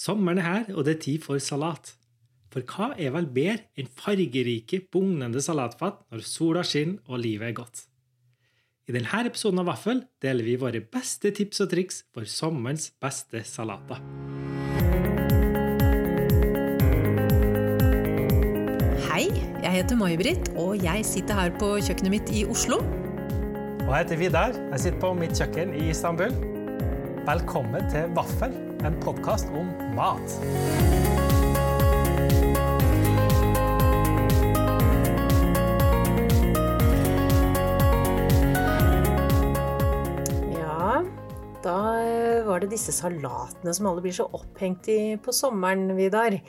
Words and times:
Sommeren 0.00 0.38
er 0.40 0.46
her, 0.46 0.68
og 0.72 0.86
det 0.86 0.94
er 0.94 1.00
tid 1.04 1.24
for 1.26 1.40
salat. 1.44 1.90
For 2.50 2.64
hva 2.64 2.94
er 2.96 3.12
vel 3.12 3.26
bedre 3.28 3.66
enn 3.78 3.90
fargerike, 4.00 4.78
bugnende 4.88 5.42
salatfat 5.44 5.98
når 6.08 6.22
sola 6.24 6.62
skinner 6.64 7.02
og 7.12 7.20
livet 7.20 7.50
er 7.50 7.56
godt? 7.58 7.82
I 8.88 8.94
denne 8.96 9.20
episoden 9.28 9.60
av 9.60 9.68
Vaffel 9.68 10.00
deler 10.24 10.46
vi 10.46 10.54
våre 10.58 10.80
beste 10.80 11.34
tips 11.36 11.60
og 11.66 11.68
triks 11.74 12.00
for 12.14 12.24
sommerens 12.24 12.88
beste 12.96 13.42
salater. 13.44 14.00
Hei, 19.10 19.28
jeg 19.28 19.74
heter 19.76 20.00
May-Britt, 20.00 20.54
og 20.56 20.80
jeg 20.80 21.04
sitter 21.04 21.42
her 21.42 21.52
på 21.60 21.74
kjøkkenet 21.76 22.16
mitt 22.16 22.32
i 22.32 22.46
Oslo. 22.48 22.80
Og 23.84 23.92
jeg 23.92 24.00
heter 24.00 24.24
Vidar. 24.24 24.58
Jeg 24.72 24.86
sitter 24.86 24.98
på 25.04 25.12
mitt 25.20 25.36
kjøkken 25.36 25.76
i 25.76 25.90
Istanbul. 25.92 26.32
Velkommen 27.28 27.84
til 27.92 28.08
Vaffel, 28.16 28.56
en 28.84 28.96
podkast 29.00 29.48
om 29.52 29.66
mat. 29.96 30.36
Ja, 40.54 41.02
da 41.60 41.76
eh, 42.00 42.46
var 42.46 42.60
det 42.60 42.70
disse 42.72 42.94
salatene 42.96 43.74
som 43.76 43.90
alle 43.90 44.04
blir 44.04 44.16
så 44.16 44.28
opphengt 44.32 44.88
i 44.88 45.00
på 45.20 45.34
sommeren, 45.36 45.90
Vidar. 45.98 46.40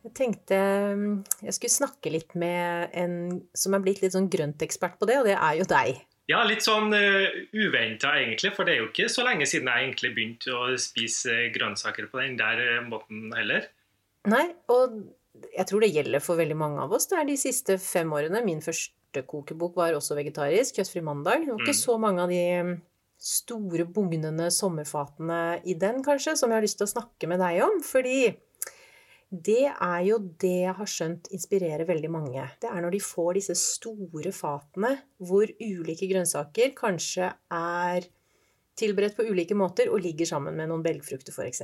Jeg 0.00 0.14
tenkte 0.16 0.56
mm, 0.96 1.08
jeg 1.44 1.58
skulle 1.58 1.76
snakke 1.76 2.14
litt 2.14 2.32
med 2.40 2.94
en 2.96 3.42
som 3.52 3.76
er 3.76 3.84
blitt 3.84 4.00
litt 4.00 4.16
sånn 4.16 4.30
grøntekspert 4.32 4.96
på 4.96 5.10
det, 5.10 5.20
og 5.20 5.28
det 5.28 5.36
er 5.36 5.60
jo 5.60 5.68
deg. 5.68 6.00
Ja, 6.30 6.44
litt 6.46 6.62
sånn 6.62 6.92
uh, 6.94 7.26
uventa 7.56 8.12
egentlig, 8.20 8.52
for 8.54 8.68
det 8.68 8.76
er 8.76 8.82
jo 8.84 8.90
ikke 8.92 9.08
så 9.10 9.24
lenge 9.26 9.48
siden 9.50 9.70
jeg 9.72 9.86
egentlig 9.88 10.10
begynte 10.14 10.52
å 10.54 10.68
spise 10.78 11.32
eh, 11.34 11.48
grønnsaker 11.54 12.06
på 12.12 12.20
den 12.22 12.36
der 12.38 12.60
eh, 12.62 12.82
måten 12.86 13.32
heller. 13.34 13.66
Nei, 14.30 14.44
og 14.70 15.00
jeg 15.56 15.66
tror 15.70 15.82
det 15.82 15.90
gjelder 15.94 16.22
for 16.22 16.38
veldig 16.38 16.58
mange 16.60 16.84
av 16.84 16.92
oss. 16.94 17.08
Det 17.10 17.18
er 17.18 17.26
de 17.30 17.36
siste 17.40 17.78
fem 17.82 18.10
årene. 18.14 18.44
Min 18.46 18.60
første 18.62 19.24
kokebok 19.26 19.74
var 19.80 19.96
også 19.96 20.14
vegetarisk, 20.18 20.76
kjøttfri 20.78 21.02
mandag. 21.06 21.46
Det 21.48 21.54
var 21.56 21.64
ikke 21.64 21.74
Mm. 21.74 21.82
så 21.82 21.96
mange 22.04 22.22
av 22.26 22.30
de 22.34 22.42
mm, 22.68 22.74
store, 23.30 23.88
bugnende 23.96 24.50
sommerfatene 24.54 25.40
i 25.66 25.74
den, 25.80 26.02
kanskje, 26.06 26.36
som 26.38 26.52
jeg 26.52 26.60
har 26.60 26.66
lyst 26.68 26.78
til 26.82 26.86
å 26.86 26.94
snakke 26.94 27.30
med 27.32 27.40
deg 27.42 27.62
om. 27.66 27.80
Fordi 27.82 28.18
det 29.30 29.68
er 29.70 30.00
jo 30.08 30.16
det 30.42 30.56
jeg 30.64 30.74
har 30.74 30.88
skjønt 30.90 31.28
inspirerer 31.30 31.86
veldig 31.86 32.08
mange. 32.10 32.42
Det 32.58 32.66
er 32.66 32.82
når 32.82 32.96
de 32.96 33.02
får 33.04 33.36
disse 33.38 33.54
store 33.58 34.32
fatene 34.34 34.96
hvor 35.22 35.46
ulike 35.62 36.08
grønnsaker 36.10 36.74
kanskje 36.78 37.28
er 37.54 38.08
tilberedt 38.80 39.14
på 39.14 39.28
ulike 39.30 39.54
måter 39.54 39.92
og 39.92 40.02
ligger 40.02 40.26
sammen 40.26 40.58
med 40.58 40.70
noen 40.70 40.82
belgfrukter 40.82 41.34
f.eks. 41.34 41.62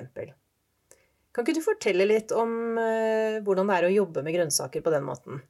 Kan 1.35 1.45
ikke 1.45 1.57
du 1.59 1.65
fortelle 1.65 2.07
litt 2.07 2.33
om 2.33 2.79
eh, 2.79 3.43
hvordan 3.45 3.69
det 3.69 3.77
er 3.81 3.89
å 3.89 3.95
jobbe 3.97 4.23
med 4.25 4.39
grønnsaker 4.39 4.85
på 4.85 4.95
den 4.95 5.05
måten? 5.05 5.43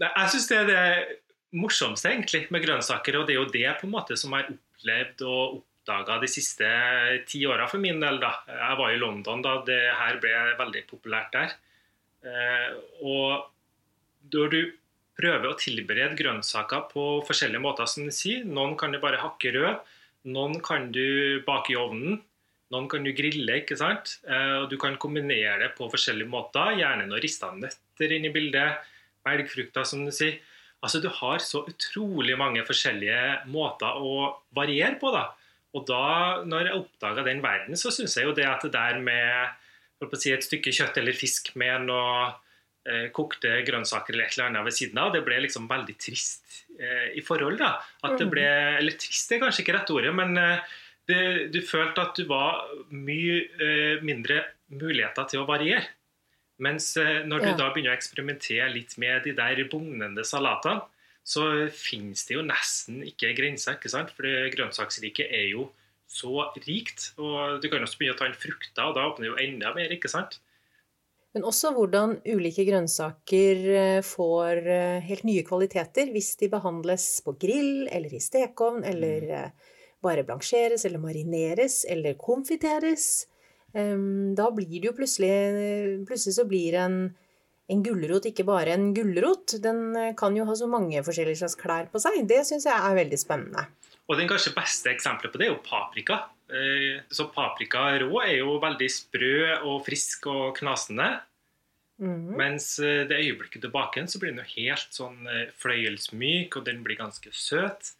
Nei, 0.00 0.08
Jeg 0.08 0.32
syns 0.32 0.48
det 0.48 0.58
er 0.62 0.70
det 0.72 1.18
morsomste 1.58 2.10
egentlig 2.14 2.46
med 2.54 2.64
grønnsaker, 2.64 3.20
og 3.20 3.28
det 3.28 3.36
er 3.36 3.42
jo 3.42 3.52
det 3.52 3.68
på 3.80 3.86
en 3.86 3.92
måte 3.92 4.16
som 4.16 4.32
jeg 4.34 4.46
har 4.46 4.56
opplevd 4.56 5.24
og 5.28 5.60
oppdaga 5.88 6.20
de 6.20 6.28
siste 6.28 6.68
ti 7.26 7.44
åra 7.46 7.68
for 7.68 7.80
min 7.80 8.00
del. 8.00 8.20
da. 8.20 8.42
Jeg 8.46 8.78
var 8.78 8.92
i 8.92 8.98
London 8.98 9.42
da 9.42 9.62
det 9.64 9.94
her 9.96 10.18
ble 10.20 10.32
veldig 10.58 10.84
populært 10.88 11.32
der. 11.32 11.54
Eh, 12.24 12.74
og 13.02 13.48
når 14.32 14.50
du 14.52 14.72
prøver 15.18 15.48
å 15.48 15.58
tilberede 15.58 16.16
grønnsaker 16.18 16.88
på 16.92 17.22
forskjellige 17.26 17.62
måter, 17.62 17.86
som 17.86 18.04
du 18.06 18.12
sier 18.14 18.44
Noen 18.44 18.76
kan 18.78 18.92
du 18.92 18.98
bare 19.00 19.18
hakke 19.18 19.52
rød, 19.54 19.80
noen 20.28 20.60
kan 20.62 20.92
du 20.92 21.40
bake 21.46 21.72
i 21.72 21.78
ovnen, 21.78 22.20
noen 22.70 22.88
kan 22.88 23.02
du 23.02 23.12
grille. 23.16 23.62
ikke 23.62 23.78
sant? 23.78 24.18
Eh, 24.28 24.62
og 24.62 24.68
Du 24.70 24.76
kan 24.76 24.96
kombinere 24.96 25.58
det 25.58 25.74
på 25.76 25.88
forskjellige 25.88 26.28
måter. 26.28 26.76
Gjerne 26.76 27.08
noen 27.08 27.22
rista 27.22 27.50
nøtter 27.50 28.12
inn 28.12 28.26
i 28.28 28.34
bildet. 28.34 28.84
Belgfrukter, 29.24 29.84
som 29.84 30.04
du 30.04 30.12
sier. 30.12 30.38
Altså, 30.82 31.00
Du 31.00 31.08
har 31.08 31.38
så 31.38 31.64
utrolig 31.66 32.36
mange 32.36 32.62
forskjellige 32.62 33.46
måter 33.46 33.88
å 33.88 34.36
variere 34.52 34.98
på. 35.00 35.10
da. 35.10 35.32
Og 35.78 35.86
da 35.88 36.42
når 36.48 36.68
jeg 36.70 36.80
oppdaga 36.82 37.24
den 37.26 37.40
verden, 37.44 37.78
så 37.78 37.92
syns 37.94 38.16
jeg 38.18 38.26
jo 38.26 38.34
det 38.36 38.46
at 38.48 38.66
det 38.66 38.74
der 38.74 38.98
med 39.04 40.18
si, 40.18 40.32
et 40.34 40.46
stykke 40.46 40.74
kjøtt 40.74 40.98
eller 41.00 41.16
fisk 41.16 41.52
med 41.58 41.86
noe 41.88 42.28
eh, 42.88 43.08
kokte 43.14 43.60
grønnsaker 43.66 44.14
eller 44.14 44.28
et 44.28 44.36
eller 44.36 44.50
annet 44.50 44.66
ved 44.68 44.76
siden 44.78 45.00
av, 45.02 45.12
det 45.14 45.24
ble 45.26 45.40
liksom 45.44 45.68
veldig 45.70 45.96
trist 46.00 46.64
eh, 46.78 47.08
i 47.18 47.24
forhold. 47.24 47.58
da. 47.62 47.74
At 48.06 48.18
det 48.20 48.28
ble, 48.32 48.44
Eller 48.78 48.98
trist 49.00 49.32
er 49.34 49.42
kanskje 49.42 49.64
ikke 49.64 49.76
rett 49.78 49.94
ordet, 49.94 50.14
men 50.16 50.36
eh, 50.40 50.76
det, 51.08 51.20
du 51.54 51.60
følte 51.64 52.04
at 52.04 52.18
du 52.18 52.26
var 52.28 52.66
mye 52.92 53.40
eh, 53.60 54.02
mindre 54.04 54.42
muligheter 54.68 55.30
til 55.30 55.42
å 55.42 55.48
variere. 55.48 55.86
Mens 56.64 56.90
eh, 57.00 57.22
når 57.24 57.44
du 57.44 57.50
Ja. 57.52 57.56
da 57.56 57.70
begynner 57.72 57.94
å 57.94 57.98
eksperimentere 57.98 58.70
litt 58.72 58.96
med 58.98 59.24
de 59.24 59.32
der 59.36 59.62
bugnende 59.70 60.24
salatene, 60.26 60.82
så 61.28 61.44
finnes 61.74 62.24
det 62.24 62.38
jo 62.38 62.44
nesten 62.46 63.02
ikke 63.04 63.34
grenser, 63.36 63.76
ikke 63.76 63.92
sant? 63.92 64.14
For 64.16 64.24
grønnsaksriket 64.54 65.28
er 65.28 65.50
jo 65.50 65.68
så 66.08 66.48
rikt. 66.64 67.12
Og 67.20 67.60
du 67.60 67.68
kan 67.68 67.84
også 67.84 68.00
begynne 68.00 68.16
å 68.16 68.20
ta 68.20 68.28
inn 68.30 68.38
frukter, 68.38 68.86
og 68.86 68.96
da 68.96 69.04
åpner 69.10 69.26
det 69.26 69.32
jo 69.32 69.40
enda 69.44 69.74
mer, 69.76 69.92
ikke 69.92 70.10
sant? 70.10 70.38
Men 71.36 71.44
også 71.44 71.74
hvordan 71.76 72.16
ulike 72.24 72.64
grønnsaker 72.66 73.64
eh, 73.76 74.00
får 74.06 74.62
eh, 74.64 75.04
helt 75.04 75.26
nye 75.28 75.44
kvaliteter 75.46 76.08
hvis 76.14 76.32
de 76.40 76.48
behandles 76.50 77.04
på 77.22 77.36
grill 77.40 77.84
eller 77.92 78.14
i 78.16 78.22
stekeovn, 78.24 78.80
eller 78.88 79.26
eh, 79.28 79.74
bare 80.04 80.24
blansjeres 80.24 80.86
eller 80.88 81.02
marineres 81.02 81.82
eller 81.88 82.16
konfiteres. 82.18 83.26
Da 83.68 84.46
blir 84.56 84.78
det 84.80 84.86
jo 84.86 84.94
plutselig 84.96 85.98
Plutselig 86.08 86.34
så 86.38 86.44
blir 86.48 86.76
en, 86.80 86.94
en 87.68 87.82
gulrot 87.84 88.26
ikke 88.30 88.46
bare 88.48 88.72
en 88.72 88.90
gulrot. 88.96 89.58
Den 89.62 89.92
eh, 89.96 90.14
kan 90.16 90.36
jo 90.36 90.46
ha 90.48 90.56
så 90.56 90.68
mange 90.70 91.02
forskjellige 91.04 91.42
slags 91.42 91.58
klær 91.60 91.90
på 91.92 92.00
seg. 92.00 92.22
Det 92.28 92.40
syns 92.48 92.64
jeg 92.68 92.72
er 92.74 92.96
veldig 92.96 93.18
spennende. 93.20 93.66
Og 94.08 94.16
den 94.16 94.28
kanskje 94.30 94.54
beste 94.56 94.88
eksempelet 94.94 95.34
på 95.34 95.40
det 95.40 95.48
er 95.48 95.52
jo 95.52 95.62
paprika. 95.66 96.22
Eh, 96.48 97.02
Så 97.12 97.28
paprika 97.34 97.90
rå 98.00 98.22
er 98.24 98.38
jo 98.38 98.56
veldig 98.62 98.88
sprø 98.92 99.34
og 99.58 99.82
frisk 99.86 100.30
og 100.32 100.56
knasende. 100.56 101.10
Mm. 102.00 102.32
Mens 102.38 102.78
eh, 102.80 103.02
det 103.10 103.20
øyeblikket 103.20 103.66
du 103.66 103.68
baker 103.74 104.00
den, 104.00 104.08
så 104.08 104.20
blir 104.22 104.32
den 104.32 104.40
jo 104.40 104.52
helt 104.54 104.96
sånn 104.96 105.28
fløyelsmyk, 105.60 106.56
og 106.56 106.64
den 106.70 106.80
blir 106.86 106.96
ganske 107.00 107.32
søt. 107.36 107.92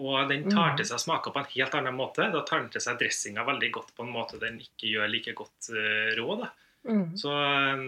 Og 0.00 0.30
den 0.30 0.46
tar 0.48 0.78
til 0.78 0.86
seg 0.88 1.02
smaker 1.02 1.34
på 1.34 1.42
en 1.42 1.50
helt 1.52 1.74
annen 1.76 1.98
måte. 1.98 2.30
Da 2.32 2.40
tar 2.46 2.62
den 2.62 2.70
til 2.72 2.80
seg 2.80 2.96
dressinga 3.02 3.42
veldig 3.44 3.68
godt 3.74 3.90
på 3.96 4.06
en 4.06 4.14
måte 4.14 4.38
den 4.40 4.56
ikke 4.62 4.94
gjør 4.94 5.10
like 5.12 5.34
godt 5.36 5.68
rå. 6.16 6.38
da. 6.40 6.52
Mm. 6.88 7.10
Så 7.20 7.34
eh, 7.34 7.82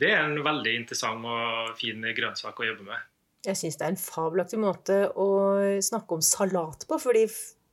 det 0.00 0.10
er 0.14 0.22
en 0.24 0.38
veldig 0.44 0.72
interessant 0.80 1.24
og 1.28 1.72
fin 1.78 2.02
grønnsak 2.16 2.60
å 2.62 2.66
jobbe 2.70 2.86
med. 2.88 3.06
Jeg 3.46 3.56
syns 3.56 3.78
det 3.80 3.86
er 3.86 3.94
en 3.94 4.00
fabelaktig 4.00 4.58
måte 4.60 4.96
å 5.16 5.26
snakke 5.84 6.16
om 6.18 6.24
salat 6.24 6.84
på. 6.88 6.98
fordi 7.00 7.22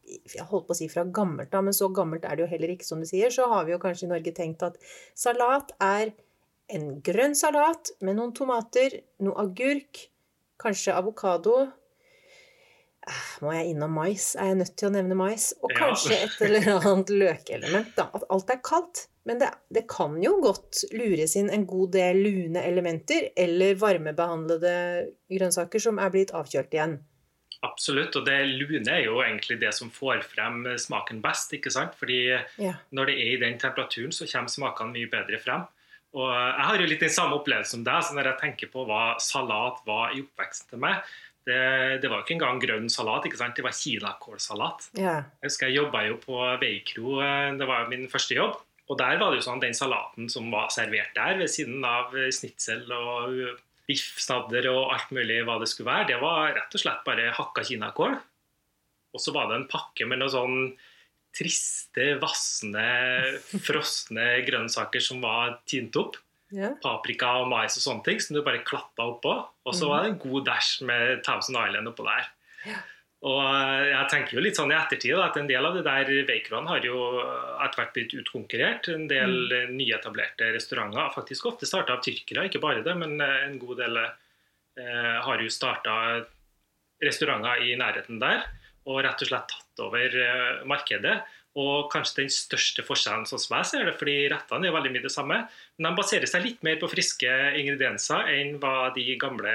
jeg 0.08 0.46
holdt 0.48 0.68
på 0.70 0.72
å 0.72 0.78
si 0.80 0.86
fra 0.88 1.04
gammelt 1.04 1.52
av, 1.58 1.66
men 1.68 1.76
så 1.76 1.90
gammelt 1.92 2.24
er 2.24 2.38
det 2.40 2.46
jo 2.46 2.52
heller 2.54 2.72
ikke, 2.72 2.88
som 2.88 3.02
du 3.04 3.08
sier. 3.10 3.28
Så 3.34 3.48
har 3.52 3.66
vi 3.68 3.74
jo 3.76 3.80
kanskje 3.84 4.08
i 4.08 4.12
Norge 4.14 4.32
tenkt 4.38 4.64
at 4.64 4.78
salat 5.20 5.74
er 5.84 6.14
en 6.72 6.86
grønn 7.04 7.36
salat 7.36 7.92
med 8.04 8.16
noen 8.20 8.32
tomater, 8.36 8.96
noe 9.24 9.36
agurk, 9.44 10.06
kanskje 10.64 10.96
avokado. 10.96 11.58
Eh, 13.08 13.28
Må 13.44 13.52
jeg 13.56 13.74
innom 13.74 13.94
mais? 14.00 14.30
Er 14.40 14.54
jeg 14.54 14.60
nødt 14.62 14.74
til 14.80 14.90
å 14.90 14.96
nevne 14.96 15.16
mais? 15.20 15.50
Og 15.64 15.72
kanskje 15.76 16.16
et 16.26 16.40
eller 16.48 16.72
annet 16.80 17.12
løkelement. 17.24 17.92
da, 18.00 18.08
At 18.16 18.26
alt 18.34 18.52
er 18.56 18.60
kaldt. 18.64 19.06
Men 19.28 19.42
det, 19.42 19.50
det 19.76 19.84
kan 19.92 20.16
jo 20.24 20.38
godt 20.40 20.86
lures 20.96 21.36
inn 21.36 21.50
en 21.52 21.66
god 21.68 21.92
del 21.98 22.22
lune 22.24 22.62
elementer 22.64 23.30
eller 23.36 23.76
varmebehandlede 23.76 24.74
grønnsaker 25.32 25.84
som 25.84 26.00
er 26.00 26.14
blitt 26.14 26.32
avkjølt 26.38 26.72
igjen. 26.78 26.98
Absolutt. 27.66 28.16
Og 28.16 28.26
det 28.28 28.38
lune 28.62 28.88
er 28.94 29.04
jo 29.08 29.18
egentlig 29.26 29.58
det 29.60 29.74
som 29.76 29.90
får 29.92 30.22
frem 30.30 30.62
smaken 30.80 31.20
best. 31.24 31.52
ikke 31.58 31.72
sant? 31.74 31.96
Fordi 32.00 32.20
Ja. 32.62 32.76
når 32.94 33.06
det 33.12 33.16
er 33.18 33.32
i 33.34 33.40
den 33.42 33.58
temperaturen, 33.60 34.12
så 34.14 34.28
kommer 34.32 34.48
smakene 34.54 34.94
mye 34.94 35.10
bedre 35.10 35.40
frem. 35.44 35.66
Og 36.13 36.30
jeg 36.31 36.66
har 36.66 36.78
jo 36.80 36.86
litt 36.88 37.00
den 37.04 37.10
samme 37.10 37.36
opplevelsen 37.36 37.66
som 37.81 37.84
deg. 37.84 38.04
så 38.04 38.13
Når 38.16 38.24
jeg 38.31 38.40
tenker 38.40 38.72
på 38.72 38.86
hva 38.88 39.18
salat 39.19 39.81
var 39.86 40.13
i 40.16 40.22
oppveksten 40.24 40.69
til 40.69 40.80
meg 40.80 41.04
Det, 41.48 42.01
det 42.01 42.10
var 42.10 42.19
jo 42.19 42.24
ikke 42.25 42.36
engang 42.36 42.60
grønn 42.60 42.90
salat, 42.92 43.24
ikke 43.25 43.38
sant? 43.40 43.56
det 43.56 43.63
var 43.63 43.72
kinakålsalat. 43.72 44.90
Yeah. 44.98 45.24
Jeg 45.42 45.48
husker 45.48 45.68
jeg 45.69 45.78
jobba 45.78 46.01
jo 46.10 46.18
på 46.19 46.40
Veikro, 46.60 47.22
eh, 47.24 47.56
det 47.57 47.68
var 47.69 47.88
min 47.88 48.07
første 48.12 48.36
jobb. 48.36 48.57
Og 48.88 49.00
der 49.00 49.19
var 49.19 49.31
det 49.31 49.42
jo 49.42 49.48
sånn 49.50 49.62
den 49.63 49.75
salaten 49.75 50.30
som 50.31 50.48
var 50.54 50.69
servert 50.74 51.16
der, 51.18 51.38
ved 51.42 51.51
siden 51.51 51.84
av 51.86 52.13
eh, 52.16 52.31
snitsel 52.34 52.86
og 52.95 53.34
eh, 53.36 53.63
biff, 53.88 54.13
snadder 54.24 54.69
og 54.72 54.94
alt 54.95 55.12
mulig 55.16 55.42
hva 55.48 55.57
det 55.62 55.69
skulle 55.72 55.92
være, 55.92 56.12
det 56.13 56.19
var 56.24 56.54
rett 56.56 56.75
og 56.75 56.84
slett 56.84 57.04
bare 57.07 57.31
hakka 57.36 57.66
kinakål. 57.68 58.16
Og 59.16 59.24
så 59.24 59.34
var 59.36 59.50
det 59.50 59.60
en 59.60 59.69
pakke 59.72 60.07
med 60.07 60.22
noe 60.22 60.31
sånn 60.31 60.62
triste, 61.38 62.13
vassende, 62.22 62.88
frosne 63.68 64.30
grønnsaker 64.48 65.04
som 65.04 65.22
var 65.24 65.60
tint 65.69 65.95
opp. 66.00 66.19
Ja. 66.56 66.72
Paprika 66.80 67.34
og 67.42 67.50
mais 67.51 67.75
og 67.75 67.84
sånne 67.84 68.06
ting 68.06 68.22
som 68.24 68.38
du 68.38 68.44
bare 68.45 68.63
klatta 68.63 69.04
oppå. 69.12 69.34
Og 69.68 69.75
så 69.75 69.89
var 69.89 70.06
det 70.06 70.13
en 70.13 70.22
god 70.22 70.45
dash 70.48 70.80
med 70.88 71.19
Thousand 71.28 71.60
Island 71.60 71.92
oppå 71.92 72.06
der. 72.07 72.30
Ja. 72.68 72.80
Og 73.25 73.40
eh, 73.42 73.88
jeg 73.90 74.10
tenker 74.12 74.38
jo 74.38 74.44
litt 74.46 74.60
sånn 74.60 74.72
i 74.72 74.78
ettertid 74.78 75.16
da, 75.16 75.25
at 75.31 75.40
en 75.40 75.50
del 75.50 75.66
av 75.66 75.78
det 75.78 75.84
der 75.88 76.12
bakerene 76.28 76.69
har 76.69 76.86
jo 76.86 77.00
etter 77.66 77.81
hvert 77.81 77.96
blitt 77.96 78.14
utkonkurrert. 78.19 78.90
En 78.94 79.08
del 79.10 79.38
mm. 79.50 79.74
nyetablerte 79.80 80.52
restauranter 80.54 81.02
har 81.02 81.16
faktisk 81.16 81.50
ofte 81.50 81.69
starta 81.69 81.98
av 81.98 82.04
tyrkere, 82.06 82.46
ikke 82.48 82.62
bare 82.62 82.86
det, 82.86 82.94
men 83.00 83.18
eh, 83.24 83.40
en 83.48 83.58
god 83.62 83.81
del 83.81 83.98
eh, 84.04 85.16
har 85.25 85.42
jo 85.42 85.54
starta 85.54 85.98
restauranter 87.02 87.66
i 87.66 87.74
nærheten 87.80 88.22
der. 88.22 88.46
Og 88.88 89.02
rett 89.04 89.25
og 89.25 89.31
slett 89.31 89.50
tatt 89.52 89.84
over 89.84 90.22
eh, 90.22 90.62
markedet. 90.70 91.18
Og 91.58 91.90
kanskje 91.90 92.22
den 92.22 92.30
største 92.30 92.86
forskjellen 92.86 93.25
sånn 93.25 93.42
som 93.42 93.58
jeg 93.58 93.70
ser 93.72 93.88
det, 93.90 93.96
fordi 93.98 94.28
rettene 94.30 94.70
er 94.70 94.75
veldig 94.75 94.94
mye 94.94 95.06
det 95.08 95.10
samme, 95.10 95.40
men 95.50 95.88
de 95.88 95.98
baserer 95.98 96.30
seg 96.30 96.44
litt 96.46 96.62
mer 96.62 96.78
på 96.78 96.90
friske 96.92 97.31
ingredienser 97.58 98.30
enn 98.36 98.60
hva 98.62 98.92
de 98.94 99.08
gamle 99.18 99.54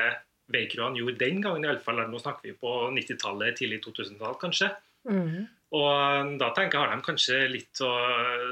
bakerene 0.50 0.99
gjorde 1.00 1.21
den 1.21 1.43
gangen. 1.44 1.67
I 1.67 1.73
alle 1.73 1.85
fall, 1.85 2.00
Nå 2.11 2.21
snakker 2.23 2.50
vi 2.50 2.55
på 2.59 2.73
90-tallet, 2.94 3.59
tidlig 3.59 3.83
2000-tall 3.85 4.39
kanskje. 4.41 4.73
Mm. 5.09 5.44
Og 5.73 6.33
da 6.41 6.50
tenker 6.53 6.77
jeg 6.77 6.83
har 6.85 6.91
de 6.93 7.05
kanskje 7.06 7.39
litt 7.49 7.81
å, 7.85 7.93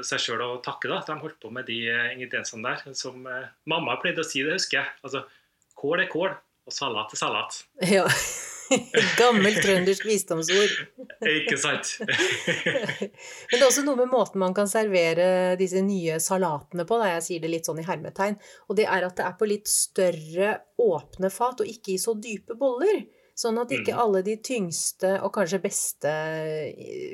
seg 0.05 0.23
sjøl 0.23 0.41
å 0.41 0.61
takke, 0.65 0.89
da, 0.89 1.01
de 1.05 1.19
holdt 1.21 1.37
på 1.43 1.51
med 1.53 1.67
de 1.69 1.83
ingrediensene 2.15 2.65
der. 2.65 2.95
Som 2.97 3.27
eh, 3.29 3.51
mamma 3.69 3.99
pleide 4.01 4.25
å 4.25 4.27
si 4.27 4.41
det, 4.45 4.57
husker 4.57 4.81
jeg. 4.81 4.95
Altså, 5.05 5.25
kål 5.77 6.05
er 6.05 6.09
kål, 6.11 6.33
og 6.65 6.75
salat 6.75 7.13
er 7.13 7.21
salat. 7.21 7.61
Ja. 7.91 8.07
Gammelt 9.19 9.61
trøndersk 9.63 10.05
visdomsord. 10.07 10.73
Ikke 11.37 11.57
sant? 11.59 11.93
Men 12.01 13.55
det 13.55 13.61
er 13.61 13.67
også 13.67 13.85
noe 13.85 13.99
med 13.99 14.11
måten 14.11 14.41
man 14.41 14.55
kan 14.57 14.69
servere 14.71 15.55
disse 15.59 15.83
nye 15.85 16.19
salatene 16.23 16.85
på, 16.87 16.99
da 17.01 17.13
jeg 17.15 17.25
sier 17.27 17.43
det 17.43 17.53
litt 17.53 17.69
sånn 17.69 17.81
i 17.81 17.87
hermetegn. 17.87 18.37
Og 18.69 18.77
det 18.79 18.87
er 18.87 19.07
at 19.07 19.17
det 19.19 19.25
er 19.27 19.39
på 19.39 19.49
litt 19.49 19.71
større, 19.71 20.53
åpne 20.81 21.31
fat, 21.33 21.63
og 21.63 21.73
ikke 21.73 21.95
i 21.95 22.01
så 22.01 22.15
dype 22.17 22.57
boller. 22.59 23.03
Sånn 23.37 23.57
at 23.61 23.71
ikke 23.73 23.95
mm. 23.95 24.01
alle 24.03 24.21
de 24.25 24.35
tyngste 24.43 25.13
og 25.23 25.31
kanskje 25.33 25.61
beste 25.63 26.11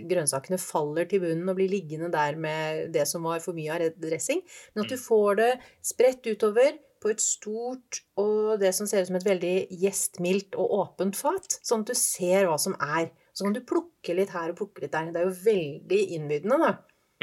grønnsakene 0.10 0.58
faller 0.60 1.08
til 1.08 1.22
bunnen 1.24 1.52
og 1.52 1.60
blir 1.60 1.72
liggende 1.72 2.10
der 2.12 2.40
med 2.42 2.90
det 2.96 3.06
som 3.08 3.28
var 3.28 3.40
for 3.44 3.56
mye 3.56 3.78
av 3.78 4.02
dressing, 4.02 4.42
men 4.74 4.84
at 4.84 4.92
du 4.92 4.98
mm. 4.98 5.04
får 5.06 5.40
det 5.40 5.52
spredt 5.94 6.28
utover 6.28 6.76
på 7.08 7.14
et 7.14 7.24
stort 7.24 8.02
og 8.20 8.58
det 8.62 8.74
som 8.76 8.90
ser 8.90 9.06
ut 9.06 9.10
som 9.10 9.18
et 9.20 9.28
veldig 9.28 9.56
gjestmildt 9.80 10.58
og 10.60 10.74
åpent 10.82 11.16
fat, 11.16 11.60
sånn 11.64 11.86
at 11.86 11.94
du 11.94 11.98
ser 12.00 12.50
hva 12.50 12.58
som 12.60 12.76
er. 12.84 13.08
Så 13.32 13.46
kan 13.46 13.56
du 13.56 13.64
plukke 13.68 14.16
litt 14.18 14.34
her 14.36 14.52
og 14.52 14.60
plukke 14.60 14.84
litt 14.84 14.94
der. 14.96 15.14
Det 15.14 15.22
er 15.22 15.30
jo 15.30 15.38
veldig 15.46 16.02
innbydende, 16.18 16.60
da. 16.66 16.74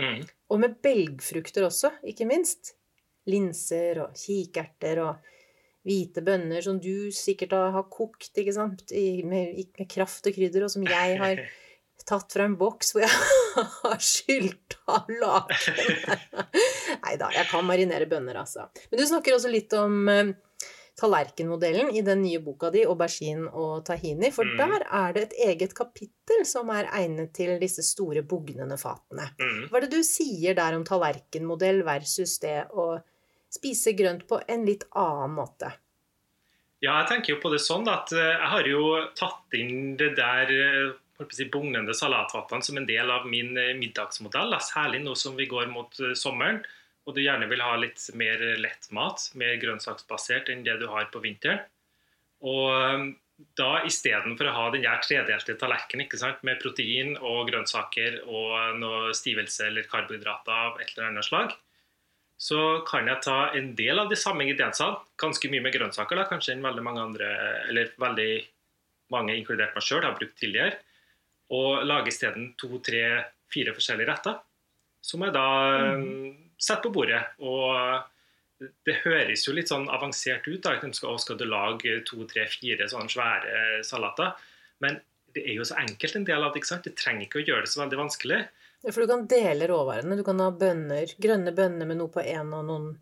Mm. 0.00 0.24
Og 0.54 0.60
med 0.62 0.78
belgfrukter 0.82 1.66
også, 1.68 1.92
ikke 2.06 2.28
minst. 2.30 2.74
Linser 3.30 4.02
og 4.04 4.16
kikerter 4.20 5.00
og 5.04 5.30
hvite 5.84 6.22
bønner 6.24 6.64
som 6.64 6.78
du 6.80 7.10
sikkert 7.12 7.52
har 7.56 7.86
kokt, 7.92 8.30
ikke 8.40 8.54
sant, 8.56 8.86
med, 9.28 9.60
med 9.76 9.90
kraft 9.90 10.30
og 10.30 10.36
krydder, 10.36 10.64
og 10.64 10.72
som 10.72 10.86
jeg 10.88 11.18
har 11.20 11.42
tatt 12.08 12.32
fra 12.36 12.46
en 12.48 12.56
boks 12.60 12.94
hvor 12.94 13.04
jeg 13.04 13.12
har 13.82 14.00
skylt 14.02 14.78
av 14.90 15.10
laken. 15.10 15.78
Nei 17.04 17.18
da, 17.20 17.30
jeg 17.34 17.48
kan 17.50 17.66
marinere 17.68 18.08
bønner, 18.10 18.42
altså. 18.44 18.68
Men 18.90 19.00
du 19.00 19.06
snakker 19.08 19.36
også 19.36 19.52
litt 19.52 19.72
om 19.78 20.10
uh, 20.10 20.34
tallerkenmodellen 21.00 21.90
i 21.96 22.02
den 22.06 22.22
nye 22.22 22.40
boka 22.44 22.70
di, 22.74 22.84
'Aubergine 22.86 23.48
og 23.50 23.84
tahini'. 23.88 24.32
For 24.34 24.46
mm. 24.46 24.56
der 24.60 24.86
er 24.86 25.14
det 25.16 25.22
et 25.28 25.38
eget 25.50 25.74
kapittel 25.76 26.44
som 26.48 26.70
er 26.74 26.90
egnet 26.92 27.34
til 27.34 27.56
disse 27.62 27.82
store, 27.86 28.22
bugnende 28.22 28.78
fatene. 28.80 29.30
Mm. 29.40 29.64
Hva 29.70 29.80
er 29.80 29.86
det 29.86 29.96
du 29.96 30.02
sier 30.06 30.56
der 30.58 30.76
om 30.76 30.86
tallerkenmodell 30.86 31.82
versus 31.86 32.38
det 32.44 32.60
å 32.72 32.92
spise 33.54 33.94
grønt 33.94 34.26
på 34.30 34.40
en 34.48 34.66
litt 34.66 34.86
annen 34.90 35.34
måte? 35.38 35.72
Ja, 36.84 36.98
jeg 37.00 37.08
tenker 37.08 37.34
jo 37.34 37.40
på 37.40 37.50
det 37.52 37.62
sånn 37.64 37.86
at 37.88 38.12
eh, 38.12 38.34
jeg 38.34 38.50
har 38.52 38.66
jo 38.68 38.84
tatt 39.16 39.56
inn 39.56 39.94
det 39.96 40.10
der 40.18 40.50
eh, 40.52 40.90
si, 41.32 41.48
bugnende 41.50 41.94
salatvattene 41.94 42.64
som 42.64 42.78
en 42.80 42.88
del 42.88 43.10
av 43.10 43.28
min 43.30 43.56
eh, 43.56 43.74
middagsmodell. 43.78 44.56
Særlig 44.62 45.04
nå 45.04 45.14
som 45.18 45.36
vi 45.38 45.48
går 45.50 45.70
mot 45.72 46.00
eh, 46.00 46.16
sommeren 46.18 46.62
og 47.04 47.16
du 47.16 47.20
gjerne 47.20 47.48
vil 47.50 47.62
ha 47.64 47.74
litt 47.76 48.00
mer 48.16 48.40
lett 48.60 48.88
mat, 48.96 49.28
mer 49.36 49.58
grønnsaksbasert 49.60 50.48
enn 50.52 50.64
det 50.64 50.78
du 50.80 50.86
har 50.88 51.10
på 51.12 51.20
vinteren. 51.24 51.60
Og 52.44 52.70
eh, 52.72 53.04
da 53.58 53.82
istedenfor 53.84 54.48
å 54.48 54.54
ha 54.56 54.64
den 54.72 54.86
der 54.86 55.02
tredelte 55.04 55.56
tallerkenen 55.58 56.08
med 56.46 56.62
protein 56.62 57.16
og 57.18 57.50
grønnsaker 57.50 58.22
og 58.24 58.78
noe 58.80 59.12
stivelse 59.16 59.68
eller 59.68 59.88
karbohydrater 59.90 60.54
av 60.54 60.80
et 60.80 60.94
eller 60.94 61.10
annet 61.10 61.26
slag, 61.26 61.54
så 62.40 62.80
kan 62.86 63.08
jeg 63.08 63.22
ta 63.24 63.38
en 63.56 63.72
del 63.78 64.00
av 64.00 64.08
de 64.10 64.16
samme 64.18 64.44
ingrediensene, 64.44 65.02
ganske 65.20 65.48
mye 65.50 65.62
med 65.64 65.74
grønnsaker, 65.74 66.18
da, 66.18 66.26
kanskje 66.28 66.54
enn 66.54 66.64
veldig 66.64 66.82
mange 66.84 67.04
andre, 67.04 67.28
eller 67.70 67.92
veldig 68.00 68.30
mange, 69.14 69.36
inkludert 69.36 69.76
meg 69.76 69.86
sjøl, 69.86 70.02
har 70.06 70.16
brukt 70.18 70.36
tidligere 70.40 70.78
og 71.52 71.84
lage 71.84 72.12
isteden 72.12 72.52
to, 72.60 72.78
tre, 72.84 73.04
fire 73.52 73.74
forskjellige 73.76 74.08
retter. 74.08 74.40
Som 75.04 75.24
jeg 75.26 75.34
da 75.34 75.48
mm. 76.00 76.54
setter 76.56 76.86
på 76.86 76.94
bordet. 76.94 77.20
Og 77.44 78.70
det 78.86 79.00
høres 79.02 79.44
jo 79.44 79.54
litt 79.56 79.68
sånn 79.68 79.88
avansert 79.92 80.46
ut. 80.48 80.62
da, 80.64 80.76
skal, 80.96 81.18
skal 81.20 81.40
du 81.40 81.44
lage 81.48 81.98
to, 82.08 82.24
tre, 82.30 82.46
fire 82.48 82.88
sånne 82.88 83.12
svære 83.12 83.82
salater. 83.86 84.32
Men 84.84 85.00
det 85.34 85.44
er 85.44 85.58
jo 85.58 85.66
så 85.66 85.76
enkelt 85.82 86.16
en 86.16 86.28
del 86.28 86.42
av 86.42 86.52
det. 86.52 86.62
ikke 86.62 86.72
sant? 86.72 86.86
Det 86.86 86.96
trenger 86.98 87.26
ikke 87.26 87.42
å 87.42 87.48
gjøre 87.48 87.66
det 87.66 87.72
så 87.72 87.82
veldig 87.82 88.00
vanskelig. 88.04 88.44
For 88.84 89.00
du 89.00 89.10
kan 89.10 89.26
dele 89.28 89.68
råvarene. 89.68 90.16
Du 90.16 90.24
kan 90.26 90.40
ha 90.44 90.50
bønner, 90.52 91.16
grønne 91.20 91.52
bønner 91.56 91.88
med 91.88 92.00
noe 92.00 92.12
på 92.12 92.24
én 92.24 92.52
og 92.52 92.66
noen 92.68 92.94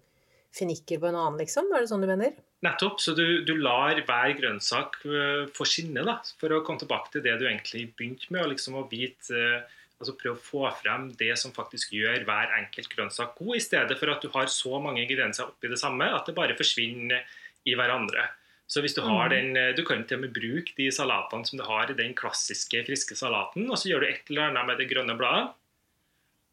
finikker 0.57 1.01
på 1.01 1.09
en 1.09 1.19
annen, 1.19 1.41
liksom? 1.41 1.71
Er 1.73 1.85
det 1.85 1.91
sånn 1.91 2.03
du 2.05 2.09
mener? 2.11 2.35
Nettopp. 2.63 3.01
Så 3.03 3.15
du, 3.19 3.43
du 3.47 3.55
lar 3.59 3.99
hver 4.07 4.35
grønnsak 4.39 5.01
uh, 5.07 5.49
få 5.55 5.67
skinne, 5.69 6.05
da, 6.07 6.19
for 6.41 6.55
å 6.55 6.63
komme 6.67 6.83
tilbake 6.83 7.15
til 7.15 7.25
det 7.25 7.39
du 7.41 7.47
egentlig 7.49 7.89
begynte 7.97 8.31
med. 8.31 8.45
og 8.45 8.53
liksom 8.53 8.79
å 8.79 8.87
vite, 8.91 9.33
uh, 9.33 9.81
altså 9.99 10.17
Prøve 10.19 10.37
å 10.37 10.43
få 10.43 10.67
frem 10.81 11.09
det 11.19 11.33
som 11.41 11.55
faktisk 11.55 11.95
gjør 11.97 12.27
hver 12.29 12.55
enkelt 12.59 12.91
grønnsak 12.93 13.35
god, 13.39 13.57
i 13.59 13.65
stedet 13.65 13.97
for 13.99 14.13
at 14.13 14.23
du 14.23 14.31
har 14.35 14.51
så 14.51 14.79
mange 14.83 15.03
ingredienser 15.05 15.51
oppi 15.51 15.71
det 15.71 15.81
samme 15.81 16.11
at 16.11 16.29
det 16.29 16.37
bare 16.39 16.59
forsvinner 16.59 17.27
i 17.67 17.77
hverandre. 17.79 18.29
Så 18.73 18.81
hvis 18.81 18.95
Du 18.97 19.03
har 19.05 19.29
mm. 19.29 19.33
den, 19.35 19.57
uh, 19.59 19.73
du 19.77 19.83
kan 19.89 20.05
til 20.07 20.21
og 20.21 20.27
med 20.27 20.37
bruke 20.37 20.77
de 20.79 20.87
salatene 20.95 21.49
som 21.49 21.59
du 21.59 21.67
har 21.67 21.91
i 21.91 21.99
den 21.99 22.15
klassiske 22.19 22.85
friske 22.87 23.19
salaten, 23.19 23.67
og 23.71 23.81
så 23.81 23.91
gjør 23.91 24.05
du 24.05 24.11
et 24.13 24.31
eller 24.31 24.51
annet 24.51 24.71
med 24.71 24.79
det 24.83 24.91
grønne 24.93 25.19
bladet. 25.19 25.51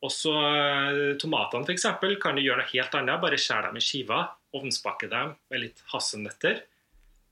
Og 0.05 0.11
så 0.15 0.31
Tomatene 1.19 1.67
eksempel, 1.73 2.15
kan 2.21 2.37
du 2.37 2.43
gjøre 2.43 2.63
noe 2.63 2.71
helt 2.71 2.93
annet. 2.95 3.19
Bare 3.19 3.39
skjære 3.39 3.69
dem 3.69 3.79
i 3.81 3.83
skiver 3.83 4.29
ovnsbake 4.55 5.09
dem 5.11 5.33
med 5.51 5.63
litt 5.65 5.81
hasselnøtter. 5.91 6.61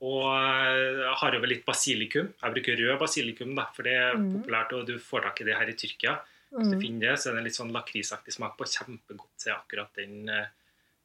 Og 0.05 0.25
eh, 0.29 1.05
har 1.21 1.37
over 1.37 1.49
litt 1.49 1.65
basilikum. 1.65 2.29
Jeg 2.37 2.53
bruker 2.53 2.77
rød 2.77 2.99
basilikum, 3.01 3.55
da, 3.57 3.65
for 3.73 3.87
det 3.87 3.95
er 3.97 4.17
mm. 4.19 4.27
populært, 4.35 4.75
og 4.77 4.89
du 4.89 4.97
får 5.01 5.25
tak 5.25 5.41
i 5.41 5.47
det 5.47 5.55
her 5.57 5.71
i 5.71 5.77
Tyrkia. 5.77 6.19
Hvis 6.51 6.69
du 6.69 6.77
mm. 6.77 6.83
finner 6.83 7.07
det, 7.07 7.15
så 7.17 7.29
er 7.29 7.35
det 7.35 7.41
en 7.41 7.47
litt 7.49 7.57
sånn 7.57 7.73
lakrisaktig 7.73 8.35
smak 8.35 8.53
på. 8.59 8.67
Kjempegodt 8.69 9.41
til 9.41 9.55
akkurat 9.55 9.97
den 9.97 10.29
uh, 10.29 10.45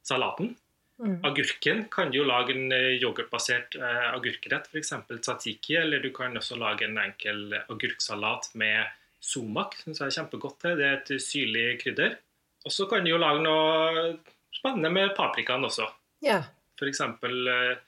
salaten. 0.04 0.52
Mm. 1.02 1.16
Agurken 1.26 1.80
kan 1.90 2.12
du 2.12 2.20
jo 2.20 2.26
lage 2.28 2.54
en 2.54 2.68
yoghurtbasert 3.00 3.78
uh, 3.80 4.12
agurkrett, 4.12 4.68
f.eks. 4.68 4.92
tzatziki. 5.08 5.78
Eller 5.80 6.04
du 6.04 6.12
kan 6.14 6.36
også 6.38 6.60
lage 6.60 6.86
en 6.86 7.00
enkel 7.00 7.56
agurksalat 7.64 8.52
med 8.60 8.84
sumak. 9.22 9.78
Synes 9.84 10.02
jeg 10.02 10.10
er 10.10 10.16
kjempegodt 10.18 10.58
til. 10.64 10.76
Det 10.80 10.88
er 10.88 10.98
et 10.98 11.14
syrlig 11.22 11.66
krydder. 11.82 12.18
Og 12.66 12.74
så 12.74 12.86
kan 12.90 13.04
du 13.04 13.12
jo 13.12 13.22
lage 13.22 13.42
noe 13.42 14.18
spennende 14.54 14.90
med 14.92 15.14
paprikaen 15.16 15.64
også. 15.66 15.88
Ja. 16.22 16.42
For 16.78 16.90
eksempel, 16.90 17.48
eh, 17.50 17.80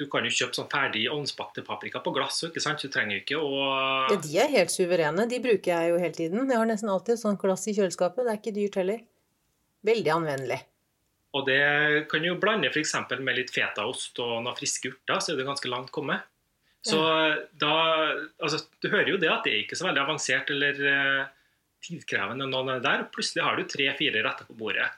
du 0.00 0.06
kan 0.12 0.24
jo 0.24 0.32
kjøpe 0.32 0.56
sånn 0.56 0.70
ferdig 0.72 1.04
ovnsbakte 1.12 1.64
paprika 1.64 2.00
på 2.04 2.12
glass. 2.16 2.42
ikke 2.48 2.62
sant? 2.64 2.80
Du 2.80 2.88
trenger 2.92 3.18
jo 3.18 3.22
ikke 3.24 3.40
å 3.40 3.52
ja, 4.10 4.16
De 4.16 4.38
er 4.40 4.52
helt 4.56 4.72
suverene. 4.72 5.28
De 5.28 5.40
bruker 5.44 5.72
jeg 5.74 5.92
jo 5.92 6.00
hele 6.00 6.16
tiden. 6.16 6.48
Jeg 6.48 6.56
har 6.56 6.68
nesten 6.68 6.92
alltid 6.92 7.18
et 7.18 7.22
sånt 7.22 7.40
glass 7.40 7.68
i 7.68 7.76
kjøleskapet. 7.76 8.24
Det 8.24 8.32
er 8.32 8.40
ikke 8.40 8.56
dyrt 8.56 8.80
heller. 8.80 9.02
Veldig 9.84 10.12
anvendelig. 10.16 10.60
Og 11.36 11.46
det 11.46 11.60
kan 12.10 12.24
du 12.24 12.32
jo 12.32 12.38
blande 12.42 12.72
f.eks. 12.72 12.96
med 13.20 13.36
litt 13.36 13.52
fetaost 13.54 14.18
og 14.18 14.40
noen 14.42 14.56
friske 14.58 14.90
urter, 14.90 15.20
så 15.20 15.32
er 15.32 15.38
det 15.38 15.46
ganske 15.46 15.70
langt 15.70 15.92
kommet. 15.94 16.26
Så 16.86 17.00
da 17.60 17.74
Altså, 18.40 18.62
du 18.80 18.88
hører 18.88 19.12
jo 19.12 19.20
det 19.20 19.28
at 19.28 19.44
det 19.44 19.52
er 19.52 19.62
ikke 19.64 19.76
så 19.76 19.86
veldig 19.88 20.00
avansert 20.00 20.48
eller 20.54 20.78
uh, 20.80 21.24
tidkrevende, 21.84 22.48
Noen 22.48 22.80
der. 22.84 23.04
Og 23.04 23.10
plutselig 23.14 23.44
har 23.44 23.58
du 23.58 23.66
tre-fire 23.68 24.22
retter 24.24 24.48
på 24.48 24.56
bordet. 24.58 24.88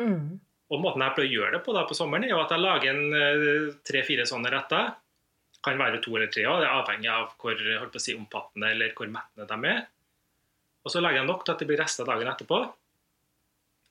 Mm. 0.00 0.38
Og 0.72 0.82
Måten 0.82 1.04
jeg 1.04 1.14
pleier 1.16 1.30
å 1.30 1.34
gjøre 1.40 1.56
det 1.56 1.64
på 1.66 1.74
da 1.76 1.84
på 1.86 1.96
sommeren, 1.96 2.26
er 2.26 2.34
jo 2.34 2.42
at 2.42 2.52
jeg 2.52 2.62
lager 2.62 2.88
en 2.90 3.04
eh, 3.14 3.74
tre-fire 3.86 4.24
sånne 4.26 4.50
retter. 4.50 4.96
Kan 5.64 5.78
være 5.78 6.00
to 6.02 6.16
eller 6.18 6.30
tre, 6.32 6.42
og 6.50 6.62
det 6.62 6.66
er 6.66 6.74
avhengig 6.74 7.10
av 7.12 7.28
hvor 7.38 7.54
holdt 7.54 7.92
på 7.94 8.00
å 8.00 8.02
si, 8.02 8.16
omfattende 8.18 8.72
eller 8.74 8.90
hvor 8.98 9.12
mettende 9.12 9.46
de 9.46 9.70
er. 9.70 9.84
Og 10.86 10.92
Så 10.92 11.02
lager 11.02 11.22
jeg 11.22 11.28
nok 11.30 11.44
til 11.46 11.54
at 11.54 11.62
det 11.62 11.68
blir 11.70 11.80
rester 11.82 12.06
dagen 12.06 12.30
etterpå. 12.30 12.58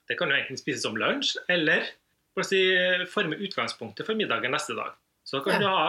Det 0.07 0.19
kan 0.19 0.31
jo 0.31 0.37
enten 0.37 0.59
spises 0.59 0.83
som 0.85 0.99
lunsj, 0.99 1.37
eller 1.51 1.87
for 2.35 2.43
å 2.43 2.47
si, 2.47 2.61
forme 3.11 3.39
utgangspunktet 3.39 4.07
for 4.07 4.19
middagen 4.19 4.53
neste 4.53 4.75
dag. 4.77 4.95
Så 5.25 5.41
kan 5.43 5.57
ja. 5.57 5.63
du 5.63 5.67
ha, 5.71 5.87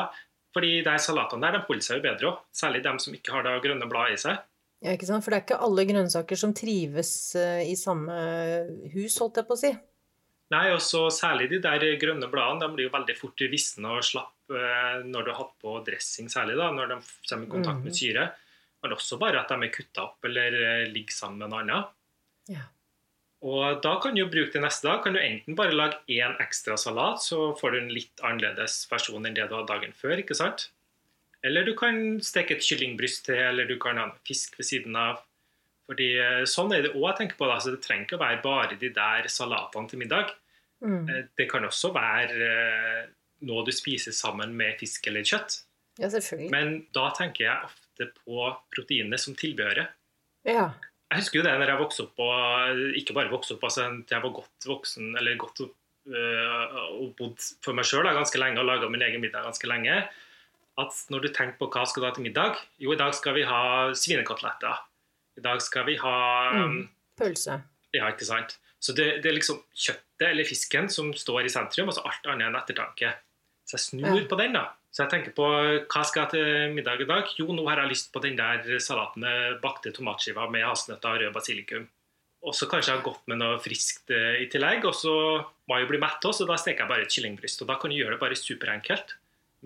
fordi 0.56 0.78
de 0.86 0.92
salatene 1.04 1.44
der 1.44 1.58
de 1.58 1.64
holder 1.66 1.84
seg 1.84 1.98
jo 1.98 2.04
bedre 2.06 2.28
òg, 2.30 2.44
særlig 2.56 2.80
de 2.86 2.92
som 3.04 3.16
ikke 3.16 3.34
har 3.34 3.44
det 3.44 3.58
grønne 3.66 3.88
bladet 3.90 4.16
i 4.16 4.22
seg. 4.22 4.38
Ja, 4.84 4.94
ikke 4.96 5.08
sant? 5.08 5.24
For 5.24 5.32
det 5.32 5.38
er 5.38 5.44
ikke 5.44 5.64
alle 5.66 5.84
grønnsaker 5.88 6.38
som 6.40 6.54
trives 6.56 7.10
eh, 7.36 7.66
i 7.68 7.76
samme 7.76 8.16
hus, 8.92 9.18
holdt 9.20 9.40
jeg 9.40 9.48
på 9.48 9.56
å 9.56 9.60
si. 9.60 9.72
Nei, 10.54 10.66
og 10.70 10.80
så 10.84 11.06
Særlig 11.10 11.48
de 11.50 11.58
der 11.64 11.84
grønne 12.00 12.28
bladene 12.30 12.62
de 12.62 12.76
blir 12.76 12.86
jo 12.86 12.94
veldig 12.94 13.16
fort 13.18 13.44
visne 13.50 13.96
og 13.96 14.04
slapp 14.06 14.54
eh, 14.54 15.02
når 15.04 15.26
du 15.26 15.32
har 15.32 15.40
hatt 15.40 15.54
på 15.62 15.74
dressing, 15.86 16.30
særlig 16.32 16.58
da, 16.60 16.70
når 16.72 16.92
de 16.92 16.98
kommer 17.26 17.48
i 17.48 17.52
kontakt 17.56 17.82
med 17.82 17.92
mhm. 17.92 17.98
syre. 17.98 18.28
men 18.84 18.94
også 18.94 19.18
bare 19.18 19.40
at 19.42 19.50
de 19.50 19.66
er 19.66 19.74
kutta 19.74 20.04
opp 20.06 20.28
eller 20.28 20.56
eh, 20.62 20.88
ligger 20.92 21.16
sammen 21.16 21.42
med 21.42 21.52
noe 21.52 21.64
annet. 21.64 21.92
Ja. 22.52 22.68
Og 23.44 23.82
da 23.84 23.92
kan 24.00 24.14
du 24.16 24.24
bruke 24.26 24.52
det 24.54 24.62
neste 24.64 24.86
dag. 24.88 25.02
Kan 25.04 25.12
du 25.14 25.20
enten 25.20 25.54
bare 25.58 25.74
lage 25.76 25.98
én 26.08 26.36
ekstra 26.40 26.76
salat, 26.80 27.20
så 27.22 27.50
får 27.58 27.70
du 27.74 27.78
en 27.82 27.92
litt 27.92 28.22
annerledes 28.24 28.86
versjon 28.90 29.26
enn 29.28 29.36
det 29.36 29.48
du 29.50 29.54
hadde 29.58 29.68
dagen 29.68 29.92
før. 29.92 30.16
ikke 30.22 30.34
sant? 30.34 30.70
Eller 31.44 31.62
du 31.68 31.74
kan 31.78 32.18
steke 32.24 32.56
et 32.56 32.64
kyllingbryst 32.64 33.26
til, 33.28 33.36
eller 33.38 33.68
du 33.68 33.76
kan 33.78 34.00
ha 34.00 34.08
en 34.08 34.16
fisk 34.26 34.56
ved 34.58 34.66
siden 34.66 34.96
av. 34.98 35.20
Fordi 35.86 36.08
eh, 36.18 36.40
Sånn 36.48 36.72
er 36.74 36.82
det 36.88 36.94
òg, 36.96 37.04
jeg 37.12 37.18
tenker 37.20 37.38
på 37.38 37.46
det. 37.46 37.58
Altså, 37.58 37.74
det 37.76 37.82
trenger 37.84 38.08
ikke 38.08 38.16
å 38.18 38.24
være 38.24 38.40
bare 38.42 38.78
de 38.80 38.90
der 38.96 39.28
salatene 39.30 39.92
til 39.92 40.00
middag. 40.02 40.32
Mm. 40.82 41.04
Eh, 41.08 41.22
Det 41.38 41.46
kan 41.52 41.64
også 41.68 41.92
være 41.94 42.48
eh, 42.48 43.04
noe 43.46 43.62
du 43.68 43.70
spiser 43.76 44.16
sammen 44.16 44.56
med 44.56 44.80
fisk 44.80 45.06
eller 45.12 45.22
kjøtt. 45.28 45.60
ja, 46.00 46.08
selvfølgelig. 46.10 46.50
Men 46.50 46.86
da 46.96 47.10
tenker 47.14 47.44
jeg 47.44 47.68
ofte 47.68 48.08
på 48.24 48.48
proteinene 48.74 49.18
som 49.20 49.36
tilbehøret. 49.38 49.92
Ja. 50.48 50.70
Jeg 51.12 51.20
husker 51.22 51.38
jo 51.38 51.44
det 51.46 51.52
når 51.60 51.70
jeg 51.70 51.78
vokste 51.80 52.02
opp, 52.06 52.18
og 52.18 52.80
ikke 52.98 53.14
bare 53.14 53.30
vokste 53.30 53.54
opp, 53.54 53.66
altså 53.68 53.84
jeg 54.10 54.22
var 54.24 54.32
godt 54.34 54.66
voksen, 54.66 55.12
eller 55.20 55.36
godt 55.38 55.60
opp, 55.62 55.74
øh, 56.10 56.76
og 56.98 57.12
bodd 57.18 57.38
for 57.62 57.76
meg 57.78 57.86
sjøl 57.86 58.08
ganske 58.10 58.40
lenge 58.42 58.58
og 58.62 58.66
laga 58.66 58.88
min 58.90 59.04
egen 59.06 59.22
middag 59.22 59.46
ganske 59.46 59.70
lenge, 59.70 60.00
at 60.76 60.98
når 61.14 61.22
du 61.24 61.28
tenker 61.32 61.56
på 61.60 61.70
hva 61.72 61.86
skal 61.88 62.02
du 62.02 62.06
ha 62.08 62.12
til 62.16 62.26
middag 62.26 62.58
Jo, 62.82 62.90
i 62.92 62.98
dag 63.00 63.14
skal 63.16 63.32
vi 63.38 63.46
ha 63.48 63.60
svinekoteletter. 63.96 64.82
I 65.38 65.44
dag 65.46 65.62
skal 65.64 65.86
vi 65.88 65.94
ha 66.02 66.16
Mm. 66.52 66.88
Pølse. 67.16 67.62
Ja, 67.94 68.10
ikke 68.12 68.26
sant? 68.28 68.58
Så 68.80 68.92
det, 68.92 69.22
det 69.22 69.30
er 69.30 69.38
liksom 69.38 69.62
kjøttet 69.72 70.26
eller 70.28 70.44
fisken 70.44 70.90
som 70.92 71.14
står 71.16 71.46
i 71.46 71.52
sentrum, 71.52 71.88
altså 71.88 72.02
alt 72.04 72.26
annet 72.28 72.50
enn 72.50 72.58
ettertanke. 72.58 73.14
Så 73.64 73.78
jeg 73.78 73.84
snur 73.86 74.18
Ja. 74.20 74.26
på 74.28 74.36
den, 74.38 74.52
da. 74.52 74.66
Så 74.96 75.04
jeg 75.04 75.12
tenker 75.12 75.34
på 75.36 75.44
hva 75.44 76.02
skal 76.08 76.22
jeg 76.22 76.32
til 76.32 76.72
middag 76.72 77.02
i 77.04 77.06
dag? 77.08 77.28
Jo, 77.36 77.50
nå 77.52 77.66
har 77.66 77.82
jeg 77.82 77.90
lyst 77.90 78.06
på 78.14 78.22
den 78.24 78.38
der 78.38 78.78
salaten 78.80 79.26
med 79.26 79.58
bakte 79.60 79.92
tomatskiver 79.92 80.48
med 80.48 80.64
hasselnøtter 80.64 81.10
og 81.10 81.20
rød 81.20 81.34
basilikum. 81.34 81.82
Og 82.46 82.54
så 82.56 82.68
kanskje 82.70 82.94
jeg 82.94 83.00
har 83.02 83.04
gått 83.04 83.26
med 83.28 83.42
noe 83.42 83.58
friskt 83.60 84.12
eh, 84.14 84.38
i 84.40 84.46
tillegg, 84.48 84.86
og 84.88 84.94
så 84.96 85.12
må 85.68 85.76
jeg 85.76 85.84
jo 85.84 85.90
bli 85.90 86.00
mett 86.00 86.24
også, 86.24 86.46
så 86.46 86.48
da 86.48 86.56
steker 86.62 86.84
jeg 86.86 86.92
bare 86.94 87.04
et 87.04 87.12
kyllingbryst. 87.12 87.60
Og 87.60 87.68
da 87.68 87.76
kan 87.82 87.92
du 87.92 87.96
gjøre 87.98 88.14
det 88.14 88.22
bare 88.22 88.38
superenkelt. 88.40 89.12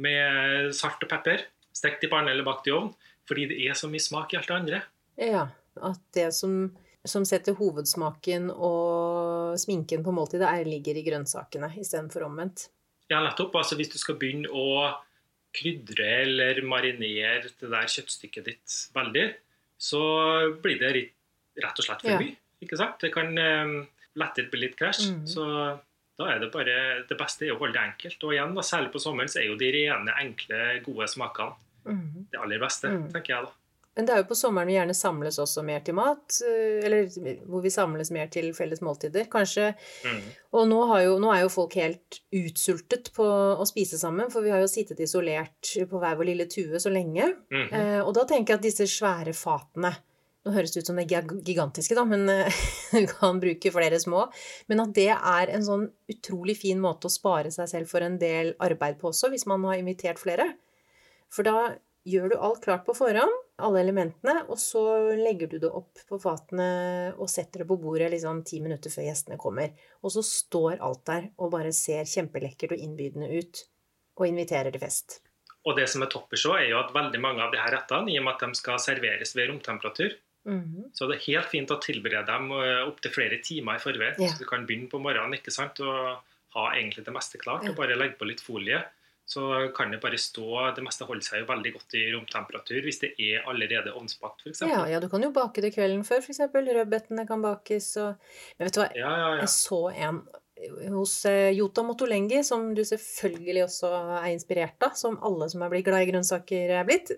Med 0.02 0.72
salt 0.74 1.04
og 1.06 1.10
pepper. 1.12 1.44
Stekt 1.76 2.06
i 2.06 2.10
panne 2.10 2.32
eller 2.32 2.46
bakt 2.46 2.66
i 2.66 2.74
ovn. 2.74 2.88
Fordi 3.30 3.44
det 3.52 3.58
er 3.70 3.78
så 3.78 3.90
mye 3.92 4.02
smak 4.02 4.34
i 4.34 4.38
alt 4.40 4.50
det 4.50 4.56
andre. 4.56 4.80
Ja. 5.20 5.44
At 5.78 6.00
det 6.16 6.30
som, 6.34 6.72
som 7.06 7.26
setter 7.28 7.54
hovedsmaken 7.60 8.48
og 8.50 9.54
sminken 9.62 10.02
på 10.02 10.16
måltidet, 10.16 10.48
er, 10.48 10.66
ligger 10.66 10.98
i 10.98 11.06
grønnsakene 11.06 11.70
istedenfor 11.78 12.26
omvendt. 12.26 12.66
Ja, 13.12 13.20
nettopp. 13.22 13.60
Altså, 13.60 13.78
hvis 13.78 13.92
du 13.92 14.00
skal 14.00 14.18
begynne 14.18 14.50
å 14.50 14.90
krydre 15.52 16.08
eller 16.24 16.60
marinere 16.62 17.42
det 17.48 17.70
der 17.70 17.88
kjøttstykket 17.90 18.44
ditt 18.44 18.76
veldig, 18.94 19.26
så 19.80 20.00
blir 20.62 20.78
det 20.78 20.90
rett 21.60 21.78
og 21.80 21.84
slett 21.84 22.02
for 22.02 22.10
Ja. 22.22 22.30
Ikke 22.60 22.76
sant? 22.76 22.98
Det 23.00 23.08
kan 23.14 23.30
um, 23.38 23.86
lettere 24.20 24.50
bli 24.52 24.60
litt 24.66 24.76
krasj. 24.76 25.06
Mhm. 25.10 25.26
Så 25.26 25.44
da 26.20 26.26
er 26.28 26.38
det 26.42 26.50
bare 26.52 27.04
Det 27.08 27.16
beste 27.16 27.46
er 27.46 27.54
å 27.54 27.58
holde 27.58 27.72
det 27.72 27.80
enkelt. 27.80 28.22
Og 28.24 28.34
igjen, 28.34 28.54
da, 28.54 28.60
særlig 28.60 28.92
på 28.92 29.00
sommeren, 29.00 29.28
så 29.32 29.40
er 29.40 29.46
jo 29.48 29.56
de 29.56 29.70
rene, 29.72 30.12
enkle, 30.20 30.82
gode 30.84 31.08
smakene 31.08 31.54
Mhm. 31.86 32.26
det 32.30 32.38
aller 32.40 32.58
beste, 32.58 32.88
Mhm. 32.90 33.12
tenker 33.12 33.34
jeg 33.34 33.44
da. 33.46 33.52
Men 33.98 34.06
det 34.06 34.14
er 34.14 34.20
jo 34.22 34.28
på 34.30 34.38
sommeren 34.38 34.68
vi 34.70 34.76
gjerne 34.76 34.94
samles 34.94 35.40
også 35.42 35.64
mer 35.66 35.82
til 35.84 35.96
mat, 35.98 36.36
eh, 36.46 36.78
eller 36.86 37.08
hvor 37.50 37.64
vi 37.64 37.72
samles 37.74 38.12
mer 38.14 38.30
til 38.32 38.52
felles 38.56 38.82
måltider. 38.86 39.26
Kanskje 39.30 39.72
Mm. 40.00 40.20
Og 40.56 40.66
nå, 40.68 40.78
har 40.90 41.02
jo, 41.04 41.16
nå 41.22 41.30
er 41.34 41.42
jo 41.44 41.50
folk 41.52 41.74
helt 41.78 42.20
utsultet 42.34 43.10
på 43.14 43.24
å 43.24 43.64
spise 43.68 43.98
sammen, 44.00 44.30
for 44.32 44.42
vi 44.42 44.50
har 44.50 44.62
jo 44.62 44.70
sittet 44.70 45.00
isolert 45.00 45.72
på 45.90 46.00
hver 46.00 46.16
vår 46.18 46.30
lille 46.30 46.46
tue 46.50 46.80
så 46.80 46.90
lenge. 46.90 47.26
Mm. 47.52 47.66
Eh, 47.68 48.00
og 48.00 48.14
da 48.16 48.24
tenker 48.28 48.54
jeg 48.54 48.60
at 48.60 48.68
disse 48.68 48.86
svære 48.90 49.34
fatene 49.36 49.92
Nå 50.40 50.54
høres 50.54 50.72
det 50.72 50.80
ut 50.80 50.88
som 50.88 50.96
det 50.96 51.04
er 51.12 51.26
gigantiske, 51.44 51.92
da, 51.92 52.06
men 52.08 52.24
eh, 52.32 52.60
du 52.96 53.10
kan 53.10 53.40
bruke 53.42 53.72
flere 53.74 53.98
små. 54.00 54.24
Men 54.72 54.80
at 54.86 54.94
det 54.96 55.10
er 55.12 55.52
en 55.52 55.66
sånn 55.66 55.84
utrolig 56.08 56.56
fin 56.62 56.80
måte 56.80 57.10
å 57.10 57.12
spare 57.12 57.52
seg 57.52 57.68
selv 57.68 57.90
for 57.90 58.00
en 58.06 58.16
del 58.20 58.54
arbeid 58.64 58.96
på 59.02 59.10
også, 59.12 59.28
hvis 59.34 59.44
man 59.50 59.66
har 59.68 59.76
invitert 59.82 60.22
flere. 60.22 60.48
For 61.28 61.44
da 61.44 61.74
gjør 62.08 62.32
du 62.32 62.38
alt 62.40 62.64
klart 62.64 62.86
på 62.86 62.96
forhånd, 62.96 63.36
alle 63.62 63.82
elementene, 63.84 64.34
og 64.48 64.58
så 64.60 64.82
legger 65.18 65.50
du 65.50 65.58
det 65.62 65.70
opp 65.70 66.02
på 66.08 66.18
fatene 66.22 66.68
og 67.16 67.28
setter 67.30 67.62
det 67.62 67.68
på 67.70 67.78
bordet 67.80 68.10
liksom 68.14 68.42
ti 68.48 68.60
minutter 68.64 68.92
før 68.92 69.06
gjestene 69.08 69.38
kommer. 69.40 69.74
Og 70.02 70.14
så 70.14 70.24
står 70.26 70.80
alt 70.80 71.04
der 71.08 71.28
og 71.38 71.52
bare 71.54 71.72
ser 71.76 72.08
kjempelekkert 72.08 72.74
og 72.76 72.82
innbydende 72.86 73.30
ut, 73.36 73.64
og 74.20 74.26
inviterer 74.28 74.72
til 74.74 74.82
fest. 74.82 75.20
Og 75.68 75.76
det 75.76 75.86
som 75.92 76.02
er 76.04 76.10
toppers 76.12 76.46
òg, 76.48 76.56
er 76.62 76.70
jo 76.72 76.80
at 76.80 76.92
veldig 76.96 77.20
mange 77.20 77.44
av 77.44 77.52
de 77.52 77.60
her 77.60 77.72
rettene, 77.76 78.10
i 78.12 78.18
og 78.18 78.24
med 78.26 78.36
at 78.36 78.48
de 78.48 78.60
skal 78.60 78.80
serveres 78.80 79.36
ved 79.36 79.52
romtemperatur, 79.52 80.16
Mhm. 80.44 80.90
Så 80.96 81.06
det 81.06 81.18
er 81.18 81.26
helt 81.26 81.50
fint 81.52 81.68
å 81.68 81.76
tilberede 81.82 82.24
dem 82.26 82.50
opptil 82.88 83.12
flere 83.12 83.42
timer 83.44 83.76
i 83.76 83.82
forveien. 83.82 84.16
Ja. 84.18 84.30
Så 84.32 84.38
du 84.40 84.46
kan 84.48 84.66
begynne 84.66 84.88
på 84.88 85.00
morgenen 85.02 85.36
ikke 85.36 85.52
sant? 85.52 85.80
og 85.84 86.22
ha 86.56 86.64
egentlig 86.74 87.04
det 87.04 87.12
meste 87.14 87.38
klart, 87.38 87.68
og 87.68 87.76
bare 87.76 87.94
legge 87.94 88.16
på 88.18 88.26
litt 88.26 88.40
folie. 88.40 88.80
Så 89.30 89.44
kan 89.76 89.92
det 89.94 90.00
bare 90.02 90.18
stå 90.18 90.72
Det 90.74 90.82
meste 90.82 91.06
holder 91.06 91.22
seg 91.22 91.44
jo 91.44 91.48
veldig 91.52 91.72
godt 91.76 91.94
i 92.00 92.04
romtemperatur 92.10 92.82
hvis 92.82 92.98
det 93.04 93.12
er 93.22 93.46
allerede 93.50 93.94
ovnsbakt, 93.94 94.42
f.eks. 94.42 94.64
Ja, 94.66 94.82
ja, 94.90 94.98
du 95.02 95.06
kan 95.12 95.22
jo 95.22 95.30
bake 95.34 95.62
det 95.62 95.72
kvelden 95.76 96.02
før, 96.08 96.24
f.eks. 96.24 96.42
Rødbetene 96.50 97.26
kan 97.28 97.44
bakes 97.44 97.92
og 98.02 98.16
Men 98.58 98.68
vet 98.68 98.76
du 98.76 98.82
hva, 98.82 98.90
ja, 98.98 99.10
ja. 99.10 99.32
ja. 99.36 99.42
jeg 99.44 99.52
så 99.54 99.84
en 99.94 100.24
hos 100.92 101.24
eh, 101.24 101.50
Jota 101.56 101.82
Motolengi, 101.82 102.42
som 102.44 102.74
du 102.74 102.82
selvfølgelig 102.84 103.64
også 103.64 103.90
er 104.20 104.28
inspirert 104.32 104.82
av, 104.84 104.96
som 104.98 105.18
alle 105.24 105.48
som 105.52 105.62
er 105.64 105.72
blitt 105.72 105.86
glad 105.86 106.04
i 106.04 106.10
grønnsaker 106.10 106.74
er 106.80 106.88
blitt. 106.88 107.12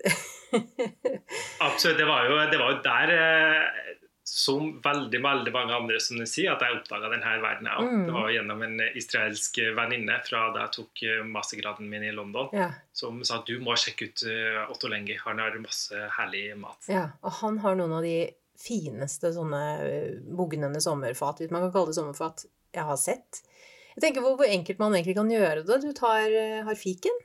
Absolutt. 1.67 1.99
Det 1.99 2.07
var 2.07 2.29
jo, 2.29 2.37
det 2.51 2.61
var 2.61 2.71
jo 2.71 2.79
der, 2.85 3.13
eh, 3.17 3.92
som 4.23 4.81
veldig 4.83 5.19
veldig 5.23 5.51
mange 5.51 5.75
andre, 5.75 5.99
som 5.99 6.19
du 6.19 6.25
sier, 6.29 6.53
at 6.53 6.63
jeg 6.63 6.77
oppdaga 6.77 7.09
denne 7.11 7.33
verdenen 7.43 7.71
jeg. 7.71 7.87
Mm. 7.89 8.03
Det 8.07 8.13
var 8.15 8.29
gjennom 8.31 8.61
en 8.67 8.77
israelsk 9.01 9.59
venninne 9.75 10.19
fra 10.23 10.45
da 10.55 10.63
jeg 10.63 10.75
tok 10.77 11.03
eh, 11.09 11.25
mastergraden 11.27 11.89
min 11.91 12.05
i 12.07 12.13
London, 12.15 12.47
ja, 12.55 12.69
som 12.95 13.19
sa 13.27 13.41
at 13.41 13.51
du 13.51 13.59
må 13.63 13.75
sjekke 13.79 14.07
ut 14.07 14.23
eh, 14.31 14.61
Otto 14.71 14.91
Lengi. 14.91 15.17
Han 15.25 15.43
har 15.43 15.59
masse 15.63 16.07
herlig 16.17 16.45
mat. 16.61 16.87
ja, 16.91 17.09
og 17.21 17.35
han 17.41 17.59
har 17.65 17.75
noen 17.79 17.97
av 17.99 18.07
de 18.07 18.17
fineste 18.63 19.33
sånne 19.35 19.63
eh, 19.83 20.15
bugnende 20.23 20.81
sommerfat, 20.83 21.43
hvis 21.43 21.51
man 21.51 21.67
kan 21.67 21.75
kalle 21.75 21.91
det 21.91 21.99
sommerfat, 21.99 22.45
jeg 22.73 22.87
har 22.87 22.99
sett. 22.99 23.43
Jeg 23.93 24.05
tenker 24.07 24.23
hvor, 24.25 24.37
hvor 24.39 24.49
enkelt 24.49 24.79
man 24.81 24.95
egentlig 24.95 25.17
kan 25.19 25.29
gjøre 25.29 25.65
det. 25.67 25.81
Du 25.83 25.91
tar, 25.97 26.25
eh, 26.31 26.61
har 26.65 26.79
fiken, 26.79 27.19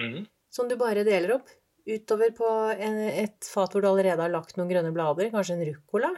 mm. 0.00 0.22
som 0.54 0.70
du 0.70 0.78
bare 0.80 1.06
deler 1.06 1.36
opp 1.38 1.52
utover 1.88 2.32
på 2.36 2.48
en, 2.76 2.98
et 3.08 3.48
fat 3.48 3.72
hvor 3.72 3.84
du 3.84 3.88
allerede 3.88 4.20
har 4.20 4.32
lagt 4.32 4.58
noen 4.58 4.68
grønne 4.70 4.92
blader, 4.92 5.30
kanskje 5.32 5.56
en 5.56 5.68
ruccola. 5.70 6.10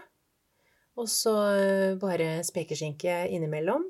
Og 1.01 1.09
så 1.09 1.33
eh, 1.57 1.95
bare 2.01 2.41
spekeskinke 2.47 3.23
innimellom. 3.33 3.87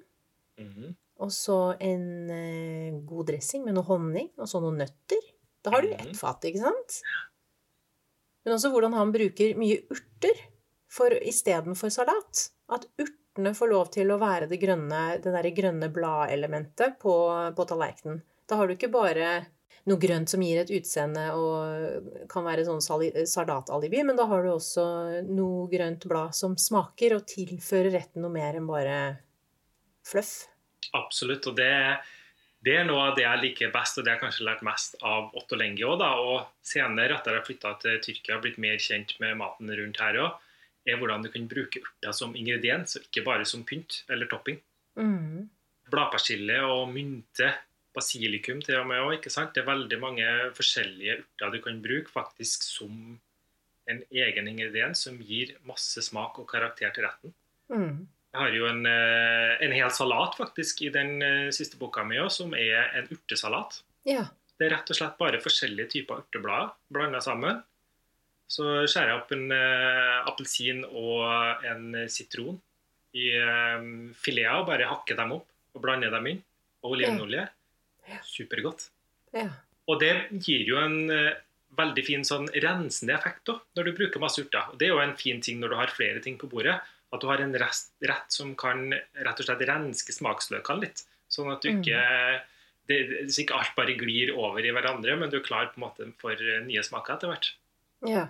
Mhm. 0.60 0.92
Og 1.20 1.28
så 1.34 1.56
en 1.84 2.04
eh, 2.32 2.94
god 3.04 3.26
dressing 3.28 3.66
med 3.66 3.74
noe 3.76 3.84
honning 3.90 4.30
og 4.40 4.48
så 4.48 4.60
noen 4.62 4.78
nøtter. 4.80 5.20
Da 5.60 5.74
har 5.74 5.82
du 5.84 5.90
Mhm. 5.90 6.00
ett 6.06 6.16
fat, 6.16 6.40
ikke 6.48 6.62
sant? 6.62 7.00
Men 8.44 8.54
også 8.56 8.70
hvordan 8.72 8.94
han 8.96 9.12
bruker 9.12 9.52
mye 9.60 9.82
urter 9.92 10.38
for, 10.88 11.10
istedenfor 11.10 11.92
salat. 11.92 12.46
At 12.72 12.86
urtene 12.96 13.52
får 13.54 13.68
lov 13.68 13.90
til 13.92 14.08
å 14.14 14.18
være 14.18 14.48
det 14.48 14.60
grønne, 14.62 15.20
det 15.20 15.54
grønne 15.54 15.90
bladelementet 15.92 16.96
på, 16.98 17.14
på 17.54 17.66
tallerkenen. 17.68 18.22
Da 18.48 18.56
har 18.56 18.66
du 18.66 18.74
ikke 18.74 18.90
bare 18.90 19.46
noe 19.90 20.00
grønt 20.00 20.30
som 20.30 20.42
gir 20.44 20.60
et 20.62 20.70
utseende 20.72 21.26
og 21.36 22.26
kan 22.30 22.46
være 22.46 22.64
sånn 22.68 22.80
sardatalibi, 22.82 24.04
men 24.06 24.18
da 24.18 24.28
har 24.30 24.46
du 24.46 24.52
også 24.54 24.84
noe 25.26 25.66
grønt 25.72 26.06
blad 26.10 26.36
som 26.36 26.56
smaker 26.60 27.18
og 27.18 27.26
tilfører 27.30 27.92
retten 27.96 28.24
noe 28.24 28.34
mer 28.34 28.58
enn 28.58 28.70
bare 28.70 29.00
fluff. 30.06 30.46
Absolutt. 30.96 31.46
Og 31.50 31.56
det, 31.58 31.70
det 32.64 32.76
er 32.80 32.86
noe 32.88 33.10
av 33.10 33.18
det 33.18 33.26
jeg 33.26 33.42
liker 33.44 33.74
best, 33.74 33.98
og 33.98 34.06
det 34.06 34.14
jeg 34.14 34.22
kanskje 34.24 34.42
har 34.42 34.50
lært 34.52 34.66
mest 34.66 34.96
av 35.06 35.34
Otto 35.38 35.58
Lengi 35.58 35.86
òg. 35.86 36.02
Og 36.02 36.66
senere, 36.66 37.18
etter 37.18 37.38
jeg 37.38 37.46
flytta 37.50 37.74
til 37.82 38.00
Tyrkia 38.06 38.38
og 38.38 38.46
blitt 38.46 38.60
mer 38.62 38.80
kjent 38.82 39.16
med 39.22 39.38
maten 39.40 39.72
rundt 39.80 40.02
her 40.02 40.20
òg, 40.24 40.46
er 40.88 41.00
hvordan 41.00 41.24
du 41.24 41.30
kan 41.32 41.48
bruke 41.48 41.82
urter 41.82 42.14
som 42.16 42.36
ingrediens, 42.38 42.96
og 42.96 43.08
ikke 43.08 43.26
bare 43.26 43.46
som 43.48 43.66
pynt 43.68 44.02
eller 44.10 44.30
topping. 44.30 44.60
Mm. 44.98 45.48
Bladpersille 45.90 46.56
og 46.66 46.88
mynte, 46.92 47.50
basilikum 47.96 48.60
til 48.64 48.78
og 48.80 48.86
med 48.90 49.02
òg. 49.02 49.26
Det 49.26 49.60
er 49.62 49.66
veldig 49.66 49.98
mange 50.02 50.28
forskjellige 50.56 51.20
urter 51.24 51.52
du 51.54 51.60
kan 51.64 51.82
bruke 51.82 52.12
faktisk 52.12 52.64
som 52.66 53.18
en 53.90 54.02
egen 54.10 54.48
ingrediens 54.48 55.02
som 55.06 55.18
gir 55.18 55.56
masse 55.66 56.02
smak 56.06 56.38
og 56.38 56.48
karakter 56.50 56.92
til 56.94 57.06
retten. 57.06 57.34
Mm. 57.72 58.06
Jeg 58.30 58.38
har 58.38 58.54
jo 58.54 58.66
en, 58.70 58.84
eh, 58.86 59.56
en 59.66 59.72
hel 59.74 59.90
salat 59.90 60.36
faktisk 60.38 60.82
i 60.86 60.92
den 60.94 61.22
eh, 61.22 61.50
siste 61.50 61.78
boka 61.80 62.04
mi 62.06 62.20
også, 62.22 62.44
som 62.44 62.54
er 62.54 62.92
en 63.00 63.10
urtesalat. 63.10 63.80
Ja. 64.06 64.28
Det 64.58 64.68
er 64.68 64.76
rett 64.76 64.92
og 64.92 64.98
slett 64.98 65.18
bare 65.18 65.42
forskjellige 65.42 65.90
typer 65.96 66.22
urteblader 66.22 66.74
blanda 66.92 67.20
sammen. 67.24 67.62
Så 68.50 68.86
skjærer 68.90 69.12
jeg 69.12 69.18
opp 69.22 69.32
en 69.34 69.46
eh, 69.54 70.18
appelsin 70.30 70.84
og 70.86 71.64
en 71.66 72.04
sitron 72.10 72.58
i 73.18 73.32
eh, 73.34 73.88
fileter 74.14 74.60
og 74.60 74.68
bare 74.70 74.90
hakker 74.90 75.18
dem 75.18 75.34
opp 75.40 75.48
og 75.74 75.82
blander 75.82 76.14
dem 76.14 76.30
inn. 76.30 76.44
Og 76.84 76.94
olivenolje. 76.94 77.48
Ja. 77.48 77.59
Supergodt. 78.26 78.88
Ja. 79.36 79.48
Og 79.90 80.00
det 80.02 80.12
gir 80.44 80.64
jo 80.68 80.78
en 80.80 81.10
eh, 81.10 81.34
veldig 81.78 82.04
fin 82.06 82.24
sånn 82.26 82.48
rensende 82.62 83.14
effekt 83.16 83.44
da, 83.46 83.58
når 83.78 83.84
du 83.88 83.92
bruker 83.98 84.22
masse 84.22 84.42
urter. 84.42 84.72
Og 84.72 84.78
Det 84.78 84.88
er 84.88 84.94
jo 84.94 85.02
en 85.02 85.16
fin 85.18 85.40
ting 85.40 85.60
når 85.62 85.68
du 85.74 85.76
har 85.80 85.92
flere 85.94 86.22
ting 86.24 86.38
på 86.38 86.48
bordet. 86.50 86.80
At 87.12 87.20
du 87.22 87.26
har 87.26 87.40
en 87.42 87.54
rest, 87.58 87.92
rett 88.06 88.30
som 88.30 88.52
kan 88.58 88.90
rett 88.94 89.40
og 89.42 89.46
slett 89.46 89.64
renske 89.66 90.14
smaksløkene 90.14 90.84
litt. 90.84 91.02
Sånn 91.30 91.50
at 91.52 91.62
du 91.62 91.70
Mm. 91.70 91.80
ikke 91.82 92.40
det, 92.90 92.98
så 93.30 93.42
ikke 93.44 93.54
alt 93.58 93.74
bare 93.76 93.94
glir 93.98 94.32
over 94.34 94.58
i 94.66 94.70
hverandre, 94.74 95.16
men 95.18 95.30
du 95.30 95.38
er 95.38 95.46
klar 95.46 95.66
på 95.70 95.78
en 95.78 95.86
måte 95.88 96.06
for 96.18 96.32
eh, 96.34 96.60
nye 96.66 96.82
smaker 96.82 97.14
etter 97.16 97.30
hvert. 97.30 97.52
Ja. 98.06 98.28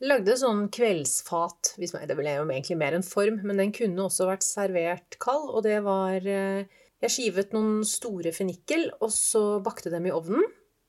Jeg 0.00 0.08
lagde 0.08 0.36
sånn 0.38 0.68
kveldsfat, 0.70 1.74
hvis 1.76 1.92
man, 1.94 2.06
det 2.06 2.16
ble 2.16 2.36
jo 2.36 2.44
egentlig 2.46 2.76
mer 2.78 2.94
en 2.94 3.02
form, 3.02 3.40
men 3.44 3.56
den 3.60 3.72
kunne 3.74 4.04
også 4.06 4.28
vært 4.28 4.44
servert 4.46 5.18
kald, 5.18 5.48
og 5.50 5.64
det 5.66 5.80
var 5.84 6.24
eh, 6.24 6.64
Jeg 7.02 7.10
skivet 7.14 7.52
noen 7.54 7.84
store 7.86 8.32
fennikel, 8.34 8.88
og 9.00 9.10
så 9.14 9.62
bakte 9.62 9.90
dem 9.92 10.06
i 10.08 10.14
ovnen 10.14 10.42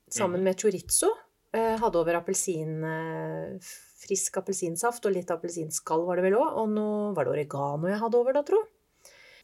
sammen 0.10 0.40
Mhm. 0.42 0.44
med 0.44 0.58
chorizo. 0.58 1.10
Eh, 1.54 1.78
hadde 1.78 1.96
over 1.98 2.14
appelsin, 2.18 2.84
eh, 2.84 3.60
frisk 4.00 4.38
appelsinsaft 4.38 5.06
og 5.06 5.14
litt 5.14 5.28
appelsinskall 5.30 6.06
var 6.06 6.16
det 6.18 6.24
vel 6.26 6.40
òg, 6.40 6.58
og 6.58 6.70
nå 6.70 7.14
var 7.16 7.26
det 7.26 7.34
oregano 7.34 7.88
jeg 7.90 8.00
hadde 8.00 8.16
over 8.16 8.34
da, 8.34 8.42
tro. 8.44 8.58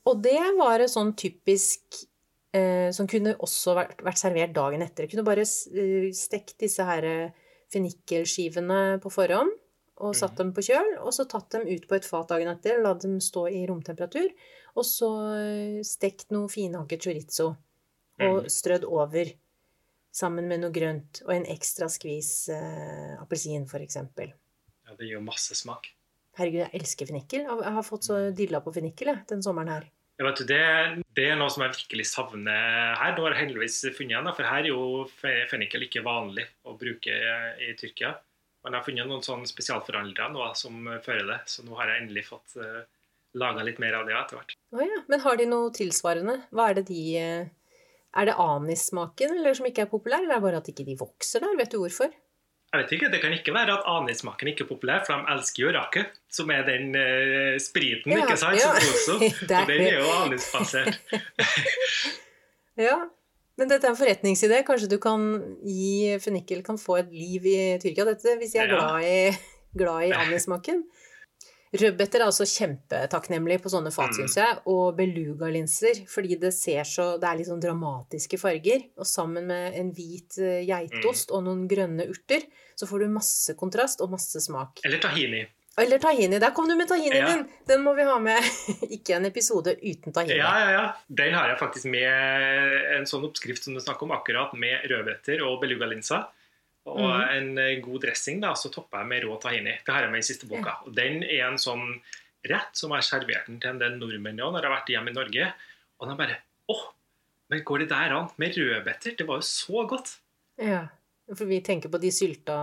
Og 0.05 0.21
det 0.21 0.37
var 0.57 0.79
et 0.81 0.89
sånn 0.89 1.15
typisk 1.15 2.05
eh, 2.53 2.89
som 2.91 3.05
kunne 3.05 3.35
også 3.37 3.75
vært, 3.75 3.97
vært 4.01 4.17
servert 4.17 4.53
dagen 4.53 4.81
etter. 4.81 5.03
Jeg 5.03 5.11
kunne 5.11 5.25
bare 5.25 5.41
eh, 5.41 6.11
stekt 6.13 6.57
disse 6.59 6.83
her 6.85 7.33
fennikelskivene 7.73 8.99
på 9.01 9.11
forhånd 9.11 9.51
og 9.97 10.15
satt 10.15 10.35
dem 10.37 10.51
på 10.53 10.61
kjøl, 10.67 10.97
og 10.99 11.13
så 11.15 11.23
tatt 11.31 11.49
dem 11.55 11.67
ut 11.67 11.85
på 11.87 11.95
et 11.95 12.05
fat 12.05 12.27
dagen 12.27 12.49
etter, 12.51 12.81
la 12.83 12.93
dem 12.99 13.19
stå 13.23 13.45
i 13.47 13.61
romtemperatur, 13.69 14.27
og 14.75 14.83
så 14.83 15.09
eh, 15.39 15.81
stekt 15.87 16.31
noe 16.35 16.49
finhakket 16.51 17.01
chorizo 17.07 17.53
og 18.19 18.43
Mhm. 18.45 18.49
strødd 18.49 18.83
over 18.87 19.25
sammen 20.15 20.47
med 20.47 20.61
noe 20.63 20.71
grønt 20.71 21.21
og 21.25 21.33
en 21.35 21.45
ekstra 21.51 21.87
skvis 21.91 22.49
eh, 22.49 23.15
appelsin, 23.21 23.65
eksempel. 23.67 24.31
Ja, 24.87 24.95
det 24.95 25.07
gir 25.07 25.17
jo 25.17 25.21
masse 25.21 25.55
smak. 25.55 25.87
Herregud, 26.37 26.61
jeg 26.65 26.71
elsker 26.81 27.07
fennikel. 27.07 27.41
Jeg 27.47 27.73
har 27.75 27.83
fått 27.83 28.03
så 28.07 28.31
dilla 28.35 28.59
på 28.61 28.73
fennikel 28.75 29.13
den 29.27 29.41
sommeren 29.43 29.69
her. 29.71 29.85
Ja, 30.19 30.25
vet 30.29 30.37
du, 30.37 30.45
det, 30.47 30.59
det 31.15 31.25
er 31.31 31.35
noe 31.35 31.49
som 31.51 31.63
jeg 31.63 31.73
virkelig 31.75 32.05
savner 32.07 32.95
her. 32.99 33.15
Nå 33.17 33.23
har 33.25 33.33
jeg 33.35 33.47
heldigvis 33.49 33.81
funnet 33.97 34.15
en, 34.19 34.29
for 34.35 34.43
her 34.47 34.63
er 34.63 34.69
jo 34.69 35.05
fe- 35.11 35.47
fennikel 35.51 35.83
ikke 35.87 36.03
vanlig 36.05 36.45
å 36.67 36.75
bruke 36.79 37.15
i 37.59 37.73
Tyrkia. 37.79 38.13
Men 38.65 38.73
jeg 38.73 38.81
har 38.81 38.85
funnet 38.87 39.09
noen 39.11 39.25
sånne 39.25 39.49
spesialforhandlere 39.49 40.31
nå 40.33 40.45
som 40.57 40.87
fører 41.05 41.27
det, 41.29 41.39
så 41.53 41.61
nå 41.61 41.77
har 41.77 41.91
jeg 41.91 42.01
endelig 42.01 42.25
fått 42.31 42.55
uh, 42.57 42.81
laga 43.37 43.63
litt 43.67 43.77
mer 43.83 43.99
av 43.99 44.07
det 44.07 44.15
etter 44.17 44.39
hvert. 44.39 44.55
Oh, 44.73 44.81
ja. 44.81 45.03
Men 45.11 45.21
har 45.21 45.37
de 45.37 45.47
noe 45.51 45.71
tilsvarende? 45.75 46.39
Hva 46.55 46.71
er 46.71 46.79
det 46.79 46.87
de 46.89 47.01
eh, 47.19 47.47
Er 48.15 48.29
det 48.29 48.35
anissmaken 48.39 49.37
eller 49.37 49.57
som 49.57 49.67
ikke 49.67 49.85
er 49.85 49.91
populær, 49.91 50.23
eller 50.23 50.37
er 50.37 50.39
det 50.39 50.47
bare 50.47 50.61
at 50.63 50.69
ikke 50.71 50.87
de 50.87 50.95
vokser 50.99 51.43
der? 51.43 51.57
Vet 51.59 51.75
du 51.75 51.81
hvorfor? 51.81 52.13
Jeg 52.75 52.81
vet 52.81 52.93
ikke, 52.97 53.09
Det 53.13 53.21
kan 53.23 53.33
ikke 53.35 53.53
være 53.55 53.77
at 53.77 53.85
anissmaken 53.87 54.49
ikke 54.51 54.65
er 54.65 54.71
populær, 54.71 55.03
for 55.07 55.15
de 55.15 55.35
elsker 55.35 55.63
jo 55.63 55.73
rake, 55.75 56.05
som 56.31 56.49
er 56.51 56.65
den 56.67 56.95
eh, 56.99 57.55
spriten 57.61 58.11
Ja, 58.11 58.23
ikke 58.25 58.39
sant, 58.39 58.59
ja. 58.59 58.73
som 58.73 58.95
også. 58.97 59.19
Og 59.61 59.69
den 59.69 59.85
er 59.85 59.99
jo 60.01 60.13
anisbasert. 60.25 61.01
Ja. 62.75 62.97
Men 63.57 63.69
dette 63.71 63.87
er 63.87 63.93
en 63.93 63.99
forretningsidé. 63.99 64.63
Kanskje 64.67 64.89
du 64.91 64.97
kan 64.99 65.21
gi 65.63 66.17
fennikel 66.19 66.61
kan 66.65 66.77
få 66.81 66.97
et 66.99 67.11
liv 67.15 67.45
i 67.47 67.57
Tyrkia, 67.79 68.05
dette, 68.09 68.35
hvis 68.41 68.55
jeg 68.57 68.65
er 68.67 68.73
glad 68.75 69.03
i, 69.07 69.37
glad 69.79 70.09
i 70.09 70.11
anismaken. 70.11 70.83
Rødbeter 71.75 72.21
er 72.21 72.29
altså 72.29 72.45
kjempetakknemlig 72.47 73.57
på 73.63 73.67
sånne 73.71 73.91
fat, 73.91 74.11
Mm. 74.13 74.15
syns 74.21 74.35
jeg. 74.39 74.59
Og 74.71 74.95
belugalinser, 74.95 76.05
fordi 76.07 76.37
det 76.39 76.53
ser 76.53 76.83
så 76.87 77.19
Det 77.19 77.27
er 77.27 77.35
litt 77.37 77.47
sånn 77.49 77.59
dramatiske 77.63 78.39
farger. 78.39 78.85
Og 78.97 79.05
sammen 79.05 79.47
med 79.47 79.73
en 79.75 79.91
hvit 79.91 80.37
eh, 80.39 80.63
geitost 80.67 81.31
og 81.31 81.43
noen 81.43 81.67
grønne 81.67 82.07
urter, 82.07 82.43
så 82.75 82.87
får 82.87 82.99
du 82.99 83.07
masse 83.11 83.55
kontrast 83.55 83.99
og 84.01 84.11
masse 84.11 84.39
smak. 84.39 84.79
Eller 84.85 84.99
tahini. 84.99 85.45
Eller 85.77 85.99
tahini. 85.99 86.39
Der 86.39 86.53
kom 86.55 86.69
du 86.69 86.75
med 86.75 86.87
tahinien 86.87 87.25
Ja. 87.25 87.33
din! 87.33 87.45
Den 87.67 87.81
må 87.83 87.93
vi 87.93 88.03
ha 88.07 88.15
med. 88.19 88.43
Ikke 88.95 89.17
en 89.17 89.25
episode 89.25 89.75
uten 89.81 90.13
tahini. 90.13 90.37
Ja, 90.39 90.53
ja, 90.59 90.71
ja. 90.71 90.85
Den 91.07 91.33
har 91.35 91.49
jeg 91.51 91.59
faktisk 91.59 91.89
med 91.91 92.95
en 92.95 93.07
sånn 93.09 93.25
oppskrift 93.27 93.67
som 93.67 93.75
du 93.75 93.81
snakker 93.83 94.07
om 94.07 94.15
akkurat, 94.15 94.53
med 94.55 94.87
rødbeter 94.87 95.43
og 95.43 95.59
belugalinsa. 95.65 96.23
Og 96.85 97.01
mm. 97.01 97.21
en 97.33 97.57
eh, 97.57 97.79
god 97.83 98.05
dressing, 98.05 98.39
da, 98.43 98.53
så 98.55 98.69
topper 98.71 99.01
jeg 99.01 99.11
med 99.11 99.25
rå 99.25 99.35
tahini. 99.41 99.73
Det 99.83 99.93
har 99.93 100.05
jeg 100.05 100.13
med 100.13 100.23
i 100.23 100.27
siste 100.27 100.47
boka. 100.47 100.77
Og 100.85 100.95
den 100.95 101.23
er 101.25 101.47
en 101.49 101.59
sånn 101.59 101.87
rett 102.45 102.77
som 102.77 102.93
jeg 102.93 103.01
har 103.01 103.07
servert 103.07 103.47
den 103.49 103.57
til 103.59 103.73
en 103.73 103.81
del 103.81 103.97
nordmenn 103.97 104.39
òg 104.39 104.53
når 104.53 104.61
jeg 104.61 104.69
har 104.69 104.75
vært 104.77 104.91
hjemme 104.93 105.11
i 105.11 105.17
Norge. 105.17 105.47
Og 105.99 106.11
de 106.11 106.19
bare 106.19 106.43
Å, 106.65 106.75
men 107.53 107.61
går 107.61 107.83
det 107.83 107.89
der 107.91 108.13
an? 108.15 108.29
Med 108.41 108.55
rødbeter? 108.57 109.17
Det 109.17 109.25
var 109.27 109.41
jo 109.41 109.45
så 109.45 109.83
godt. 109.89 110.15
Ja, 110.61 110.85
for 111.33 111.45
vi 111.49 111.59
tenker 111.65 111.91
på 111.93 111.99
de 112.01 112.09
sylta 112.13 112.55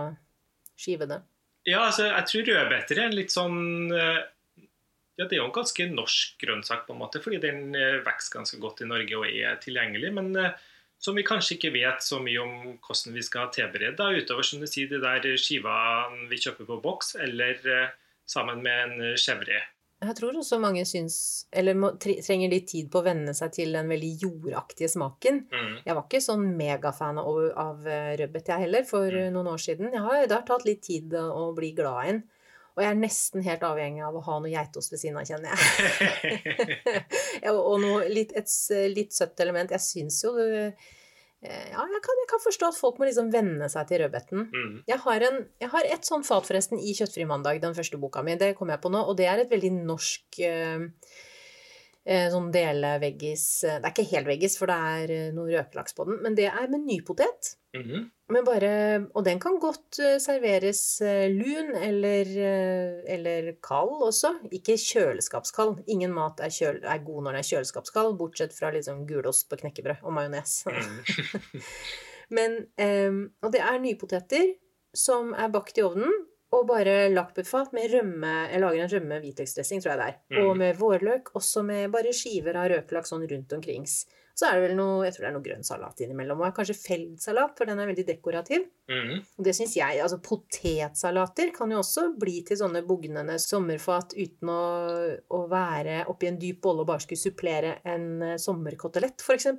skivene. 0.79 1.21
Ja, 1.63 1.85
altså, 1.87 2.09
jeg 2.09 2.27
tror 2.27 2.49
rødbeter 2.49 2.99
er 2.99 3.07
en 3.07 3.15
litt 3.15 3.31
sånn 3.31 3.91
eh, 3.95 4.19
Ja, 5.15 5.27
det 5.27 5.37
er 5.37 5.39
jo 5.39 5.47
en 5.47 5.55
ganske 5.55 5.85
norsk 5.91 6.35
grønnsak, 6.41 6.85
på 6.87 6.95
en 6.95 6.99
måte, 6.99 7.21
fordi 7.23 7.39
den 7.43 7.75
eh, 7.77 8.01
vokser 8.03 8.39
ganske 8.39 8.59
godt 8.59 8.83
i 8.83 8.89
Norge 8.89 9.19
og 9.19 9.27
er 9.29 9.59
tilgjengelig. 9.63 10.11
Men 10.17 10.31
eh, 10.39 10.57
som 11.03 11.15
vi 11.15 11.25
kanskje 11.27 11.57
ikke 11.57 11.73
vet 11.75 12.03
så 12.03 12.19
mye 12.23 12.41
om 12.41 12.55
hvordan 12.83 13.15
vi 13.15 13.23
skal 13.23 13.51
tilberede, 13.55 14.09
utover 14.19 14.47
som 14.47 14.63
du 14.63 14.67
sier, 14.67 14.89
de 14.91 14.99
der 15.03 15.27
skivene 15.39 16.27
vi 16.31 16.39
kjøper 16.39 16.67
på 16.67 16.79
boks, 16.83 17.15
eller 17.19 17.59
sammen 18.29 18.63
med 18.63 18.83
en 18.85 19.17
chèvre. 19.19 19.59
Jeg 20.03 20.15
tror 20.19 20.35
også 20.39 20.57
mange 20.61 20.83
syns 20.89 21.15
Eller 21.51 21.73
må, 21.79 21.93
trenger 22.01 22.49
litt 22.51 22.67
tid 22.71 22.89
på 22.91 22.99
å 23.01 23.05
venne 23.05 23.33
seg 23.37 23.51
til 23.55 23.71
den 23.77 23.87
veldig 23.91 24.11
jordaktige 24.25 24.89
smaken. 24.91 25.41
Mm. 25.53 25.73
Jeg 25.85 25.95
var 25.97 26.03
ikke 26.07 26.21
sånn 26.25 26.45
megafan 26.57 27.19
av, 27.21 27.39
av 27.63 27.87
eh, 27.87 28.13
rødbet, 28.19 28.47
jeg 28.53 28.65
heller, 28.67 28.83
for 28.89 29.07
eh, 29.07 29.27
Mm. 29.29 29.33
noen 29.37 29.51
år 29.53 29.61
siden. 29.63 29.91
Jeg 29.93 30.01
har, 30.05 30.23
det 30.27 30.35
har 30.37 30.45
tatt 30.47 30.65
litt 30.67 30.81
tid 30.85 31.13
å 31.15 31.51
bli 31.55 31.71
glad 31.77 32.03
i 32.03 32.11
den. 32.11 32.23
Og 32.73 32.81
jeg 32.81 32.89
er 32.89 32.97
nesten 32.97 33.43
helt 33.45 33.61
avhengig 33.67 34.01
av 34.01 34.15
å 34.17 34.23
ha 34.25 34.39
noe 34.41 34.49
geitost 34.49 34.89
ved 34.91 34.99
siden 35.03 35.19
av, 35.21 35.27
kjenner 35.29 35.53
jeg. 35.53 36.39
Ja, 37.45 37.53
og 37.53 37.79
noe 37.83 38.07
litt, 38.09 38.33
et 38.35 38.49
litt 38.95 39.13
søtt 39.13 39.39
element. 39.45 39.69
Jeg 39.75 39.83
syns 39.85 40.23
jo 40.25 40.33
det 40.39 40.47
eh, 40.63 40.91
Ja, 41.43 41.83
jeg 41.91 42.01
kan, 42.05 42.19
jeg 42.21 42.29
kan 42.31 42.41
forstå 42.43 42.69
at 42.71 42.77
folk 42.79 42.99
må 43.01 43.07
liksom 43.09 43.31
venne 43.33 43.67
seg 43.71 43.89
til 43.89 44.03
rødbeten. 44.03 44.45
mm. 44.53 44.75
Jeg 44.87 44.99
har, 45.03 45.25
en, 45.27 45.41
jeg 45.59 45.71
har 45.73 45.89
et 45.95 46.07
sånn 46.07 46.23
fat 46.23 46.47
forresten 46.47 46.79
i 46.79 46.95
Kjøttfri 46.95 47.27
mandag, 47.27 47.59
den 47.63 47.75
første 47.75 47.99
boka 47.99 48.23
mi. 48.23 48.37
Det 48.39 48.53
kom 48.59 48.71
jeg 48.71 48.81
på 48.83 48.91
nå. 48.93 49.03
Og 49.09 49.17
det 49.19 49.27
er 49.27 49.43
et 49.43 49.51
veldig 49.51 49.73
norsk 49.83 50.39
eh, 50.39 50.87
eh, 50.87 51.29
sånn 52.03 52.49
dele 52.51 52.97
veggis 52.99 53.43
Det 53.63 53.77
er 53.77 53.91
ikke 53.93 54.09
helt 54.09 54.27
veggis, 54.27 54.57
for 54.59 54.67
det 54.71 54.75
er 54.75 55.13
eh, 55.15 55.29
noe 55.35 55.51
røkelaks 55.51 55.95
på 55.95 56.07
den. 56.09 56.17
Men 56.25 56.35
det 56.35 56.49
er 56.51 56.71
med 56.71 56.83
nypotet. 56.87 57.53
Men 58.33 58.45
bare, 58.45 58.73
og 59.17 59.25
den 59.25 59.39
kan 59.41 59.55
godt 59.61 59.97
eh, 60.01 60.15
serveres 60.21 60.81
eh, 61.01 61.25
lun 61.33 61.73
eller, 61.75 62.29
eh, 62.29 62.99
eller 63.15 63.49
kald 63.65 64.03
også. 64.07 64.35
Ikke 64.53 64.77
kjøleskapskald. 64.77 65.81
Ingen 65.91 66.13
mat 66.13 66.41
er, 66.43 66.53
kjøl, 66.53 66.79
er 66.85 67.01
god 67.05 67.25
når 67.25 67.35
den 67.35 67.41
er 67.41 67.49
kjøleskapskald, 67.49 68.13
bortsett 68.19 68.53
fra 68.55 68.71
liksom 68.73 69.03
gulost 69.09 69.49
på 69.49 69.59
knekkebrød 69.63 70.05
og 70.05 70.15
majones. 70.15 70.59
Mm. 70.69 70.99
Men, 72.37 72.59
og 73.43 73.49
det 73.53 73.61
er 73.61 73.81
nypoteter 73.81 74.53
som 74.93 75.33
er 75.33 75.49
bakt 75.53 75.77
i 75.77 75.85
ovnen, 75.85 76.13
og 76.53 76.67
bare 76.69 77.07
lagt 77.13 77.35
på 77.35 77.43
et 77.43 77.49
fat 77.49 77.71
med 77.75 77.91
rømme 77.91 78.33
Jeg 78.51 78.61
lager 78.63 78.83
en 78.83 78.91
rømme-hvitløksdressing, 78.95 79.83
tror 79.83 79.93
jeg 79.93 80.01
det 80.01 80.09
er. 80.09 80.19
Mm. 80.33 80.41
Og 80.43 80.57
med 80.59 80.79
vårløk, 80.79 81.31
også 81.39 81.63
med 81.67 81.93
bare 81.93 82.13
skiver 82.15 82.59
av 82.59 82.69
røkelaks 82.71 83.13
sånn 83.13 83.25
rundt 83.29 83.57
omkrings. 83.57 84.03
Så 84.33 84.47
er 84.47 84.57
det 84.57 84.63
vel 84.63 84.77
noe 84.79 85.03
jeg 85.05 85.13
tror 85.13 85.23
det 85.23 85.29
er 85.29 85.35
noe 85.35 85.45
grønn 85.45 85.65
salat 85.65 85.99
innimellom. 86.01 86.41
Og 86.41 86.55
kanskje 86.57 86.75
feldsalat, 86.79 87.53
for 87.57 87.69
den 87.69 87.81
er 87.81 87.89
veldig 87.91 88.05
dekorativ. 88.07 88.65
Mm. 88.89 89.19
Og 89.21 89.45
det 89.45 89.53
syns 89.57 89.75
jeg. 89.77 89.99
Altså 90.01 90.17
potetsalater 90.25 91.53
kan 91.53 91.73
jo 91.73 91.83
også 91.83 92.07
bli 92.19 92.39
til 92.47 92.57
sånne 92.63 92.81
bugnende 92.87 93.37
sommerfat 93.41 94.17
uten 94.17 94.49
å, 94.49 94.63
å 95.37 95.43
være 95.51 96.01
oppi 96.09 96.31
en 96.31 96.41
dyp 96.41 96.63
bolle 96.65 96.81
og 96.81 96.89
bare 96.89 97.05
skulle 97.05 97.21
supplere 97.21 97.77
en 97.93 98.09
eh, 98.25 98.39
sommerkotelett, 98.41 99.21
f.eks. 99.21 99.51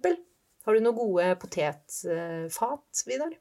Har 0.64 0.74
du 0.74 0.82
noen 0.82 0.98
gode 0.98 1.30
potetfat, 1.38 3.04
Vidar? 3.06 3.38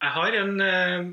Jeg 0.00 0.16
har 0.16 0.36
en 0.42 0.64
eh, 0.64 1.10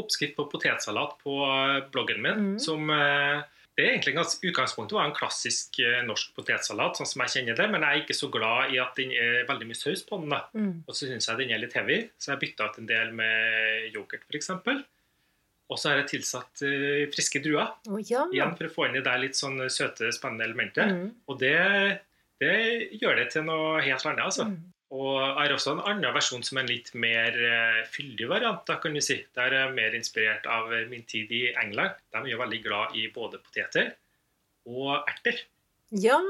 oppskrift 0.00 0.36
på 0.36 0.46
potetsalat 0.52 1.18
på 1.22 1.40
eh, 1.46 1.82
bloggen 1.92 2.22
min. 2.22 2.40
Mm. 2.54 2.56
som 2.62 2.90
eh, 2.90 3.42
det 3.74 3.82
er 3.82 3.90
egentlig 3.96 4.14
ganske, 4.14 4.46
Utgangspunktet 4.46 4.94
var 4.94 5.08
en 5.08 5.16
klassisk 5.16 5.80
eh, 5.82 6.02
norsk 6.06 6.34
potetsalat, 6.36 6.98
sånn 6.98 7.08
som 7.10 7.24
jeg 7.24 7.32
kjenner 7.32 7.58
det, 7.58 7.66
men 7.72 7.82
jeg 7.82 7.90
er 7.90 8.02
ikke 8.04 8.16
så 8.16 8.28
glad 8.30 8.74
i 8.74 8.78
at 8.82 8.94
den 8.98 9.14
er 9.18 9.48
veldig 9.48 9.66
mye 9.66 9.78
saus 9.78 10.04
på 10.06 10.20
den. 10.22 10.30
da. 10.30 10.44
Mm. 10.54 10.84
Og 10.86 10.94
så 10.94 11.08
syns 11.08 11.26
jeg 11.30 11.40
den 11.42 11.54
er 11.54 11.62
litt 11.62 11.74
heavy, 11.74 12.04
så 12.14 12.32
jeg 12.32 12.42
bytta 12.44 12.68
ut 12.70 12.78
en 12.82 12.90
del 12.90 13.10
med 13.18 13.88
yoghurt 13.90 14.28
f.eks. 14.28 14.52
Og 15.72 15.80
så 15.80 15.90
har 15.90 16.02
jeg 16.02 16.10
tilsatt 16.12 16.60
uh, 16.68 17.06
friske 17.08 17.40
druer, 17.42 17.70
oh, 17.88 17.96
ja. 18.04 18.26
igjen 18.34 18.52
for 18.58 18.68
å 18.68 18.72
få 18.74 18.84
inn 18.86 18.98
i 19.00 19.02
det 19.02 19.14
litt 19.22 19.38
sånn 19.38 19.56
søte, 19.72 20.10
spennende 20.12 20.44
elementet. 20.44 20.92
Mm. 20.92 21.06
Og 21.32 21.38
det, 21.40 21.56
det 22.44 22.54
gjør 23.00 23.16
det 23.22 23.30
til 23.32 23.46
noe 23.48 23.80
helt 23.82 24.06
annet, 24.06 24.26
altså. 24.28 24.46
Mm. 24.52 24.73
Og 24.94 25.16
jeg 25.18 25.34
har 25.48 25.52
også 25.56 25.72
en 25.74 25.82
annen 25.90 26.14
versjon 26.14 26.44
som 26.46 26.58
er 26.60 26.66
en 26.66 26.70
litt 26.70 26.92
mer 26.94 27.34
eh, 27.48 27.80
fyldig 27.90 28.28
variant. 28.30 28.62
da 28.68 28.76
kan 28.78 28.94
du 28.94 29.00
si. 29.02 29.16
Der 29.34 29.50
er 29.50 29.64
jeg 29.66 29.74
mer 29.74 29.96
inspirert 29.98 30.46
av 30.46 30.70
min 30.90 31.02
tid 31.10 31.32
i 31.34 31.42
England. 31.58 31.96
De 32.14 32.20
er 32.22 32.30
jo 32.30 32.38
veldig 32.38 32.60
glad 32.62 32.94
i 33.00 33.08
både 33.14 33.40
poteter 33.42 33.90
og 34.70 35.08
erter. 35.10 35.40
Ja. 35.90 36.20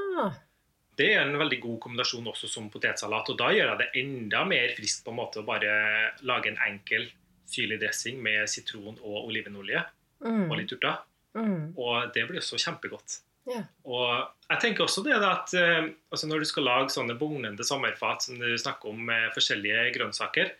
Det 0.97 1.11
er 1.13 1.25
en 1.27 1.37
veldig 1.39 1.59
god 1.61 1.77
kombinasjon 1.85 2.27
også 2.33 2.49
som 2.49 2.71
potetsalat. 2.71 3.29
Og 3.35 3.39
da 3.39 3.51
gjør 3.53 3.75
jeg 3.75 3.83
det 3.83 3.91
enda 4.01 4.45
mer 4.49 4.73
friskt 4.79 5.05
på 5.05 5.13
en 5.13 5.21
måte 5.21 5.43
å 5.43 5.47
bare 5.47 5.75
lage 6.23 6.49
en 6.53 6.61
enkel 6.71 7.09
syrlig 7.51 7.81
dressing 7.83 8.23
med 8.25 8.49
sitron 8.49 8.97
og 9.03 9.27
olivenolje 9.29 9.85
Mm. 10.25 10.47
og 10.49 10.57
litt 10.57 10.73
urter. 10.73 11.03
Mm. 11.37 11.75
Og 11.77 12.13
det 12.15 12.23
blir 12.29 12.41
også 12.41 12.57
kjempegodt. 12.57 13.19
Ja. 13.51 13.61
Og 13.85 14.11
jeg 14.49 14.61
tenker 14.63 14.87
også 14.87 15.03
det 15.05 15.17
at 15.21 15.53
eh, 15.59 15.91
altså 16.11 16.29
når 16.31 16.45
du 16.45 16.49
skal 16.49 16.65
lage 16.65 16.93
sånne 16.95 17.17
bugnende 17.21 17.65
sommerfat 17.67 18.25
som 18.25 18.39
du 18.41 18.55
snakker 18.61 18.93
om 18.93 19.03
med 19.11 19.33
forskjellige 19.37 19.91
grønnsaker 19.99 20.55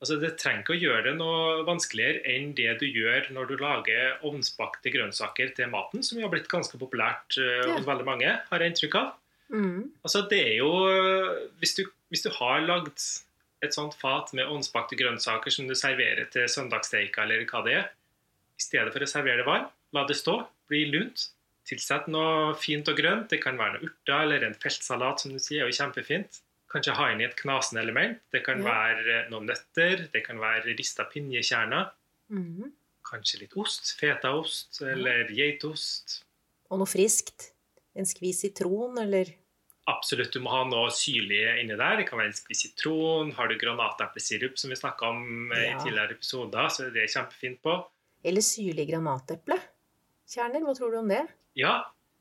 altså 0.00 0.16
Det 0.16 0.30
trenger 0.40 0.62
ikke 0.62 0.72
å 0.72 0.80
gjøre 0.80 1.02
det 1.10 1.16
noe 1.18 1.64
vanskeligere 1.68 2.22
enn 2.32 2.54
det 2.56 2.70
du 2.80 2.86
gjør 2.86 3.26
når 3.36 3.50
du 3.50 3.56
lager 3.60 4.22
ovnsbakte 4.24 4.92
grønnsaker 4.94 5.50
til 5.58 5.68
maten, 5.68 6.00
som 6.06 6.16
jo 6.16 6.24
har 6.24 6.32
blitt 6.32 6.48
ganske 6.48 6.78
populært 6.80 7.36
eh, 7.36 7.66
Ja. 7.66 7.74
hos 7.74 7.88
veldig 7.88 8.06
mange, 8.08 8.30
har 8.48 8.62
jeg 8.64 8.72
inntrykk 8.72 8.96
av. 9.02 9.10
Mm. 9.52 9.90
Altså 10.06 10.22
det 10.30 10.38
er 10.46 10.54
jo 10.62 10.70
Hvis 11.58 11.74
du, 11.76 11.82
hvis 12.08 12.22
du 12.22 12.30
har 12.38 12.62
lagd 12.62 13.02
et 13.60 13.74
sånt 13.76 13.96
fat 13.98 14.30
med 14.32 14.48
ovnsbakte 14.48 14.96
grønnsaker 14.96 15.52
som 15.52 15.66
du 15.68 15.74
serverer 15.76 16.30
til 16.32 16.46
søndagssteika 16.48 17.26
eller 17.26 17.44
hva 17.50 17.60
det 17.66 17.74
er, 17.82 17.90
i 18.56 18.62
stedet 18.62 18.92
for 18.94 19.04
å 19.04 19.08
servere 19.10 19.42
det 19.42 19.46
varm, 19.48 19.66
la 19.92 20.06
det 20.08 20.16
stå, 20.16 20.38
bli 20.70 20.86
lunt. 20.94 21.26
Tilsett 21.70 22.08
noe 22.10 22.54
fint 22.58 22.88
og 22.90 22.96
grønt. 22.98 23.28
Det 23.30 23.38
kan 23.44 23.58
være 23.60 23.76
noe 23.78 23.86
urter 23.86 24.24
eller 24.24 24.42
en 24.48 24.56
feltsalat, 24.58 25.20
som 25.22 25.30
du 25.34 25.38
sier, 25.38 25.62
er 25.64 25.70
jo 25.70 25.76
kjempefint. 25.78 26.40
Kanskje 26.70 26.94
ha 26.98 27.08
inn 27.12 27.20
i 27.22 27.26
et 27.28 27.36
knasende 27.38 27.82
element. 27.84 28.18
Det 28.34 28.42
kan 28.46 28.58
Ja. 28.62 28.70
være 28.72 29.30
noen 29.30 29.46
nøtter, 29.46 30.08
det 30.12 30.24
kan 30.26 30.38
være 30.38 30.74
rista 30.78 31.04
pinjekjerner. 31.04 31.90
Mm. 32.30 32.72
Kanskje 33.06 33.40
litt 33.40 33.56
ost, 33.56 33.96
fetaost 34.00 34.80
eller 34.82 35.28
geitost. 35.34 36.22
Og 36.70 36.78
noe 36.78 36.86
friskt. 36.86 37.52
En 37.96 38.04
skvis 38.06 38.40
sitron, 38.42 38.98
eller 38.98 39.34
Absolutt, 39.88 40.30
du 40.32 40.38
må 40.38 40.50
ha 40.50 40.62
noe 40.68 40.90
syrlig 40.94 41.40
inni 41.60 41.74
der. 41.76 41.96
Det 41.96 42.06
kan 42.06 42.18
være 42.20 42.26
en 42.30 42.32
skvis 42.36 42.60
sitron. 42.62 43.32
Har 43.34 43.48
du 43.48 43.56
granateplesirup, 43.58 44.56
som 44.58 44.70
vi 44.70 44.76
snakka 44.76 45.02
om 45.08 45.50
eh, 45.52 45.70
Ja. 45.70 45.76
i 45.80 45.82
tidligere 45.82 46.12
episoder, 46.14 46.68
så 46.70 46.86
er 46.86 46.90
det 46.90 47.08
kjempefint 47.10 47.58
på. 47.62 47.74
Eller 48.22 48.40
syrlig 48.40 48.86
granateplekjerner. 48.92 50.60
Hva 50.62 50.76
tror 50.76 50.92
du 50.92 50.98
om 50.98 51.08
det? 51.08 51.26
Ja, 51.60 51.76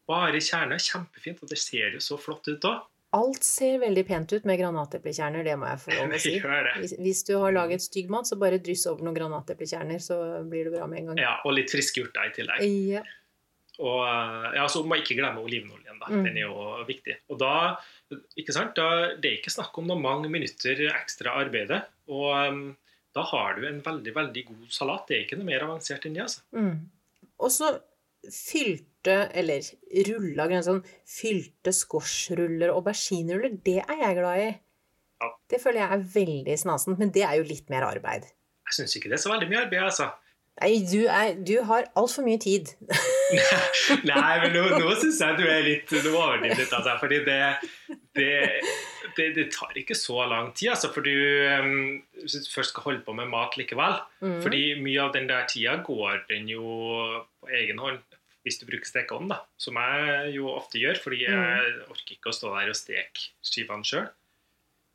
bare 0.10 0.42
kjerner. 0.44 0.80
Kjempefint. 0.84 1.42
Og 1.46 1.52
det 1.52 1.60
ser 1.62 1.96
jo 1.98 2.02
så 2.04 2.18
flott 2.22 2.48
ut 2.52 2.66
òg. 2.70 2.86
Alt 3.18 3.42
ser 3.42 3.80
veldig 3.82 4.04
pent 4.06 4.34
ut 4.38 4.44
med 4.46 4.60
granateplekjerner, 4.62 5.42
det 5.48 5.56
må 5.58 5.66
jeg 5.66 5.80
få 5.82 5.96
lov 5.96 6.12
å 6.14 6.18
si. 6.28 6.34
Hvis, 6.78 6.92
hvis 7.02 7.24
du 7.26 7.32
har 7.42 7.56
laget 7.56 7.82
stygg 7.82 8.12
mat, 8.14 8.28
så 8.30 8.38
bare 8.38 8.60
dryss 8.62 8.84
over 8.92 9.02
noen 9.08 9.16
granateplekjerner, 9.18 9.98
så 10.04 10.18
blir 10.46 10.68
det 10.70 10.76
bra 10.76 10.86
med 10.92 11.00
en 11.02 11.08
gang. 11.12 11.22
Ja, 11.24 11.32
og 11.42 11.56
litt 11.58 11.74
friske 11.74 12.04
urter 12.06 12.30
i 12.30 12.36
tillegg. 12.36 12.68
Ja. 12.94 13.02
Og 13.80 14.04
eh, 14.04 14.46
ja, 14.60 14.68
så 14.70 14.84
må 14.86 14.98
jeg 15.00 15.08
ikke 15.08 15.18
glemme 15.24 15.42
olivenoljen. 15.42 15.98
da, 16.04 16.12
Mm. 16.14 16.22
Den 16.28 16.38
er 16.38 16.46
jo 16.46 16.86
viktig. 16.88 17.16
Og 17.34 17.38
da, 17.42 17.50
ikke 18.40 18.54
sant, 18.56 18.72
da, 18.78 19.16
Det 19.20 19.30
er 19.30 19.36
ikke 19.40 19.52
snakk 19.54 19.76
om 19.82 19.90
noen 19.90 20.02
mange 20.06 20.30
minutter 20.32 20.80
ekstra 20.94 21.34
arbeid. 21.42 21.74
Og 22.10 22.30
um, 22.50 22.62
da 23.16 23.26
har 23.34 23.58
du 23.58 23.66
en 23.68 23.82
veldig 23.86 24.14
veldig 24.16 24.44
god 24.48 24.70
salat. 24.74 25.08
Det 25.10 25.18
er 25.18 25.26
ikke 25.26 25.38
noe 25.42 25.50
mer 25.50 25.66
avansert 25.66 26.06
enn 26.06 26.14
det. 26.18 26.24
altså. 26.30 26.42
Mm. 26.54 26.90
Og 27.40 27.52
så 27.54 27.74
fylte, 28.28 29.18
eller 29.38 29.64
rulla 30.10 30.48
sånn, 30.66 30.82
fylte 31.08 31.74
squashruller 31.76 32.74
og 32.74 32.84
aubergineruller, 32.84 33.60
det 33.66 33.80
er 33.86 34.02
jeg 34.04 34.18
glad 34.20 34.44
i. 34.44 34.50
Ja. 35.20 35.30
Det 35.52 35.60
føler 35.64 35.84
jeg 35.84 35.96
er 35.96 36.10
veldig 36.16 36.58
snasent, 36.60 37.00
men 37.00 37.14
det 37.16 37.26
er 37.28 37.40
jo 37.40 37.48
litt 37.48 37.70
mer 37.72 37.88
arbeid. 37.88 38.28
Jeg 38.70 38.78
syns 38.78 38.96
ikke 38.96 39.12
det 39.12 39.20
er 39.20 39.24
så 39.26 39.32
veldig 39.34 39.50
mye 39.52 39.64
arbeid. 39.66 39.86
altså. 39.88 40.12
Nei, 40.60 40.74
du, 40.84 41.06
er, 41.08 41.38
du 41.48 41.56
har 41.64 41.88
altfor 42.00 42.26
mye 42.26 42.40
tid. 42.42 42.74
Nei, 44.10 44.34
men 44.44 44.56
nå, 44.56 44.64
nå 44.82 44.92
syns 45.00 45.22
jeg 45.24 45.38
du 45.38 45.44
er 45.48 45.62
litt 45.64 45.92
Nå 45.94 46.12
overdriver 46.12 46.58
litt, 46.58 46.74
altså. 46.76 46.96
Fordi 47.00 47.20
det, 47.28 47.38
det, 48.18 48.32
det, 49.16 49.28
det 49.38 49.46
tar 49.56 49.78
ikke 49.80 49.96
så 49.96 50.26
lang 50.28 50.52
tid, 50.52 50.74
altså. 50.74 50.92
For 50.92 51.06
du 51.06 51.14
um, 51.14 52.02
Hvis 52.20 52.36
du 52.44 52.52
først 52.52 52.74
skal 52.74 52.90
holde 52.90 53.04
på 53.08 53.16
med 53.16 53.32
mat 53.32 53.56
likevel. 53.60 54.02
Mm. 54.20 54.40
Fordi 54.44 54.64
mye 54.84 55.06
av 55.06 55.16
den 55.16 55.30
der 55.32 55.48
tida 55.52 55.78
går 55.86 56.26
den 56.32 56.52
jo 56.52 56.66
på 57.40 57.54
egen 57.62 57.80
hånd. 57.80 58.04
Hvis 58.50 58.58
du 58.58 58.66
bruker 58.66 58.90
stekeovn, 58.90 59.30
da. 59.30 59.44
Som 59.62 59.78
jeg 59.78 60.34
jo 60.40 60.50
ofte 60.50 60.82
gjør, 60.82 60.98
fordi 61.04 61.22
jeg 61.28 61.74
orker 61.86 62.16
ikke 62.16 62.32
å 62.32 62.34
stå 62.34 62.56
der 62.56 62.72
og 62.72 62.78
steke 62.80 63.30
skivene 63.46 63.86
sjøl. 63.86 64.08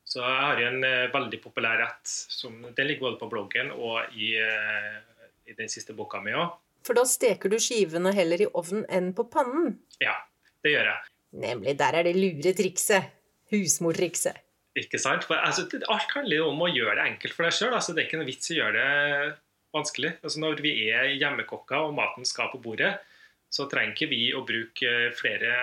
Så 0.05 0.19
jeg 0.21 0.41
har 0.43 0.61
jo 0.61 0.67
en 0.73 0.85
eh, 0.87 1.13
veldig 1.15 1.39
populær 1.43 1.79
rett. 1.81 2.03
Som, 2.11 2.59
den 2.75 2.91
ligger 2.91 3.09
både 3.09 3.21
på 3.23 3.31
bloggen 3.31 3.71
og 3.75 4.19
i, 4.19 4.35
eh, 4.43 4.99
i 5.47 5.55
den 5.55 5.71
siste 5.71 5.95
boka 5.97 6.19
mi 6.23 6.35
òg. 6.35 6.59
For 6.85 6.99
da 6.99 7.07
steker 7.09 7.49
du 7.49 7.57
skivene 7.63 8.13
heller 8.15 8.43
i 8.45 8.51
ovnen 8.51 8.85
enn 8.93 9.13
på 9.17 9.25
pannen. 9.33 9.79
Ja, 10.03 10.19
det 10.67 10.75
gjør 10.75 10.91
jeg. 10.91 11.13
Nemlig, 11.45 11.77
der 11.81 12.01
er 12.01 12.07
det 12.07 12.19
lure 12.19 12.53
trikset. 12.59 13.15
Husmortrikset. 13.55 14.43
Ikke 14.79 14.99
sant? 14.99 15.25
For, 15.29 15.39
altså, 15.39 15.65
alt 15.93 16.13
handler 16.17 16.41
jo 16.43 16.51
om 16.51 16.63
å 16.67 16.71
gjøre 16.75 16.99
det 16.99 17.09
enkelt 17.15 17.37
for 17.37 17.47
deg 17.47 17.57
sjøl. 17.57 17.75
Altså, 17.79 17.95
det 17.95 18.03
er 18.03 18.09
ikke 18.11 18.21
noe 18.21 18.29
vits 18.29 18.51
i 18.51 18.57
å 18.57 18.61
gjøre 18.61 18.83
det 18.83 19.35
vanskelig. 19.75 20.13
Altså, 20.21 20.43
når 20.43 20.63
vi 20.65 20.75
er 20.91 21.11
hjemmekokker 21.15 21.89
og 21.89 21.97
maten 21.97 22.27
skal 22.29 22.51
på 22.53 22.61
bordet, 22.63 22.93
så 23.55 23.69
trenger 23.71 23.95
ikke 23.95 24.11
vi 24.11 24.23
å 24.35 24.43
bruke 24.47 24.95
flere 25.15 25.55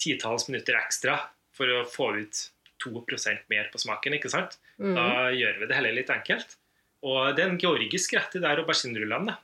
titalls 0.00 0.46
minutter 0.50 0.76
ekstra 0.78 1.16
for 1.54 1.70
å 1.70 1.84
få 1.88 2.10
ut 2.20 2.42
2% 2.84 3.48
mer 3.50 3.70
på 3.72 3.80
smaken. 3.82 4.18
ikke 4.18 4.30
sant? 4.30 4.58
Mm. 4.78 4.94
Da 4.94 5.08
gjør 5.34 5.60
vi 5.62 5.70
det 5.70 5.78
heller 5.78 5.96
litt 5.96 6.12
enkelt. 6.12 6.56
Og 7.04 7.34
det 7.36 7.44
er 7.44 7.52
en 7.52 7.60
georgisk 7.60 8.14
rett, 8.16 8.36
i 8.38 8.42
der 8.42 8.62
auberginerullene, 8.62 9.36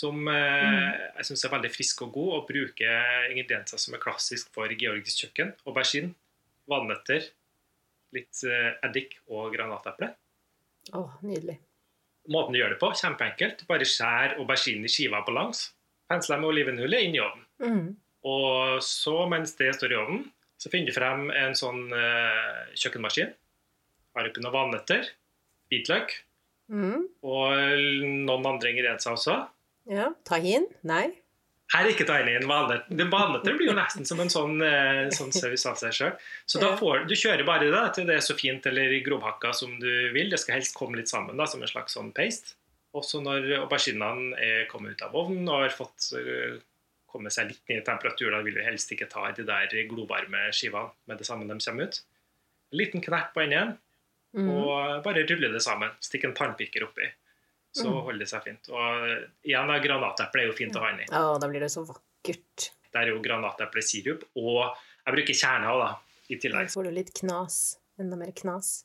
som 0.00 0.28
eh, 0.30 0.90
jeg 1.18 1.30
syns 1.30 1.46
er 1.46 1.54
veldig 1.54 1.70
frisk 1.72 2.04
og 2.06 2.12
god, 2.16 2.30
og 2.36 2.48
bruker 2.50 3.30
ingredienser 3.30 3.80
som 3.80 3.96
er 3.96 4.02
klassisk 4.02 4.52
for 4.54 4.72
georgisk 4.72 5.24
kjøkken. 5.24 5.54
Aubergine, 5.68 6.12
valnøtter, 6.70 7.30
litt 8.16 8.44
eh, 8.46 8.70
eddik 8.86 9.18
og 9.30 9.50
granateple. 9.54 10.12
Oh, 10.96 11.16
nydelig. 11.24 11.56
Måten 12.30 12.54
du 12.54 12.60
gjør 12.60 12.74
det 12.74 12.80
på, 12.82 12.92
kjempeenkelt. 13.00 13.64
Bare 13.68 13.88
skjær 13.88 14.36
auberginen 14.38 14.86
i 14.86 14.92
skiver 14.92 15.24
på 15.26 15.34
langs. 15.34 15.70
Pensle 16.10 16.38
med 16.40 16.50
olivenolje 16.50 17.00
inn 17.06 17.14
i 17.14 17.22
ovnen. 17.22 17.46
Mm. 17.62 17.84
Og 18.26 18.82
så, 18.84 19.14
mens 19.30 19.54
det 19.56 19.70
står 19.78 19.94
i 19.94 19.98
ovnen, 20.00 20.24
så 20.60 20.68
finner 20.72 20.90
du 20.90 20.96
frem 20.96 21.28
en 21.32 21.54
sånn 21.56 21.86
uh, 21.94 22.66
kjøkkenmaskin. 22.76 23.30
Har 24.16 24.28
oppi 24.28 24.42
noen 24.44 24.56
vannetter? 24.58 25.08
hvitløk 25.70 26.16
Mm. 26.70 27.00
og 27.26 27.52
noen 28.26 28.44
andre 28.46 28.70
ingredienser 28.70 29.16
også. 29.16 29.32
Ja. 29.90 30.04
Tahin? 30.28 30.68
Nei. 30.86 31.08
Her 31.74 31.86
er 31.86 31.90
ikke 31.90 32.06
tahin. 32.06 32.46
valnøtter. 32.46 33.08
Valnøtter 33.10 33.56
blir 33.58 33.70
jo 33.70 33.74
nesten 33.74 34.06
som 34.06 34.20
en 34.22 34.30
sånn, 34.30 34.56
uh, 34.62 35.08
sånn 35.14 35.32
saus 35.34 35.66
av 35.66 35.78
seg 35.80 35.94
sjøl. 35.96 36.12
Så 36.46 36.60
da 36.62 36.70
Ja. 36.70 36.76
får 36.78 37.08
du 37.08 37.14
kjører 37.18 37.44
bare 37.46 37.70
det 37.70 37.94
til 37.94 38.06
det 38.06 38.16
er 38.16 38.22
så 38.26 38.36
fint 38.38 38.66
eller 38.66 38.90
grovhakka 39.02 39.52
som 39.54 39.78
du 39.80 40.12
vil. 40.12 40.30
Det 40.30 40.38
skal 40.38 40.58
helst 40.60 40.74
komme 40.78 40.94
litt 40.96 41.08
sammen 41.10 41.36
da, 41.36 41.44
som 41.46 41.62
en 41.62 41.68
slags 41.68 41.94
sånn 41.98 42.12
paste. 42.14 42.54
Også 42.94 43.20
når 43.22 43.44
auberginene 43.60 44.34
er 44.42 44.64
kommet 44.70 44.96
ut 44.98 45.02
av 45.06 45.14
ovnen 45.14 45.46
og 45.48 45.62
har 45.62 45.70
fått 45.76 46.08
eh, 46.18 46.56
komme 47.10 47.30
seg 47.30 47.48
litt 47.50 47.62
ned 47.70 47.82
i 47.82 47.84
temperatur, 47.86 48.30
da 48.34 48.40
vil 48.42 48.54
vi 48.58 48.64
helst 48.66 48.90
ikke 48.94 49.08
ta 49.10 49.28
i 49.28 49.32
de 49.36 49.44
der 49.46 49.68
glovarme 49.90 50.48
skivene 50.54 50.90
med 51.06 51.18
det 51.18 51.26
samme 51.26 51.46
de 51.46 51.58
kommer 51.62 51.86
ut. 51.90 52.00
En 52.72 52.78
liten 52.78 53.00
knert 53.02 53.32
på 53.34 53.44
enden, 53.46 53.76
Mm. 54.32 54.46
og 54.48 55.02
bare 55.02 55.24
rulle 55.26 55.48
det 55.50 55.58
sammen. 55.60 55.90
Stikk 56.00 56.22
en 56.28 56.34
tannpirker 56.38 56.84
oppi. 56.86 57.02
Så 57.74 57.88
Mm. 57.90 58.02
holder 58.04 58.18
det 58.20 58.28
seg 58.28 58.44
fint. 58.44 58.68
Og 58.70 59.26
igjen, 59.42 59.66
da, 59.66 59.78
granateple 59.82 60.42
er 60.42 60.46
jo 60.46 60.52
fint 60.52 60.72
å 60.76 60.78
ha 60.84 60.90
inni. 60.92 61.04
Ja, 61.10 61.36
da 61.36 61.48
blir 61.48 61.58
det 61.58 61.66
så 61.72 61.82
vakkert. 61.84 62.70
Der 62.92 63.00
er 63.00 63.06
jo 63.08 63.18
granateplesirup. 63.20 64.22
Og 64.36 64.76
jeg 65.04 65.14
bruker 65.16 65.34
kjerner 65.34 65.78
da, 65.82 65.98
i 66.30 66.34
Da 66.36 66.40
tillegg. 66.46 66.70
får 66.70 66.84
du 66.84 66.90
litt 66.92 67.12
knas. 67.12 67.78
Enda 67.98 68.16
mer 68.16 68.30
knas. 68.30 68.84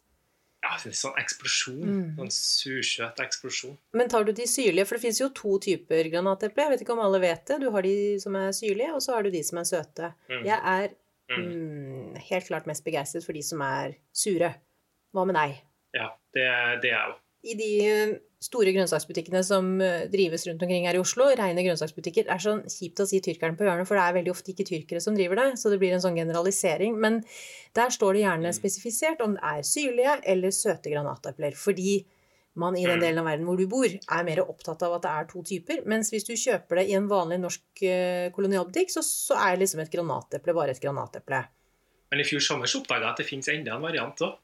Ja, 0.66 0.72
en 0.90 0.96
sånn 0.98 1.14
eksplosjon. 1.22 1.82
Mm. 1.86 2.20
En 2.26 2.32
sursøt 2.34 3.20
eksplosjon. 3.22 3.76
Men 3.94 4.10
tar 4.10 4.26
du 4.26 4.32
de 4.34 4.48
syrlige? 4.50 4.88
For 4.90 4.98
det 4.98 5.04
fins 5.06 5.20
jo 5.22 5.28
to 5.38 5.60
typer 5.62 6.10
granateple. 6.10 6.64
Jeg 6.66 6.74
vet 6.74 6.82
ikke 6.86 6.96
om 6.96 7.04
alle 7.06 7.20
vet 7.22 7.44
det. 7.52 7.60
Du 7.62 7.68
har 7.76 7.86
de 7.86 7.96
som 8.24 8.36
er 8.40 8.50
syrlige, 8.58 8.94
og 8.98 9.04
så 9.06 9.14
har 9.14 9.28
du 9.28 9.30
de 9.36 9.44
som 9.46 9.60
er 9.62 9.68
søte. 9.70 10.14
Mm. 10.32 10.46
Jeg 10.50 10.62
er 10.78 10.96
Mm. 11.26 11.42
mm, 11.42 12.18
helt 12.30 12.46
klart 12.46 12.68
mest 12.70 12.84
begeistret 12.86 13.24
for 13.26 13.34
de 13.34 13.42
som 13.42 13.62
er 13.66 13.96
sure. 14.14 14.52
Hva 15.14 15.24
med 15.26 15.34
deg? 15.34 15.56
Ja, 15.98 16.10
det, 16.36 16.44
det 16.84 16.92
er 16.92 17.00
jeg 17.00 17.08
òg. 17.10 17.16
I 17.50 17.56
de 17.58 18.20
store 18.46 18.72
grønnsaksbutikkene 18.76 19.42
som 19.46 19.70
eh, 19.84 20.06
drives 20.14 20.46
rundt 20.48 20.62
omkring 20.66 20.86
her 20.88 20.98
i 20.98 21.02
Oslo, 21.02 21.28
rene 21.36 21.64
grønnsaksbutikker, 21.66 22.28
er 22.30 22.42
sånn 22.44 22.64
kjipt 22.70 23.02
å 23.02 23.08
si 23.10 23.22
tyrkeren 23.26 23.58
på 23.58 23.66
hjørnet, 23.68 23.90
for 23.90 23.98
det 23.98 24.04
er 24.06 24.18
veldig 24.20 24.34
ofte 24.36 24.54
ikke 24.54 24.68
tyrkere 24.70 25.02
som 25.04 25.18
driver 25.18 25.42
det, 25.42 25.48
så 25.62 25.72
det 25.74 25.80
blir 25.82 25.96
en 25.98 26.04
sånn 26.04 26.18
generalisering. 26.20 26.98
Men 27.02 27.24
der 27.76 27.90
står 27.94 28.14
det 28.14 28.26
gjerne 28.26 28.52
Mm. 28.52 28.58
spesifisert 28.60 29.22
om 29.26 29.34
det 29.36 29.44
er 29.44 29.66
syrlige 29.66 30.20
eller 30.36 30.54
søte 30.56 30.94
granatepler, 30.94 31.58
fordi 31.58 32.06
man 32.56 32.78
i 32.78 32.86
den 32.86 33.00
Mm. 33.00 33.02
delen 33.04 33.20
av 33.20 33.26
verden 33.26 33.46
hvor 33.46 33.58
du 33.58 33.68
bor, 33.68 33.86
er 33.86 34.24
mer 34.24 34.40
opptatt 34.46 34.82
av 34.88 34.94
at 34.96 35.02
det 35.02 35.12
er 35.12 35.26
to 35.28 35.42
typer. 35.44 35.82
Mens 35.86 36.12
hvis 36.12 36.24
du 36.24 36.34
kjøper 36.40 36.78
det 36.78 36.90
i 36.90 36.94
en 36.96 37.10
vanlig 37.10 37.40
norsk 37.42 37.84
eh, 37.84 38.30
kolonialbutikk, 38.32 38.94
så, 38.94 39.04
så 39.04 39.36
er 39.36 39.58
liksom 39.60 39.82
et 39.84 39.92
granateple 39.92 40.54
bare 40.56 40.72
et 40.72 40.80
granateple. 40.80 41.42
Men 42.12 42.20
i 42.22 42.24
fjor 42.24 42.40
sommer 42.40 42.66
oppdaga 42.66 43.02
jeg 43.02 43.12
at 43.12 43.18
det 43.18 43.26
fins 43.26 43.50
enda 43.50 43.76
en 43.76 43.82
variant 43.82 44.16
òg. 44.24 44.38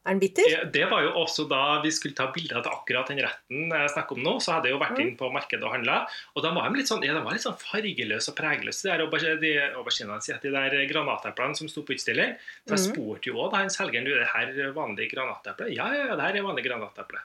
Og 0.00 0.08
er 0.08 0.14
den 0.16 0.20
bitter? 0.22 0.64
Det 0.72 0.84
var 0.88 1.02
jo 1.04 1.10
også 1.20 1.44
da 1.50 1.80
vi 1.84 1.90
skulle 1.92 2.16
ta 2.16 2.30
bilder 2.32 2.62
av 2.62 2.68
akkurat 2.72 3.10
den 3.12 3.18
retten 3.20 3.68
jeg 3.68 3.90
snakker 3.92 4.16
om 4.16 4.22
nå. 4.24 4.32
Så 4.40 4.54
hadde 4.54 4.70
jeg 4.70 4.72
jo 4.72 4.80
vært 4.80 4.98
inn 5.02 5.10
på 5.18 5.28
markedet 5.34 5.62
og 5.66 5.74
handla. 5.74 6.06
Og 6.34 6.42
da 6.42 6.54
var 6.56 6.70
de 6.70 6.80
litt 6.80 6.88
sånn, 6.88 7.04
ja, 7.04 7.12
de 7.12 7.20
var 7.20 7.36
litt 7.36 7.44
sånn 7.44 7.58
fargeløse 7.60 8.32
og 8.32 8.36
pregløse, 8.38 8.96
de 9.42 9.50
auberginene 9.76 10.22
sine. 10.24 10.38
de 10.40 10.50
der 10.54 10.78
granateplene 10.88 11.54
som 11.56 11.68
sto 11.68 11.82
på 11.84 11.92
utstilling. 11.98 12.32
Så 12.64 12.76
jeg 12.76 12.80
Mhm. 12.80 12.94
spurte 12.94 13.28
jo 13.28 13.34
òg 13.44 13.52
han 13.52 13.68
selgeren 13.68 14.04
du, 14.08 14.14
er 14.14 14.24
det 14.24 14.32
her 14.32 14.72
vanlig 14.72 15.10
granateple. 15.12 15.68
Ja, 15.74 15.92
ja, 15.92 16.06
ja, 16.06 16.16
det 16.16 16.24
her 16.24 16.36
er 16.36 16.48
vanlig 16.48 16.64
granateple. 16.64 17.20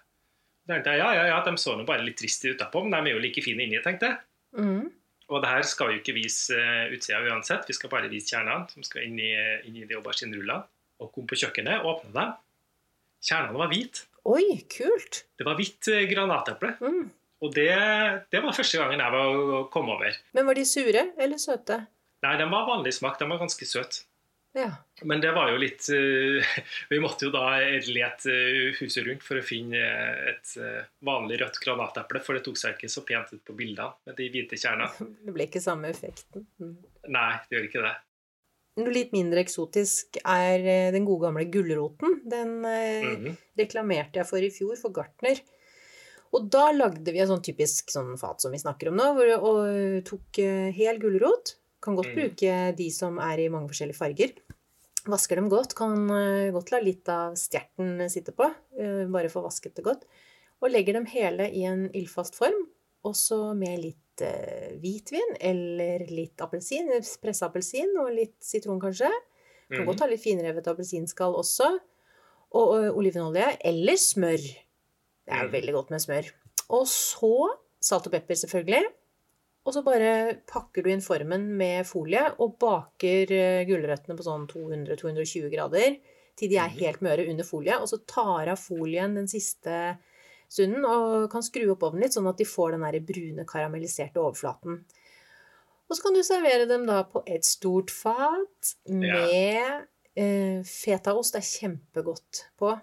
Ja, 0.68 0.82
ja, 0.84 1.26
ja, 1.28 1.42
de 1.46 1.52
så 1.62 1.78
nå 1.78 1.86
bare 1.86 2.04
litt 2.04 2.18
triste 2.18 2.52
utapå, 2.52 2.84
men 2.84 2.92
de 2.92 3.12
er 3.12 3.16
jo 3.16 3.22
like 3.22 3.42
fine 3.42 3.62
inni, 3.64 3.82
tenkte 3.82 4.10
jeg. 4.10 4.18
Mm. 4.58 4.92
Og 5.30 5.42
det 5.42 5.50
her 5.50 5.62
skal 5.64 5.88
vi 5.88 5.94
jo 5.96 6.02
ikke 6.02 6.16
vise 6.22 6.52
uh, 6.54 6.90
utsida 6.94 7.22
uansett, 7.24 7.66
vi 7.68 7.74
skal 7.74 7.90
bare 7.90 8.10
vise 8.10 8.36
kjernene 8.36 8.70
som 8.70 8.84
skal 8.84 9.04
inn 9.04 9.18
i, 9.20 9.32
inn 9.66 9.78
i 9.78 9.86
de 9.86 9.96
auberginerullene. 9.96 10.64
Og 11.02 11.12
kom 11.14 11.26
på 11.28 11.36
kjøkkenet, 11.36 11.82
åpna 11.84 12.12
dem. 12.14 12.34
Kjernene 13.26 13.58
var 13.58 13.72
hvite. 13.72 14.06
Oi, 14.30 14.46
kult! 14.70 15.24
Det 15.38 15.46
var 15.46 15.58
hvitt 15.58 15.90
uh, 15.90 16.02
granateple. 16.10 16.76
Mm. 16.82 17.06
Og 17.46 17.54
det, 17.54 17.70
det 18.34 18.42
var 18.42 18.56
første 18.56 18.80
gangen 18.82 19.02
jeg 19.02 19.14
var 19.14 19.64
kom 19.74 19.90
over. 19.94 20.18
Men 20.34 20.48
var 20.48 20.58
de 20.58 20.66
sure 20.66 21.08
eller 21.14 21.42
søte? 21.42 21.84
Nei, 22.26 22.36
de 22.40 22.48
var 22.50 22.68
vanlig 22.70 22.96
smak. 22.96 23.20
De 23.20 23.28
var 23.30 23.42
ganske 23.42 23.68
søte. 23.70 24.06
Ja. 24.56 24.70
Men 25.04 25.20
det 25.20 25.34
var 25.36 25.50
jo 25.52 25.58
litt 25.60 25.84
uh, 25.92 26.54
Vi 26.94 27.02
måtte 27.04 27.28
jo 27.28 27.34
da 27.34 27.58
lete 27.90 28.32
uh, 28.32 28.78
huset 28.80 29.04
rundt 29.06 29.26
for 29.26 29.42
å 29.42 29.46
finne 29.46 29.82
et 30.32 30.56
vanlig 31.06 31.42
rødt 31.42 31.60
granateple, 31.66 32.22
for 32.24 32.38
det 32.38 32.46
tok 32.46 32.62
seg 32.62 32.78
ikke 32.78 32.94
så 32.94 33.04
pent 33.06 33.34
ut 33.36 33.44
på 33.46 33.58
bildene 33.58 33.92
med 34.08 34.22
de 34.22 34.30
hvite 34.32 34.58
kjernene. 34.62 35.10
Det 35.26 35.36
ble 35.36 35.50
ikke 35.50 35.66
samme 35.66 35.92
effekten. 35.92 36.46
Mm. 36.62 36.78
Nei, 37.14 37.32
det 37.46 37.58
gjør 37.58 37.70
ikke 37.70 37.86
det. 37.90 37.96
Noe 38.76 38.92
litt 38.92 39.14
mindre 39.16 39.40
eksotisk 39.40 40.18
er 40.22 40.60
eh, 40.68 40.92
den 40.92 41.06
gode 41.08 41.30
gamle 41.30 41.46
gulroten. 41.52 42.20
Den 42.28 42.58
mm 42.60 43.16
-hmm. 43.16 43.36
reklamerte 43.58 44.20
jeg 44.20 44.28
for 44.28 44.38
i 44.44 44.50
fjor 44.52 44.76
for 44.78 44.92
Gartner. 44.92 45.40
Og 46.34 46.50
da 46.52 46.72
lagde 46.72 47.12
vi 47.14 47.20
en 47.20 47.28
sånn 47.28 47.44
typisk 47.44 47.92
sånn 47.92 48.18
fat 48.20 48.42
som 48.42 48.52
vi 48.52 48.58
snakker 48.60 48.90
om 48.90 48.98
nå, 48.98 49.14
hvor 49.16 49.26
vi 49.26 49.36
og 49.36 50.04
tok 50.04 50.40
eh, 50.40 50.72
hel 50.76 51.00
gulrot. 51.00 51.56
Kan 51.82 51.96
godt 51.96 52.08
Mm. 52.08 52.16
bruke 52.16 52.76
de 52.76 52.90
som 52.92 53.20
er 53.20 53.40
i 53.40 53.50
mange 53.50 53.70
forskjellige 53.70 53.96
farger. 53.96 54.34
Vasker 55.06 55.36
dem 55.36 55.50
godt. 55.50 55.76
Kan 55.76 56.10
eh, 56.10 56.52
godt 56.52 56.72
la 56.72 56.80
litt 56.80 57.08
av 57.08 57.36
stjerten 57.36 58.10
sitte 58.10 58.32
på. 58.34 58.44
eh, 58.78 59.06
Bare 59.06 59.30
få 59.30 59.44
vasket 59.44 59.76
det 59.76 59.84
godt. 59.86 60.04
Og 60.62 60.72
legger 60.72 60.94
dem 60.94 61.06
hele 61.06 61.50
i 61.54 61.64
en 61.64 61.90
ildfast 61.94 62.36
form. 62.36 62.68
Og 63.06 63.14
så 63.18 63.38
med 63.58 63.80
litt 63.84 64.24
eh, 64.26 64.74
hvitvin 64.82 65.36
eller 65.40 66.06
litt 66.10 66.42
appelsin, 66.42 66.90
pressa 67.22 67.50
appelsin 67.50 67.94
og 68.02 68.12
litt 68.16 68.38
sitron 68.44 68.82
kanskje. 68.82 69.12
Kan 69.70 69.84
mm. 69.84 69.90
godt 69.90 70.04
ha 70.06 70.10
litt 70.10 70.24
finrevet 70.24 70.68
appelsinskall 70.72 71.38
også. 71.38 71.70
Og, 72.56 72.66
og 72.72 73.00
olivenolje. 73.02 73.50
Eller 73.68 73.98
smør. 74.00 74.42
Det 74.46 75.34
er 75.34 75.42
jo 75.44 75.50
Mhm. 75.50 75.56
veldig 75.58 75.74
godt 75.74 75.90
med 75.92 76.02
smør. 76.04 76.30
Og 76.78 76.86
så 76.90 77.32
salt 77.82 78.08
og 78.08 78.14
pepper, 78.14 78.38
selvfølgelig. 78.40 78.86
Og 79.66 79.74
så 79.74 79.82
bare 79.86 80.42
pakker 80.48 80.84
du 80.86 80.90
inn 80.94 81.02
formen 81.02 81.48
med 81.58 81.86
folie 81.90 82.22
og 82.40 82.58
baker 82.62 83.32
eh, 83.34 83.66
gulrøttene 83.66 84.16
på 84.18 84.26
sånn 84.26 84.46
200-220 84.50 85.50
grader 85.54 85.98
til 86.38 86.50
de 86.52 86.58
er 86.58 86.70
Mhm. 86.70 86.80
helt 86.80 87.02
møre 87.02 87.30
under 87.30 87.44
folie. 87.44 87.78
Og 87.82 87.88
så 87.90 88.00
tar 88.06 88.50
av 88.50 88.58
folien 88.62 89.16
den 89.16 89.28
siste 89.28 89.98
stunden 90.52 90.86
og 90.88 91.28
kan 91.32 91.44
skru 91.46 91.66
opp 91.74 91.84
ovnen 91.88 92.06
litt, 92.06 92.16
sånn 92.16 92.30
at 92.30 92.40
de 92.40 92.48
får 92.48 92.76
den 92.76 93.06
brune, 93.08 93.46
karamelliserte 93.50 94.22
overflaten. 94.22 94.82
Og 95.86 95.98
så 95.98 96.02
kan 96.02 96.18
du 96.18 96.24
servere 96.26 96.66
dem 96.70 96.88
da 96.88 97.04
på 97.10 97.22
et 97.30 97.46
stort 97.46 97.94
fat 97.94 98.76
med 98.90 99.86
eh, 100.18 100.62
fetaost. 100.66 101.36
Det 101.36 101.44
er 101.44 101.52
kjempegodt 101.52 102.46
på. 102.58 102.74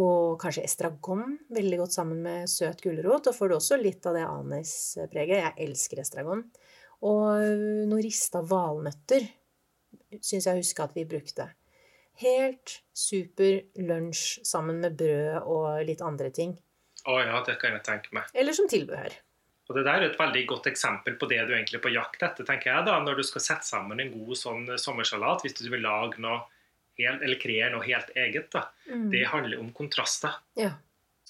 Og 0.00 0.38
kanskje 0.40 0.64
estragon, 0.64 1.34
veldig 1.50 1.80
godt 1.82 1.96
sammen 1.98 2.22
med 2.24 2.50
søt 2.50 2.80
gulrot. 2.84 3.26
Da 3.26 3.34
får 3.36 3.50
du 3.50 3.56
også 3.56 3.80
litt 3.80 4.06
av 4.06 4.16
det 4.16 4.24
anispreget. 4.24 5.42
Jeg 5.42 5.66
elsker 5.66 6.00
estragon. 6.00 6.46
Og 7.04 7.42
noen 7.90 8.04
rista 8.04 8.42
valnøtter 8.44 9.26
syns 10.20 10.46
jeg 10.46 10.60
husker 10.62 10.86
at 10.86 10.96
vi 10.96 11.06
brukte. 11.08 11.48
Helt 12.20 12.80
super 12.92 13.62
lunsj 13.80 14.42
sammen 14.46 14.82
med 14.82 14.96
brød 15.00 15.46
og 15.48 15.84
litt 15.88 16.02
andre 16.04 16.30
ting. 16.34 16.54
Å 17.08 17.16
ja, 17.22 17.40
det 17.46 17.56
kan 17.60 17.76
jeg 17.76 17.84
tenke 17.86 18.12
meg. 18.16 18.28
Eller 18.36 18.56
som 18.56 18.68
tilbehør. 18.70 19.14
Og 19.70 19.76
Det 19.76 19.84
der 19.86 20.02
er 20.02 20.08
et 20.08 20.18
veldig 20.18 20.42
godt 20.50 20.66
eksempel 20.66 21.14
på 21.14 21.28
det 21.30 21.38
du 21.46 21.52
egentlig 21.54 21.78
er 21.78 21.84
på 21.84 21.92
jakt 21.94 22.24
etter, 22.26 22.46
tenker 22.46 22.72
jeg 22.72 22.86
da, 22.88 22.96
når 23.04 23.20
du 23.20 23.24
skal 23.26 23.44
sette 23.44 23.68
sammen 23.68 24.02
en 24.02 24.10
god 24.10 24.38
sånn 24.38 24.64
sommersalat, 24.82 25.44
hvis 25.46 25.54
du 25.60 25.68
vil 25.70 25.84
lage 25.84 26.18
noe 26.18 26.40
helt, 26.98 27.22
eller 27.22 27.38
kreere 27.38 27.70
noe 27.76 27.86
helt 27.86 28.10
eget. 28.18 28.50
da. 28.50 28.66
Mm. 28.90 29.08
Det 29.14 29.24
handler 29.30 29.62
om 29.62 29.70
kontraster. 29.76 30.40
Ja. 30.58 30.72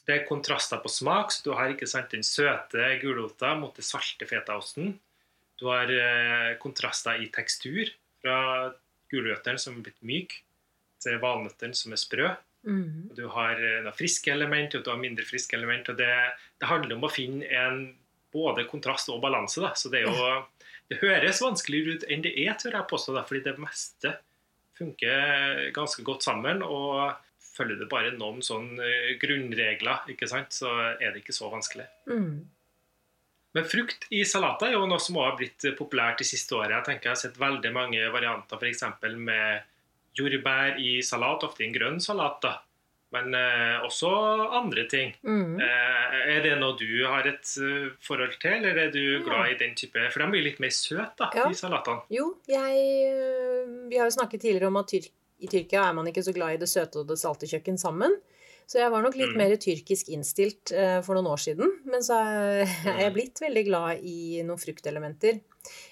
Det 0.06 0.14
er 0.14 0.26
kontraster 0.26 0.80
på 0.80 0.88
smak, 0.88 1.34
så 1.34 1.44
du 1.44 1.52
har 1.58 1.72
ikke 1.72 1.88
sant, 1.90 2.10
den 2.14 2.24
søte 2.24 2.88
gulrota 3.02 3.52
mot 3.60 3.76
det 3.76 3.84
salte 3.84 4.26
fetaosten. 4.26 4.94
Du 5.60 5.68
har 5.68 5.92
eh, 5.92 6.54
kontraster 6.62 7.20
i 7.20 7.28
tekstur, 7.32 7.92
fra 8.24 8.72
gulrøttene 9.12 9.60
som 9.60 9.76
er 9.76 9.84
blitt 9.84 10.00
myke, 10.06 10.40
til 11.00 11.20
valnøttene 11.20 11.76
som 11.76 11.92
er 11.92 12.00
sprø. 12.00 12.30
Mm. 12.66 13.10
Du 13.16 13.24
har 13.32 13.56
eh, 13.56 13.80
noen 13.84 13.96
friske 13.96 14.32
element, 14.32 14.76
og 14.76 14.84
du 14.84 14.90
har 14.92 15.00
mindre 15.00 15.26
friske 15.28 15.56
element. 15.56 15.88
og 15.88 16.00
det, 16.00 16.10
det 16.60 16.70
handler 16.70 16.96
om 16.96 17.08
å 17.08 17.12
finne 17.12 17.46
en 17.48 17.80
både 18.32 18.66
kontrast 18.70 19.10
og 19.10 19.22
balanse. 19.22 19.62
da, 19.62 19.72
så 19.74 19.90
Det 19.92 20.04
jo, 20.04 20.12
det 20.90 21.00
høres 21.02 21.42
vanskeligere 21.42 21.96
ut 21.96 22.06
enn 22.10 22.22
det 22.26 22.34
er, 22.38 22.54
tør 22.58 22.78
jeg 22.78 22.90
påstå, 22.90 23.16
da, 23.16 23.24
fordi 23.26 23.42
det 23.46 23.58
meste 23.62 24.14
funker 24.78 25.70
ganske 25.76 26.04
godt 26.06 26.24
sammen. 26.26 26.62
og 26.62 27.16
følger 27.60 27.80
det 27.80 27.90
bare 27.90 28.14
noen 28.16 28.40
sånne 28.44 28.86
eh, 28.86 29.12
grunnregler, 29.20 30.06
ikke 30.12 30.28
sant, 30.30 30.54
så 30.54 30.70
er 30.94 31.10
det 31.12 31.22
ikke 31.22 31.36
så 31.36 31.50
vanskelig. 31.52 31.86
Mm. 32.08 32.48
Men 33.56 33.66
frukt 33.66 34.06
i 34.14 34.22
salater 34.28 34.70
er 34.70 34.76
jo 34.76 34.86
noe 34.86 35.02
som 35.02 35.18
også 35.18 35.26
har 35.26 35.38
blitt 35.40 35.66
populært 35.78 36.22
de 36.22 36.28
siste 36.28 36.54
årene. 36.54 36.78
Jeg 36.78 36.86
tenker 36.86 37.10
jeg 37.10 37.16
har 37.16 37.22
sett 37.24 37.40
veldig 37.40 37.72
mange 37.74 38.04
varianter 38.14 38.60
f.eks. 38.60 38.84
med 39.18 39.66
jordbær 40.20 40.78
i 40.78 41.00
salat, 41.02 41.42
ofte 41.46 41.64
i 41.64 41.68
en 41.70 41.74
grønn 41.74 42.00
salat. 42.00 42.40
da. 42.42 42.56
Men 43.12 43.34
eh, 43.34 43.80
også 43.82 44.06
andre 44.54 44.84
ting. 44.86 45.08
Mm. 45.26 45.56
Eh, 45.58 46.18
er 46.36 46.42
det 46.44 46.52
noe 46.60 46.76
du 46.78 46.86
har 47.10 47.26
et 47.26 47.42
eh, 47.58 47.88
forhold 48.06 48.36
til, 48.38 48.52
eller 48.60 48.78
er 48.84 48.92
du 48.94 49.00
glad 49.26 49.50
i 49.50 49.56
den 49.58 49.74
type 49.74 49.98
For 50.14 50.22
de 50.22 50.28
blir 50.30 50.44
litt 50.46 50.60
mer 50.62 50.70
søte 50.70 51.18
da, 51.18 51.30
Ja. 51.34 51.48
i 51.50 51.58
salatene. 51.58 52.04
Jo, 52.14 52.36
jeg 52.46 53.10
øh, 53.10 53.88
Vi 53.90 53.98
har 53.98 54.06
jo 54.06 54.14
snakket 54.14 54.40
tidligere 54.44 54.70
om 54.70 54.76
at 54.78 54.86
tyrk, 54.94 55.10
i 55.40 55.48
Tyrkia 55.50 55.88
er 55.88 55.94
man 55.96 56.06
ikke 56.06 56.22
så 56.22 56.34
glad 56.36 56.54
i 56.54 56.60
det 56.62 56.68
søte 56.70 57.00
og 57.02 57.08
det 57.08 57.18
salte 57.18 57.48
kjøkken 57.50 57.78
sammen. 57.80 58.14
Så 58.70 58.78
jeg 58.78 58.92
var 58.92 59.02
nok 59.02 59.16
litt 59.18 59.32
Mm. 59.34 59.38
mer 59.40 59.56
tyrkisk 59.58 60.08
innstilt 60.14 60.70
øh, 60.70 61.02
for 61.02 61.14
noen 61.18 61.26
år 61.32 61.40
siden. 61.42 61.66
Men 61.90 62.00
så 62.06 62.14
er 62.14 62.62
er 62.62 62.66
jeg 63.02 63.10
Mm. 63.10 63.14
blitt 63.18 63.40
veldig 63.42 63.64
glad 63.66 64.04
i 64.06 64.42
noen 64.46 64.58
fruktelementer. 64.60 65.40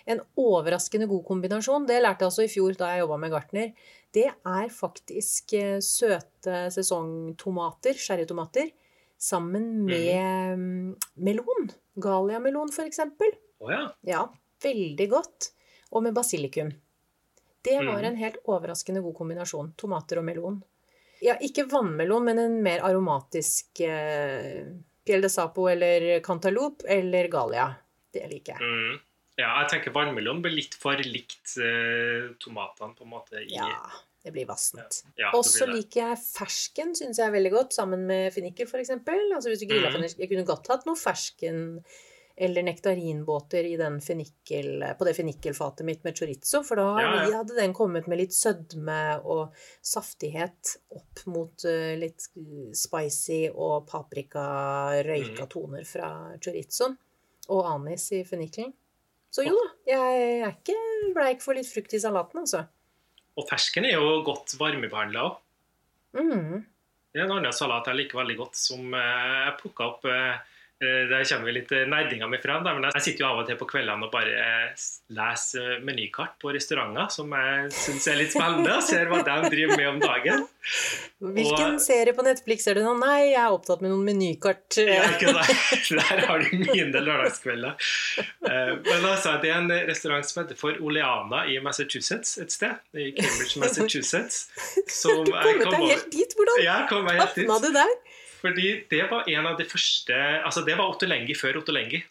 En 0.07 0.21
overraskende 0.39 1.09
god 1.09 1.25
kombinasjon, 1.27 1.87
det 1.89 1.99
lærte 2.03 2.23
jeg 2.23 2.31
altså 2.31 2.45
i 2.47 2.53
fjor 2.53 2.77
da 2.79 2.93
jeg 2.95 3.01
jobba 3.03 3.17
med 3.19 3.31
gartner, 3.35 3.73
det 4.15 4.27
er 4.31 4.69
faktisk 4.73 5.53
øh, 5.59 5.79
søte 5.85 6.71
sesongtomater, 6.75 7.95
sherrytomater, 7.99 8.71
sammen 9.19 9.85
med 9.87 10.57
mm, 10.59 10.95
melon. 11.27 11.71
Galliamelon, 11.99 12.71
f.eks. 12.73 13.01
Å 13.59 13.71
ja. 13.73 13.81
Ja, 14.07 14.23
veldig 14.63 15.09
godt. 15.11 15.51
Og 15.91 16.05
med 16.05 16.15
basilikum. 16.15 16.71
Det 17.65 17.75
var 17.83 17.99
Mm. 17.99 18.05
en 18.13 18.17
helt 18.17 18.37
overraskende 18.47 19.03
god 19.03 19.17
kombinasjon. 19.19 19.73
Tomater 19.77 20.19
og 20.21 20.25
melon. 20.29 20.61
Ja, 21.21 21.35
ikke 21.43 21.65
vannmelon, 21.69 22.25
men 22.25 22.39
en 22.39 22.63
mer 22.63 22.81
aromatisk 22.87 23.81
eh, 23.83 24.69
Piel 25.05 25.21
de 25.25 25.29
Sapo 25.33 25.67
eller 25.69 26.21
cantaloupe 26.23 26.87
eller 26.87 27.27
Galia. 27.33 27.67
Det 28.15 28.23
liker 28.31 28.55
jeg. 28.55 28.63
Mm. 28.63 29.01
Ja. 29.39 29.53
Jeg 29.63 29.71
tenker 29.73 29.95
vannmelon 29.95 30.43
blir 30.45 30.57
litt 30.59 30.75
for 30.79 30.99
likt 30.99 31.55
eh, 31.63 32.29
tomatene, 32.43 32.95
på 32.99 33.07
en 33.07 33.13
måte. 33.15 33.41
I, 33.45 33.55
Ja, 33.55 33.71
det 34.25 34.33
blir 34.35 34.49
vassent. 34.51 35.05
ja, 35.15 35.29
ja, 35.29 35.31
Og 35.39 35.45
så 35.47 35.65
liker 35.71 36.09
jeg 36.11 36.19
fersken, 36.27 36.93
syns 36.99 37.19
jeg 37.23 37.29
er 37.31 37.33
veldig 37.39 37.55
godt, 37.55 37.73
sammen 37.79 38.05
med 38.11 38.33
fennikel 38.35 38.67
f.eks. 38.69 38.91
Altså 38.99 39.49
hvis 39.49 39.63
du 39.63 39.67
griller 39.71 39.89
mm. 39.95 39.97
fennikel 40.01 40.25
Jeg 40.27 40.33
kunne 40.35 40.47
godt 40.51 40.69
hatt 40.75 40.87
noe 40.91 40.99
fersken 40.99 41.65
eller 42.39 42.63
nektarinbåter 42.63 43.67
i 43.67 43.73
den 43.81 43.97
fennikel, 44.01 44.85
på 44.95 45.07
det 45.09 45.15
fennikelfatet 45.17 45.83
mitt 45.89 46.05
med 46.07 46.15
chorizo, 46.15 46.61
for 46.63 46.79
da 46.79 46.85
Ja, 47.03 47.09
ja. 47.27 47.41
hadde 47.41 47.57
den 47.57 47.73
kommet 47.75 48.07
med 48.07 48.21
litt 48.21 48.31
sødme 48.37 48.99
og 49.27 49.57
saftighet 49.83 50.77
opp 50.95 51.25
mot 51.27 51.65
eh, 51.67 51.97
litt 51.99 52.29
spicy 52.79 53.41
og 53.51 53.89
paprika, 53.91 54.45
røyka 55.03 55.43
Mhm. 55.47 55.51
toner 55.51 55.83
fra 55.85 56.11
chorizoen. 56.39 56.95
Og 57.51 57.67
anis 57.67 58.13
i 58.13 58.23
fennikelen. 58.29 58.73
Så 59.35 59.45
jo 59.45 59.55
da, 59.57 59.69
jeg 59.91 60.29
er 60.41 60.55
ikke 60.55 60.77
bleik 61.17 61.43
for 61.45 61.59
litt 61.59 61.69
frukt 61.69 61.95
i 61.95 62.01
salaten, 62.03 62.43
altså. 62.45 62.65
Og 63.39 63.47
fersken 63.49 63.87
er 63.87 63.99
jo 63.99 64.23
godt 64.27 64.57
varmebehandla 64.59 65.27
òg. 65.29 65.41
Mm. 66.19 66.65
Det 67.13 67.21
er 67.21 67.27
en 67.27 67.35
annen 67.37 67.55
salat 67.55 67.87
jeg 67.89 68.01
liker 68.01 68.21
veldig 68.21 68.39
godt, 68.41 68.59
som 68.59 68.95
eh, 68.97 69.35
jeg 69.45 69.59
plukka 69.61 69.91
opp 69.93 70.09
eh, 70.09 70.41
Der 70.81 71.25
kommer 71.27 71.51
litt 71.51 71.73
eh, 71.75 71.87
nerdinga 71.91 72.29
mi 72.31 72.39
fra. 72.39 72.61
da, 72.63 72.71
Men 72.77 72.85
jeg 72.95 73.03
sitter 73.03 73.25
jo 73.25 73.29
av 73.33 73.39
og 73.43 73.47
til 73.49 73.57
på 73.59 73.67
kveldene 73.67 74.07
og 74.07 74.13
bare 74.13 74.31
eh, 74.39 74.85
leser 75.11 75.73
eh, 75.75 75.81
menykart 75.83 76.37
på 76.39 76.53
restauranter, 76.55 77.09
som 77.11 77.33
jeg 77.35 77.73
syns 77.75 78.07
er 78.13 78.21
litt 78.21 78.31
spennende, 78.37 78.77
og 78.77 78.85
ser 78.87 79.11
hva 79.11 79.19
de 79.27 79.51
driver 79.51 79.75
med 79.81 79.89
om 79.91 79.99
dagen. 80.05 80.45
Hvilken 81.19 81.75
Og- 81.75 81.83
serie 81.83 82.15
på 82.15 82.23
Netflix 82.23 82.69
er 82.71 82.79
det 82.79 82.85
nå? 82.87 82.93
Nei, 83.01 83.33
jeg 83.33 83.41
er 83.43 83.57
opptatt 83.57 83.83
med 83.83 83.91
noen 83.91 84.07
menykart. 84.07 84.79
Ja, 84.79 85.03
ikke 85.17 85.35
der. 85.35 85.51
Der 85.99 86.23
har 86.29 86.45
du 86.47 86.55
mine 86.63 87.03
lørdagskvelder. 87.09 87.75
Eh, 88.23 88.73
Men 88.87 89.09
altså, 89.11 89.35
det 89.43 89.51
er 89.51 89.59
en 89.65 89.75
restaurant 89.91 90.27
som 90.31 90.45
heter 90.45 90.59
for 90.61 90.79
Oleana 90.79 91.43
i 91.51 91.59
Massachusetts 91.65 92.37
et 92.39 92.55
sted. 92.55 92.79
I 92.95 93.11
Cambridge, 93.19 93.59
Massachusetts. 93.65 94.45
Du 95.03 95.27
kom 95.27 95.75
deg 95.75 95.89
helt 95.91 96.09
dit? 96.15 96.39
Hvordan 96.39 96.63
Ja, 96.63 96.79
jeg 96.85 96.89
kom 96.95 97.03
meg 97.09 97.19
helt 97.19 97.35
havna 97.35 97.59
dit. 97.59 97.67
du 97.67 97.81
der? 97.83 97.97
Fordi 98.39 98.69
det 98.91 99.03
var 99.11 99.29
en 99.29 99.47
av 99.51 99.59
de 99.59 99.65
første 99.67 100.15
Altså, 100.45 100.63
det 100.67 100.77
var 100.79 100.93
Ottolenghi 100.93 101.35
før 101.35 101.59
Ottolenghi. 101.63 102.03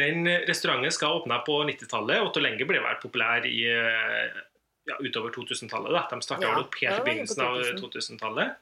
Den 0.00 0.24
restauranten 0.48 0.92
skal 0.92 1.18
åpne 1.20 1.38
på 1.46 1.58
90-tallet. 1.68 2.22
Ottolenghi 2.24 2.64
ble 2.68 2.80
vært 2.84 3.02
populær 3.02 3.44
i, 3.48 3.64
eh, 3.68 4.40
ja, 4.88 4.96
utover 5.00 5.32
2000-tallet. 5.34 5.92
da. 5.92 6.06
De 6.10 6.20
starta 6.24 6.46
Ja, 6.48 6.58
opp 6.60 6.74
helt 6.80 7.00
i 7.00 7.06
begynnelsen 7.08 7.42
av 7.44 7.58
2000. 7.62 7.80
2000-tallet. 8.18 8.54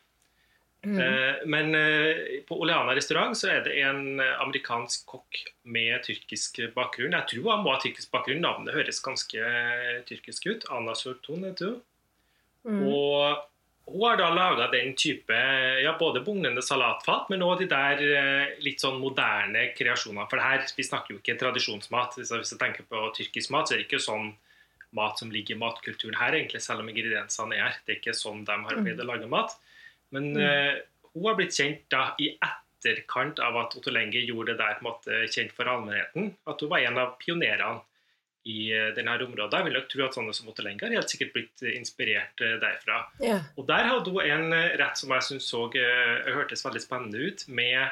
Mm. 0.86 0.98
Eh, 1.02 1.46
Men 1.46 1.74
eh, 1.74 2.40
på 2.46 2.58
Oleana 2.62 2.94
restaurant 2.94 3.34
så 3.38 3.50
er 3.50 3.64
det 3.66 3.76
en 3.82 4.20
amerikansk 4.20 5.06
kokk 5.10 5.40
med 5.64 6.02
tyrkisk 6.06 6.60
bakgrunn. 6.74 7.12
Jeg 7.18 7.26
tror 7.34 7.50
han 7.54 7.64
må 7.64 7.74
ha 7.74 7.80
tyrkisk 7.82 8.10
bakgrunn. 8.14 8.40
Navnet 8.42 8.74
høres 8.74 9.02
ganske 9.02 9.42
tyrkisk 10.06 10.46
ut. 10.46 10.66
Anna 10.70 10.94
Sorton 10.94 11.42
jeg 11.50 11.56
tror. 11.58 11.80
Mm. 12.66 12.82
Og 12.86 13.44
hun 13.92 14.02
har 14.04 14.16
da 14.20 14.28
laga 14.34 14.66
den 14.72 14.94
type 14.94 15.34
ja, 15.82 15.94
både 15.98 16.20
bugnende 16.24 16.62
salatfat, 16.64 17.30
men 17.32 17.42
òg 17.46 17.58
de 17.62 17.66
der 17.70 18.02
eh, 18.04 18.56
litt 18.64 18.82
sånn 18.84 19.00
moderne 19.00 19.68
kreasjoner. 19.76 20.28
For 20.28 20.36
det 20.40 20.44
her, 20.44 20.66
vi 20.76 20.86
snakker 20.86 21.14
jo 21.14 21.20
ikke 21.22 21.38
tradisjonsmat. 21.40 22.18
Hvis 22.20 22.32
jeg 22.34 22.60
tenker 22.60 22.84
på 22.88 23.06
tyrkisk 23.16 23.50
mat, 23.54 23.68
så 23.68 23.74
er 23.74 23.82
det 23.82 23.88
ikke 23.88 24.02
sånn 24.04 24.30
mat 24.96 25.18
som 25.20 25.30
ligger 25.32 25.56
i 25.56 25.58
matkulturen 25.60 26.16
her, 26.16 26.32
egentlig, 26.38 26.62
selv 26.64 26.80
om 26.80 26.88
ingrediensene 26.88 27.56
er 27.56 27.66
her. 27.66 27.80
Det 27.84 27.96
er 27.96 28.00
ikke 28.00 28.16
sånn 28.16 28.44
de 28.48 28.56
har 28.64 28.78
pleid 28.82 29.00
å 29.04 29.08
lage 29.08 29.28
mat. 29.28 29.56
Men 30.10 30.32
Mm. 30.32 30.40
eh, 30.40 30.78
hun 31.14 31.26
har 31.28 31.34
blitt 31.36 31.56
kjent 31.56 31.82
da 31.90 32.14
i 32.20 32.30
etterkant 32.40 33.40
av 33.40 33.56
at 33.56 33.74
Otto 33.76 33.90
lenge 33.90 34.20
gjorde 34.24 34.54
det 34.54 34.58
der 34.62 34.78
på 34.78 34.84
en 34.84 34.90
måte 34.92 35.22
kjent 35.32 35.52
for 35.52 35.64
allmennheten. 35.68 36.34
At 36.46 36.60
hun 36.60 36.70
var 36.70 36.78
en 36.78 36.98
av 36.98 37.18
pionerene 37.18 37.80
i 38.46 38.70
eh, 38.72 38.90
denne 38.96 39.16
området. 39.24 39.58
Jeg 39.58 39.66
vil 39.66 39.76
nok 39.76 39.88
tro 39.90 40.04
at 40.06 40.14
sånne 40.16 40.34
som 40.36 40.50
Lengi 40.64 40.84
har 40.86 40.94
helt 40.94 41.10
sikkert 41.10 41.32
blitt 41.34 41.62
eh, 41.64 41.74
inspirert 41.78 42.40
eh, 42.44 42.56
derfra. 42.62 43.00
Ja. 43.24 43.40
Og 43.58 43.66
der 43.68 43.88
hadde 43.90 44.10
hun 44.14 44.22
en 44.22 44.52
rett 44.78 44.96
som 45.00 45.10
jeg 45.10 45.22
synes 45.26 45.48
så 45.50 45.66
hørtes 45.72 46.64
veldig 46.64 46.82
spennende 46.84 47.18
ut, 47.18 47.44
med 47.48 47.88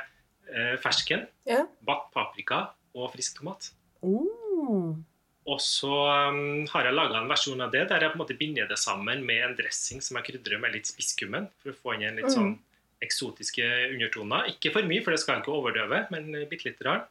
fersken, 0.78 1.24
Ja. 1.44 1.64
bakt 1.82 2.12
paprika 2.14 2.68
og 2.94 3.10
frisk 3.12 3.40
tomat. 3.40 3.72
Mm. 4.00 5.00
Og 5.46 5.58
så 5.62 5.90
um, 6.30 6.66
har 6.70 6.86
jeg 6.86 6.94
laga 6.94 7.18
en 7.18 7.28
versjon 7.30 7.60
av 7.64 7.72
det 7.74 7.88
der 7.90 8.00
jeg 8.04 8.12
på 8.12 8.18
en 8.18 8.22
måte 8.22 8.36
binder 8.38 8.66
det 8.70 8.78
sammen 8.78 9.24
med 9.26 9.42
en 9.42 9.56
dressing 9.58 10.00
som 10.02 10.16
jeg 10.20 10.28
krydrer 10.30 10.62
med 10.62 10.72
litt 10.74 10.86
spisskummen, 10.86 11.48
for 11.62 11.70
å 11.74 11.76
få 11.82 11.94
inn 11.96 12.06
en 12.08 12.16
litt 12.20 12.30
Mm. 12.30 12.34
sånn 12.36 12.54
eksotiske 13.02 13.66
undertoner. 13.92 14.46
Ikke 14.54 14.72
for 14.72 14.86
mye, 14.86 15.02
for 15.04 15.10
det 15.10 15.20
skal 15.20 15.42
ikke 15.42 15.52
overdøve, 15.54 16.06
men 16.14 16.30
bitte 16.48 16.70
litt. 16.70 16.80
Rann. 16.86 17.02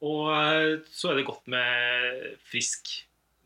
Og 0.00 0.30
eh, 0.32 0.78
så 0.90 1.10
er 1.10 1.18
det 1.20 1.26
godt 1.28 1.50
med 1.52 2.36
frisk, 2.48 2.92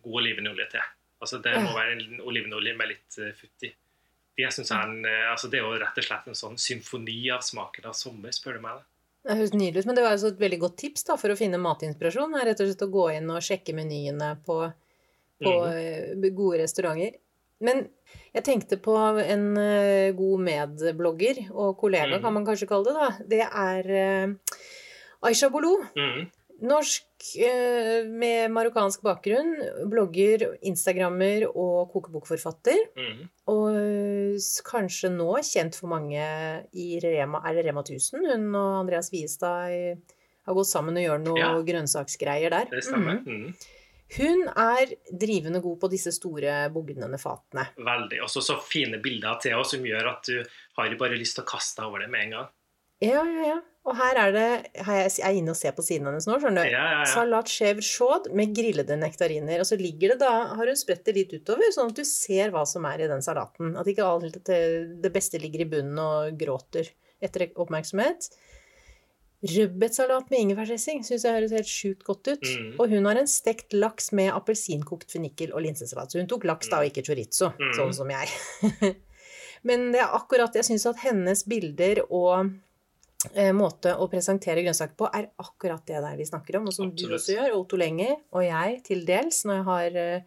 god 0.05 0.21
olivenolje 0.23 0.69
til. 0.77 0.93
Altså 1.25 1.40
Det 1.43 1.55
må 1.57 1.73
være 1.73 1.95
en 1.97 2.21
olivenolje 2.21 2.75
med 2.77 2.90
litt 2.90 3.17
uh, 3.19 3.31
futt 3.38 3.64
i. 3.64 3.71
Det 4.37 4.51
synes 4.53 4.71
jeg 4.71 4.77
er 4.77 4.90
en, 4.90 5.05
eh, 5.09 5.31
altså 5.31 5.49
det 5.49 5.61
er 5.61 5.64
jo 5.64 5.79
rett 5.81 6.01
og 6.01 6.05
slett 6.05 6.27
en 6.29 6.37
sånn 6.37 6.59
symfoni 6.61 7.31
av 7.33 7.40
smaken 7.47 7.87
av 7.88 7.95
sommer, 7.97 8.35
spør 8.35 8.59
du 8.59 8.64
meg. 8.67 8.81
det. 8.83 8.90
Det 9.25 9.37
høres 9.38 9.55
nydelig 9.55 9.81
ut, 9.81 9.87
men 9.88 9.97
det 9.97 10.05
var 10.05 10.17
altså 10.19 10.33
et 10.35 10.43
veldig 10.43 10.59
godt 10.67 10.77
tips 10.83 11.07
da, 11.09 11.17
for 11.17 11.33
å 11.33 11.37
finne 11.38 11.61
matinspirasjon. 11.62 12.35
er 12.37 12.51
rett 12.51 12.61
og 12.61 12.69
slett 12.69 12.85
å 12.85 12.90
gå 12.93 13.05
inn 13.14 13.31
og 13.33 13.40
sjekke 13.47 13.73
menyene 13.79 14.35
på, 14.45 14.59
på 15.40 15.55
mm. 15.64 15.71
eh, 15.79 16.31
gode 16.37 16.61
restauranter. 16.61 17.17
Men 17.64 17.87
jeg 18.35 18.45
tenkte 18.45 18.77
på 18.83 18.99
en 19.23 19.47
eh, 19.57 20.12
god 20.19 20.45
medblogger 20.51 21.45
og 21.55 21.79
kollega, 21.81 22.19
Mhm. 22.19 22.23
kan 22.27 22.35
man 22.35 22.45
kanskje 22.45 22.69
kalle 22.69 22.90
det. 22.90 22.95
da. 23.01 23.11
Det 23.33 23.43
er 23.49 23.90
eh, 24.03 24.59
Aisha 25.25 25.49
Bolo. 25.49 25.79
Mhm. 25.97 26.27
Norsk 26.62 27.35
eh, 27.43 28.07
med 28.07 28.53
marokkansk 28.55 29.03
bakgrunn. 29.03 29.57
Blogger, 29.90 30.45
instagrammer 30.62 31.49
og 31.51 31.90
kokebokforfatter. 31.93 32.79
Mm. 32.97 33.23
Og 33.51 33.79
eh, 33.81 34.49
kanskje 34.64 35.11
nå 35.12 35.31
kjent 35.45 35.75
for 35.81 35.90
mange 35.93 36.23
i 36.73 36.88
Rema 37.03 37.43
Er 37.49 37.59
det 37.59 37.67
Rema 37.67 37.83
1000? 37.83 38.23
Hun 38.31 38.47
og 38.55 38.85
Andreas 38.85 39.11
Wiestad 39.12 39.99
har 40.45 40.55
gått 40.59 40.71
sammen 40.71 40.97
og 41.01 41.05
gjør 41.07 41.25
noe 41.25 41.40
Ja. 41.40 41.53
grønnsaksgreier 41.64 42.51
der. 42.55 42.71
Det 42.71 42.85
stemmer. 42.85 43.21
Mm. 43.25 43.49
Mhm. 43.49 43.57
Hun 44.14 44.45
er 44.61 44.90
drivende 45.11 45.61
god 45.64 45.79
på 45.81 45.88
disse 45.90 46.12
store 46.12 46.69
bugnende 46.71 47.19
fatene. 47.19 47.64
Veldig. 47.75 48.21
Og 48.23 48.29
så 48.31 48.59
fine 48.62 49.01
bilder 49.03 49.40
til 49.43 49.57
oss 49.59 49.73
som 49.75 49.83
gjør 49.83 50.11
at 50.12 50.29
du 50.29 50.45
har 50.77 50.97
bare 51.01 51.17
lyst 51.19 51.35
til 51.38 51.43
å 51.43 51.49
kaste 51.49 51.81
deg 51.81 51.88
over 51.88 52.05
det 52.05 52.11
med 52.12 52.27
en 52.27 52.35
gang. 52.37 52.51
Ja, 53.03 53.25
ja, 53.25 53.47
ja. 53.49 53.61
Og 53.85 53.92
her 53.99 54.16
er 54.16 54.31
det 54.33 54.44
Jeg 54.79 55.11
er 55.29 55.35
inne 55.37 55.53
og 55.53 55.57
ser 55.61 55.75
på 55.77 55.83
siden 55.85 56.07
hennes 56.09 56.25
nå, 56.27 56.38
skjønner 56.40 56.64
Ja, 56.64 56.70
du. 56.70 56.77
ja, 56.77 56.85
ja. 57.03 57.05
Salat 57.11 57.51
chèvre 57.53 57.85
chaud 57.85 58.31
med 58.33 58.55
grillede 58.57 58.97
nektariner. 58.97 59.61
Og 59.61 59.66
så 59.68 59.77
ligger 59.77 60.14
det 60.14 60.20
da, 60.23 60.31
har 60.57 60.70
hun 60.73 60.79
spredt 60.81 61.05
det 61.05 61.14
litt 61.18 61.35
utover, 61.37 61.68
sånn 61.75 61.90
at 61.92 61.99
du 62.01 62.05
ser 62.09 62.51
hva 62.55 62.62
som 62.66 62.87
er 62.88 63.05
i 63.05 63.11
den 63.11 63.20
salaten. 63.25 63.75
At 63.77 63.87
ikke 63.92 64.07
alt 64.09 64.38
det, 64.49 65.12
beste 65.12 65.37
ligger 65.42 65.66
i 65.66 65.68
bunnen 65.77 66.01
og 66.01 66.38
gråter 66.40 66.88
etter 67.25 67.51
oppmerksomhet. 67.61 68.31
Rødbetsalat 69.44 70.31
med 70.33 70.40
ingefærdressing 70.40 71.03
syns 71.05 71.25
jeg 71.27 71.35
høres 71.37 71.53
helt 71.53 71.68
sjukt 71.68 72.05
godt 72.07 72.31
ut. 72.33 72.44
Mm. 72.49 72.68
Og 72.81 72.88
hun 72.94 73.05
har 73.11 73.18
en 73.20 73.29
stekt 73.29 73.75
laks 73.77 74.09
med 74.16 74.31
appelsinkokt 74.33 75.12
fennikel 75.12 75.53
og 75.53 75.61
linsesalat. 75.66 76.14
Så 76.14 76.23
hun 76.23 76.31
tok 76.31 76.47
laks 76.49 76.70
da, 76.73 76.81
og 76.81 76.88
ikke 76.88 77.05
chorizo, 77.05 77.51
Mm. 77.61 77.75
sånn 77.77 77.92
som 77.92 78.09
jeg. 78.09 78.33
Men 79.68 79.90
det 79.92 80.01
er 80.01 80.12
akkurat 80.16 80.55
Jeg 80.57 80.64
syns 80.64 80.87
at 80.88 81.05
hennes 81.05 81.44
bilder 81.49 82.01
og 82.09 82.51
måte 83.56 83.94
å 83.96 84.08
presentere 84.10 84.62
grønnsaker 84.64 84.96
på 84.96 85.08
er 85.14 85.30
akkurat 85.38 85.84
det 85.87 86.00
der 86.02 86.16
vi 86.16 86.24
snakker 86.28 86.56
om, 86.58 86.66
og 86.68 86.72
som 86.76 86.90
du 86.94 87.06
også 87.08 87.34
gjør, 87.37 87.54
Otto 87.56 87.76
Lenge 87.76 88.10
og 88.32 88.42
jeg 88.44 88.82
til 88.84 89.04
dels 89.06 89.44
når 89.44 89.54
jeg 89.56 89.64
har 89.64 89.96
eh, 89.96 90.20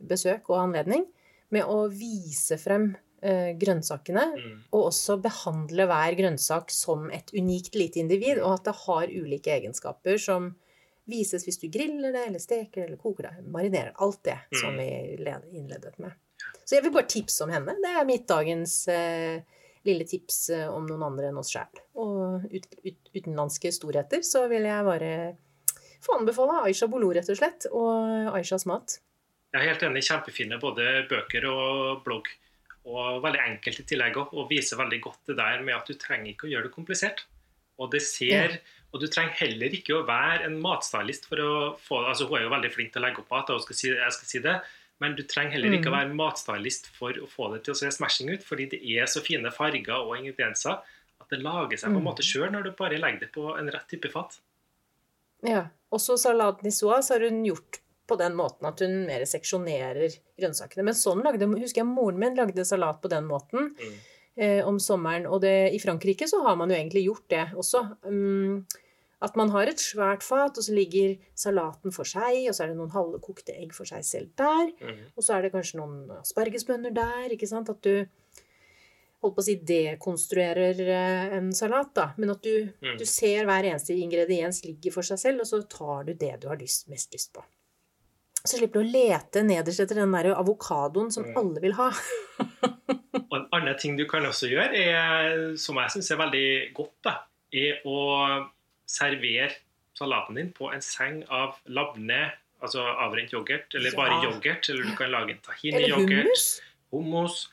besøk 0.00 0.48
og 0.50 0.58
anledning, 0.64 1.04
med 1.50 1.64
å 1.66 1.88
vise 1.90 2.56
frem 2.58 2.96
eh, 3.22 3.52
grønnsakene, 3.58 4.22
Mm. 4.36 4.62
og 4.72 4.86
også 4.92 5.18
behandle 5.20 5.86
hver 5.86 6.14
grønnsak 6.16 6.70
som 6.70 7.10
et 7.10 7.30
unikt 7.34 7.74
lite 7.74 8.00
individ, 8.00 8.38
og 8.40 8.54
at 8.60 8.64
det 8.64 8.76
har 8.86 9.06
ulike 9.12 9.50
egenskaper 9.58 10.16
som 10.18 10.54
vises 11.10 11.44
hvis 11.44 11.58
du 11.60 11.68
griller 11.68 12.12
det, 12.12 12.26
eller 12.28 12.38
steker 12.38 12.80
det, 12.80 12.86
eller 12.86 12.96
koker 13.02 13.22
det, 13.28 13.44
marinerer. 13.50 13.92
Alt 14.00 14.22
det 14.22 14.38
som 14.60 14.72
Mm. 14.74 14.78
vi 14.78 15.16
led- 15.24 15.48
innledet 15.52 15.98
med. 15.98 16.12
Så 16.64 16.76
jeg 16.76 16.82
vil 16.84 16.92
bare 16.92 17.06
tipse 17.08 17.42
om 17.44 17.50
henne. 17.50 17.74
Det 17.82 17.90
er 17.90 18.04
mitt 18.06 18.26
dagens 18.28 18.86
eh, 18.88 19.40
lille 19.88 20.06
tips 20.08 20.40
eh, 20.54 20.66
om 20.68 20.86
noen 20.88 21.04
andre 21.06 21.30
enn 21.30 21.40
oss 21.40 21.52
sjæl. 21.54 21.82
Og 22.00 22.46
ut, 22.50 22.66
ut, 22.84 23.12
utenlandske 23.14 23.72
storheter 23.74 24.24
så 24.26 24.44
vil 24.50 24.68
jeg 24.68 24.86
bare 24.86 25.12
få 26.04 26.18
anbefale 26.18 26.62
Aisha 26.66 26.88
Bolo, 26.90 27.12
rett 27.16 27.28
og 27.32 27.38
slett, 27.38 27.68
og 27.76 28.34
Aishas 28.36 28.66
mat. 28.68 28.98
Jeg 29.50 29.60
er 29.64 29.72
helt 29.72 29.82
enig. 29.88 30.04
Kjempefine 30.06 30.60
både 30.62 30.86
bøker 31.10 31.46
og 31.50 32.04
blogg. 32.06 32.30
Og 32.90 33.20
veldig 33.24 33.40
enkelt 33.44 33.82
i 33.82 33.86
tillegg 33.88 34.18
òg. 34.20 34.34
Og 34.38 34.50
viser 34.52 34.78
veldig 34.80 35.00
godt 35.04 35.32
det 35.32 35.38
der 35.40 35.64
med 35.66 35.76
at 35.76 35.90
du 35.90 35.98
trenger 35.98 36.32
ikke 36.32 36.46
å 36.48 36.52
gjøre 36.52 36.68
det 36.68 36.76
komplisert. 36.76 37.24
Og 37.80 37.90
det 37.92 38.02
ser 38.04 38.60
Og 38.90 38.98
du 39.00 39.06
trenger 39.06 39.36
heller 39.38 39.72
ikke 39.72 39.94
å 39.96 40.06
være 40.06 40.48
en 40.48 40.56
matstylist 40.60 41.28
for 41.30 41.40
å 41.40 41.52
få 41.80 42.00
Altså 42.10 42.26
hun 42.26 42.40
er 42.40 42.42
jo 42.42 42.50
veldig 42.52 42.70
flink 42.74 42.90
til 42.92 43.00
å 43.00 43.04
legge 43.06 43.22
opp 43.22 43.30
mat, 43.30 43.52
og 43.54 43.62
skal 43.62 43.78
si, 43.78 43.92
jeg 43.94 44.16
skal 44.16 44.30
si 44.32 44.42
det. 44.44 44.56
Men 45.00 45.14
du 45.16 45.22
trenger 45.22 45.52
heller 45.52 45.72
ikke 45.78 45.88
å 45.88 45.94
Mm. 45.94 45.98
være 45.98 46.14
matstylist 46.14 46.86
for 46.92 47.12
å 47.12 47.26
få 47.28 47.52
det 47.54 47.64
til 47.64 47.72
å 47.72 47.76
se 47.76 47.86
smashing 47.90 48.30
ut, 48.34 48.42
fordi 48.44 48.68
det 48.70 48.80
er 48.84 49.06
så 49.06 49.20
fine 49.24 49.50
farger 49.50 49.96
og 49.96 50.16
ingredienser 50.18 50.72
at 51.20 51.28
det 51.30 51.40
lager 51.40 51.76
seg 51.78 51.90
på 51.90 51.96
en 51.96 52.02
Mm. 52.02 52.04
måte 52.04 52.22
sjøl 52.22 52.50
når 52.52 52.64
du 52.64 52.70
bare 52.72 52.98
legger 53.00 53.20
det 53.20 53.32
på 53.32 53.58
en 53.58 53.70
rett 53.70 53.88
type 53.88 54.10
fat. 54.12 54.38
Ja. 55.42 55.66
Også 55.92 56.14
i 56.14 56.62
niçoise 56.68 57.10
har 57.14 57.20
hun 57.20 57.44
gjort 57.44 57.78
på 58.06 58.18
den 58.18 58.34
måten 58.34 58.66
at 58.66 58.78
hun 58.80 59.06
mer 59.06 59.20
seksjonerer 59.24 60.16
grønnsakene. 60.38 60.84
Men 60.84 60.94
sånn 60.94 61.22
lagde, 61.22 61.46
husker 61.58 61.80
jeg 61.82 61.86
moren 61.86 62.18
min 62.18 62.36
lagde 62.36 62.64
salat 62.66 63.00
på 63.00 63.08
den 63.08 63.24
måten 63.26 63.70
Mm. 63.76 63.94
eh, 64.36 64.66
om 64.66 64.78
sommeren. 64.78 65.26
Og 65.30 65.40
det, 65.40 65.72
i 65.74 65.78
Frankrike 65.78 66.28
så 66.28 66.42
har 66.44 66.56
man 66.56 66.68
jo 66.70 66.76
egentlig 66.76 67.04
gjort 67.06 67.28
det 67.28 67.52
også. 67.54 67.96
Mm, 68.04 68.66
at 69.22 69.36
man 69.36 69.50
har 69.52 69.68
et 69.68 69.76
svært 69.82 70.22
fat, 70.24 70.56
og 70.56 70.64
så 70.64 70.72
ligger 70.72 71.16
salaten 71.36 71.92
for 71.92 72.08
seg, 72.08 72.46
og 72.48 72.54
så 72.56 72.64
er 72.64 72.68
det 72.72 72.76
noen 72.78 72.92
halve 72.94 73.20
kokte 73.20 73.52
egg 73.52 73.74
for 73.76 73.84
seg 73.84 74.04
selv 74.04 74.30
der. 74.40 74.70
Mm. 74.80 75.02
Og 75.16 75.22
så 75.26 75.34
er 75.36 75.42
det 75.44 75.52
kanskje 75.52 75.76
noen 75.82 76.10
aspargesbønner 76.22 76.94
der, 76.96 77.28
ikke 77.36 77.48
sant? 77.50 77.68
At 77.68 77.82
du 77.84 78.06
holdt 79.20 79.34
på 79.36 79.42
å 79.42 79.44
si 79.44 79.56
dekonstruerer 79.68 80.80
eh, 80.88 81.34
en 81.36 81.50
salat, 81.52 81.90
da. 81.94 82.06
Men 82.16 82.30
at 82.32 82.42
du, 82.42 82.70
Mm. 82.80 82.96
du 82.96 83.04
ser 83.04 83.44
hver 83.44 83.68
eneste 83.68 83.92
ingrediens 83.92 84.62
ligger 84.64 84.92
for 84.94 85.02
seg 85.04 85.18
selv, 85.20 85.40
og 85.44 85.46
så 85.50 85.60
tar 85.68 86.04
du 86.08 86.14
det 86.14 86.38
du 86.40 86.48
har 86.48 86.56
lyst, 86.56 86.88
mest 86.88 87.12
lyst 87.12 87.32
på. 87.36 87.44
Så 88.40 88.56
slipper 88.56 88.80
du 88.80 88.86
å 88.88 88.92
lete 88.94 89.42
nederst 89.44 89.82
etter 89.84 90.00
den 90.00 90.12
der 90.16 90.30
avokadoen 90.32 91.12
som 91.12 91.24
Mm. 91.28 91.36
alle 91.36 91.60
vil 91.60 91.74
ha. 91.76 91.90
Og 93.20 93.36
en 93.36 93.46
annen 93.52 93.76
ting 93.78 93.98
du 93.98 94.06
kan 94.08 94.24
også 94.24 94.48
gjøre, 94.48 94.72
er, 94.80 95.56
som 95.60 95.76
jeg 95.76 95.90
syns 95.92 96.10
er 96.10 96.16
veldig 96.22 96.46
godt, 96.74 96.94
da, 97.04 97.12
er 97.52 97.82
å 97.84 98.48
servere 98.90 99.50
salaten 99.98 100.34
din 100.38 100.50
på 100.56 100.70
en 100.74 100.82
seng 100.82 101.22
av 101.30 101.58
labne, 101.68 102.32
altså 102.62 102.82
avrent 103.06 103.32
yoghurt, 103.34 103.74
eller 103.78 103.94
bare 103.96 104.16
Ja. 104.22 104.30
yoghurt, 104.30 104.68
eller 104.68 104.82
du 104.90 104.96
kan 104.96 105.10
lage 105.12 105.30
en 105.36 105.42
tahini-yoghurt, 105.46 106.24
hummus. 106.26 106.60
hummus. 106.92 107.48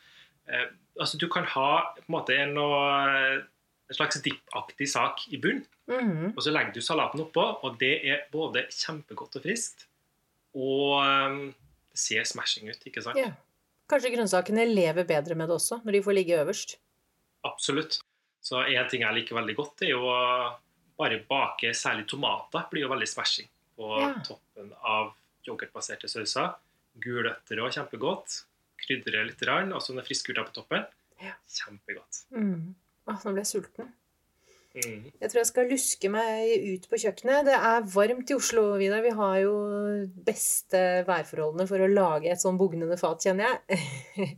Eh, 0.50 0.66
altså 1.00 1.18
Du 1.20 1.28
kan 1.30 1.44
ha 1.46 1.94
på 1.96 2.04
en 2.08 2.14
måte 2.16 2.36
en, 2.40 2.58
en 2.58 3.96
slags 3.96 4.22
dippaktig 4.24 4.88
sak 4.90 5.28
i 5.32 5.38
bunnen, 5.38 5.66
Mhm. 5.88 6.34
og 6.36 6.44
så 6.44 6.52
legger 6.52 6.74
du 6.74 6.82
salaten 6.82 7.22
oppå, 7.24 7.64
og 7.64 7.78
det 7.80 8.06
er 8.06 8.26
både 8.32 8.66
kjempegodt 8.68 9.36
og 9.38 9.44
friskt, 9.44 9.86
og 10.56 11.04
eh, 11.04 11.54
det 11.92 11.98
ser 12.00 12.24
smashing 12.28 12.70
ut, 12.70 12.84
ikke 12.86 13.02
sant? 13.04 13.18
Ja. 13.18 13.32
Kanskje 13.90 14.12
grønnsakene 14.16 14.66
lever 14.68 15.06
bedre 15.08 15.36
med 15.36 15.48
det 15.48 15.56
også, 15.56 15.82
når 15.86 15.92
de 15.94 16.02
får 16.04 16.14
ligge 16.14 16.36
øverst. 16.44 16.76
Absolutt. 17.46 18.02
Så 18.42 18.60
en 18.68 18.90
ting 18.90 19.02
jeg 19.02 19.14
liker 19.16 19.36
veldig 19.36 19.56
godt, 19.56 19.82
er 19.82 19.90
jo 19.94 20.02
bare 20.98 21.20
bake 21.30 21.74
særlig 21.78 22.08
tomater. 22.08 22.66
blir 22.72 22.82
jo 22.82 22.90
veldig 22.90 23.08
smashing 23.08 23.48
på 23.78 24.00
Ja. 24.02 24.14
toppen 24.26 24.74
av 24.84 25.14
yoghurtbaserte 25.48 26.10
sauser. 26.10 26.56
Gulrøtter 27.00 27.58
òg 27.62 27.72
kjempegodt. 27.76 28.44
Krydre 28.78 29.26
litt, 29.26 29.42
og 29.74 29.82
så 29.82 29.94
noen 29.94 30.06
friskkurter 30.06 30.46
på 30.46 30.54
toppen. 30.54 30.86
Ja. 31.22 31.34
Kjempegodt. 31.50 32.24
Mm. 32.32 32.76
Åh, 33.08 33.14
nå 33.26 33.32
ble 33.34 33.42
jeg 33.44 33.46
sulten. 33.64 33.94
Mm. 34.78 35.12
Jeg 35.22 35.30
tror 35.32 35.40
jeg 35.42 35.50
skal 35.50 35.70
luske 35.72 36.10
meg 36.14 36.66
ut 36.76 36.84
på 36.92 37.00
kjøkkenet. 37.02 37.46
Det 37.48 37.56
er 37.58 37.86
varmt 37.94 38.30
i 38.30 38.36
Oslo, 38.38 38.64
Vidar. 38.78 39.02
Vi 39.02 39.14
har 39.18 39.38
jo 39.42 39.54
beste 40.28 40.82
værforholdene 41.08 41.66
for 41.70 41.82
å 41.82 41.90
lage 41.90 42.30
et 42.34 42.42
sånn 42.44 42.60
bugnende 42.60 42.98
fat, 43.02 43.24
kjenner 43.26 43.56
jeg. 43.68 43.88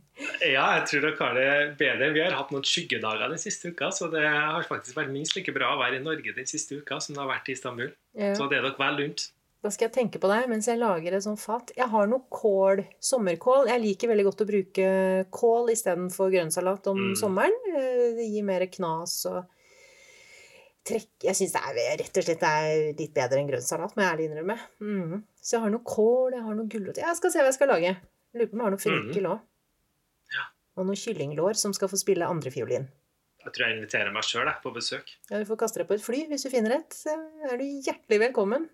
Ja, 0.44 0.66
jeg 0.76 0.82
tror 0.90 1.00
dere 1.06 1.16
har 1.16 1.36
det 1.36 1.76
bedre. 1.80 2.10
Vi 2.12 2.20
har 2.20 2.34
hatt 2.36 2.50
noen 2.52 2.64
skyggedager 2.68 3.30
den 3.32 3.40
siste 3.40 3.70
uka, 3.72 3.88
så 3.94 4.10
det 4.12 4.20
har 4.28 4.66
faktisk 4.68 4.98
vært 4.98 5.12
minst 5.14 5.32
like 5.36 5.52
bra 5.56 5.70
å 5.72 5.78
være 5.80 5.96
i 5.96 6.02
Norge 6.04 6.34
den 6.36 6.48
siste 6.48 6.76
uka 6.76 6.98
som 7.00 7.14
det 7.16 7.22
har 7.22 7.30
vært 7.30 7.48
i 7.48 7.54
Istanbul. 7.56 7.92
Ja. 8.12 8.34
Så 8.36 8.48
det 8.50 8.58
er 8.58 8.66
dere 8.66 8.76
vel 8.80 8.98
lunt. 9.00 9.30
Da 9.64 9.68
skal 9.72 9.88
jeg 9.88 9.94
tenke 9.96 10.20
på 10.20 10.28
deg 10.28 10.46
mens 10.48 10.68
jeg 10.68 10.80
lager 10.80 11.12
et 11.16 11.24
sånt 11.24 11.40
fat. 11.40 11.72
Jeg 11.76 11.88
har 11.92 12.06
noe 12.08 12.24
kål, 12.32 12.80
sommerkål. 13.04 13.68
Jeg 13.72 13.82
liker 13.82 14.08
veldig 14.12 14.26
godt 14.28 14.44
å 14.44 14.48
bruke 14.48 14.86
kål 15.36 15.72
istedenfor 15.74 16.30
grønnsalat 16.32 16.86
om 16.92 17.00
Mm. 17.10 17.16
sommeren. 17.20 17.56
Eh, 17.72 18.14
Det 18.20 18.28
gir 18.28 18.44
mer 18.44 18.64
knas 18.72 19.24
og 19.28 19.44
trekk 20.86 21.26
Jeg 21.26 21.36
syns 21.38 21.52
det 21.54 21.60
er 21.60 21.98
rett 22.00 22.20
og 22.20 22.26
slett 22.26 22.46
litt 22.98 23.12
bedre 23.16 23.40
enn 23.40 23.50
grønn 23.50 23.64
salat, 23.64 23.92
må 23.96 24.04
jeg 24.04 24.14
ærlig 24.14 24.28
innrømme. 24.30 24.56
Mm. 24.80 25.20
Så 25.40 25.56
jeg 25.56 25.64
har 25.64 25.74
noe 25.74 25.84
kål, 25.86 26.36
jeg 26.36 26.46
har 26.46 26.56
noe 26.56 26.70
gulrot 26.72 27.00
Jeg 27.02 27.18
skal 27.18 27.34
se 27.34 27.42
hva 27.42 27.50
jeg 27.50 27.58
skal 27.58 27.72
lage. 27.74 27.92
Lurer 28.36 28.50
på 28.50 28.56
om 28.56 28.62
jeg 28.62 28.68
har 28.68 28.74
noe 28.76 28.84
fennikel 28.84 29.28
òg. 29.30 29.44
Ja. 30.36 30.46
Og 30.78 30.88
noe 30.88 30.98
kyllinglår 30.98 31.58
som 31.60 31.74
skal 31.76 31.90
få 31.92 32.00
spille 32.00 32.28
andrefiolin. 32.30 32.88
Jeg 33.40 33.54
tror 33.56 33.66
jeg 33.66 33.78
inviterer 33.78 34.12
meg 34.12 34.26
sjøl 34.28 34.50
på 34.62 34.72
besøk. 34.74 35.14
Ja, 35.30 35.40
du 35.40 35.48
får 35.48 35.58
kaste 35.62 35.80
deg 35.80 35.88
på 35.88 35.96
et 35.96 36.04
fly 36.04 36.26
hvis 36.28 36.44
du 36.44 36.50
finner 36.52 36.76
et. 36.76 36.92
Så 36.92 37.14
er 37.48 37.56
du 37.56 37.64
hjertelig 37.64 38.20
velkommen. 38.26 38.68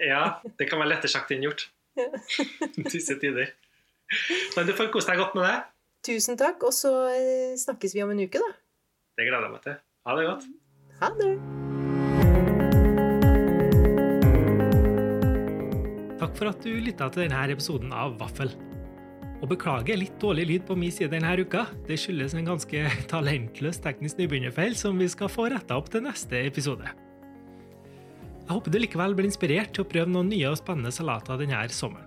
Ja, 0.00 0.38
det 0.56 0.68
kan 0.70 0.80
være 0.80 0.94
lettere 0.94 1.12
sagt 1.12 1.34
enn 1.34 1.44
gjort. 1.44 1.66
Ja. 1.98 2.08
Disse 2.94 3.18
tider. 3.20 3.52
Men 4.56 4.68
du 4.68 4.72
får 4.78 4.92
kose 4.94 5.10
deg 5.10 5.20
godt 5.20 5.36
med 5.36 5.48
det. 5.48 5.56
Tusen 6.06 6.38
takk, 6.38 6.62
og 6.64 6.72
så 6.74 6.92
eh, 7.10 7.56
snakkes 7.58 7.96
vi 7.96 8.04
om 8.04 8.12
en 8.14 8.22
uke, 8.22 8.40
da. 8.40 8.52
Det 9.18 9.26
gleder 9.26 9.48
jeg 9.48 9.54
meg 9.56 9.64
til. 9.64 9.78
Ha 10.06 10.16
det 10.16 10.26
godt. 10.28 10.46
Ha 11.00 11.10
det. 11.18 11.32
Takk 16.16 16.32
for 16.38 16.48
at 16.48 16.62
du 16.64 16.72
lytta 16.80 17.10
til 17.12 17.26
denne 17.26 17.42
episoden 17.52 17.92
av 17.92 18.16
Vaffel. 18.20 18.52
Og 19.44 19.50
beklager 19.50 19.98
litt 20.00 20.16
dårlig 20.22 20.46
lyd 20.48 20.64
på 20.68 20.76
min 20.80 20.92
side 20.94 21.12
denne 21.12 21.34
uka. 21.36 21.66
Det 21.88 21.98
skyldes 22.00 22.32
en 22.34 22.48
ganske 22.48 22.86
talentløs 23.12 23.82
teknisk 23.84 24.22
nybegynnerfeil 24.22 24.76
som 24.78 24.96
vi 24.96 25.08
skal 25.12 25.32
få 25.32 25.50
retta 25.52 25.76
opp 25.76 25.92
til 25.92 26.06
neste 26.06 26.40
episode. 26.48 26.88
Jeg 28.46 28.54
håper 28.54 28.72
du 28.72 28.78
likevel 28.78 29.16
blir 29.18 29.28
inspirert 29.28 29.72
til 29.74 29.82
å 29.82 29.90
prøve 29.90 30.08
noen 30.08 30.30
nye 30.30 30.48
og 30.48 30.60
spennende 30.60 30.94
salater 30.94 31.40
denne 31.40 31.64
sommeren. 31.74 32.06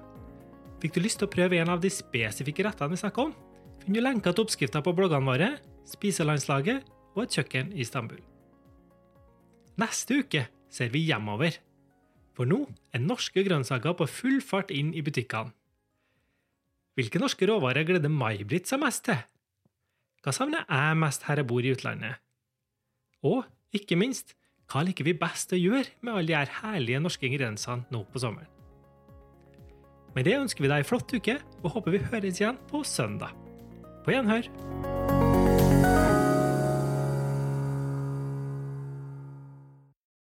Fikk 0.80 0.96
du 0.96 1.02
lyst 1.04 1.20
til 1.20 1.28
å 1.28 1.34
prøve 1.34 1.60
en 1.60 1.74
av 1.74 1.82
de 1.84 1.92
spesifikke 1.92 2.64
rettene 2.64 2.96
vi 2.96 3.02
snakker 3.02 3.28
om? 3.28 3.36
finner 3.84 4.00
du 4.00 4.06
lenker 4.06 4.36
til 4.36 4.46
oppskrifter 4.46 4.84
på 4.86 4.94
bloggene 4.96 5.26
våre, 5.26 5.52
Spiselandslaget 5.90 6.86
og 7.16 7.24
Et 7.26 7.40
kjøkken 7.40 7.74
i 7.74 7.82
Istanbul. 7.82 8.29
Neste 9.80 10.20
uke 10.24 10.46
ser 10.72 10.92
vi 10.94 11.06
hjemover. 11.08 11.56
For 12.36 12.48
nå 12.50 12.64
er 12.96 13.04
norske 13.04 13.44
grønnsaker 13.46 13.96
på 14.00 14.08
full 14.10 14.40
fart 14.44 14.72
inn 14.76 14.92
i 14.96 15.04
butikkene. 15.06 15.54
Hvilke 17.00 17.20
norske 17.22 17.48
råvarer 17.48 17.86
gleder 17.88 18.12
May-Britt 18.12 18.68
seg 18.68 18.82
mest 18.82 19.06
til? 19.08 19.20
Hva 20.20 20.34
savner 20.36 20.66
jeg 20.66 20.98
mest 21.00 21.24
her 21.30 21.40
jeg 21.40 21.48
bor 21.48 21.64
i 21.64 21.72
utlandet? 21.72 22.20
Og 23.24 23.46
ikke 23.76 23.96
minst, 24.00 24.36
hva 24.70 24.84
liker 24.84 25.08
vi 25.08 25.16
best 25.16 25.56
å 25.56 25.60
gjøre 25.60 25.96
med 26.02 26.14
alle 26.14 26.28
de 26.28 26.36
her 26.36 26.52
herlige 26.60 27.00
norske 27.04 27.30
ingrediensene 27.30 27.88
nå 27.94 28.04
på 28.12 28.24
sommeren? 28.24 28.52
Med 30.16 30.28
det 30.28 30.40
ønsker 30.42 30.66
vi 30.66 30.72
deg 30.72 30.84
ei 30.84 30.90
flott 30.90 31.14
uke, 31.14 31.38
og 31.64 31.78
håper 31.78 31.96
vi 31.96 32.04
høres 32.10 32.42
igjen 32.42 32.60
på 32.68 32.84
søndag. 32.84 33.32
På 34.04 34.12
gjenhør! 34.12 34.50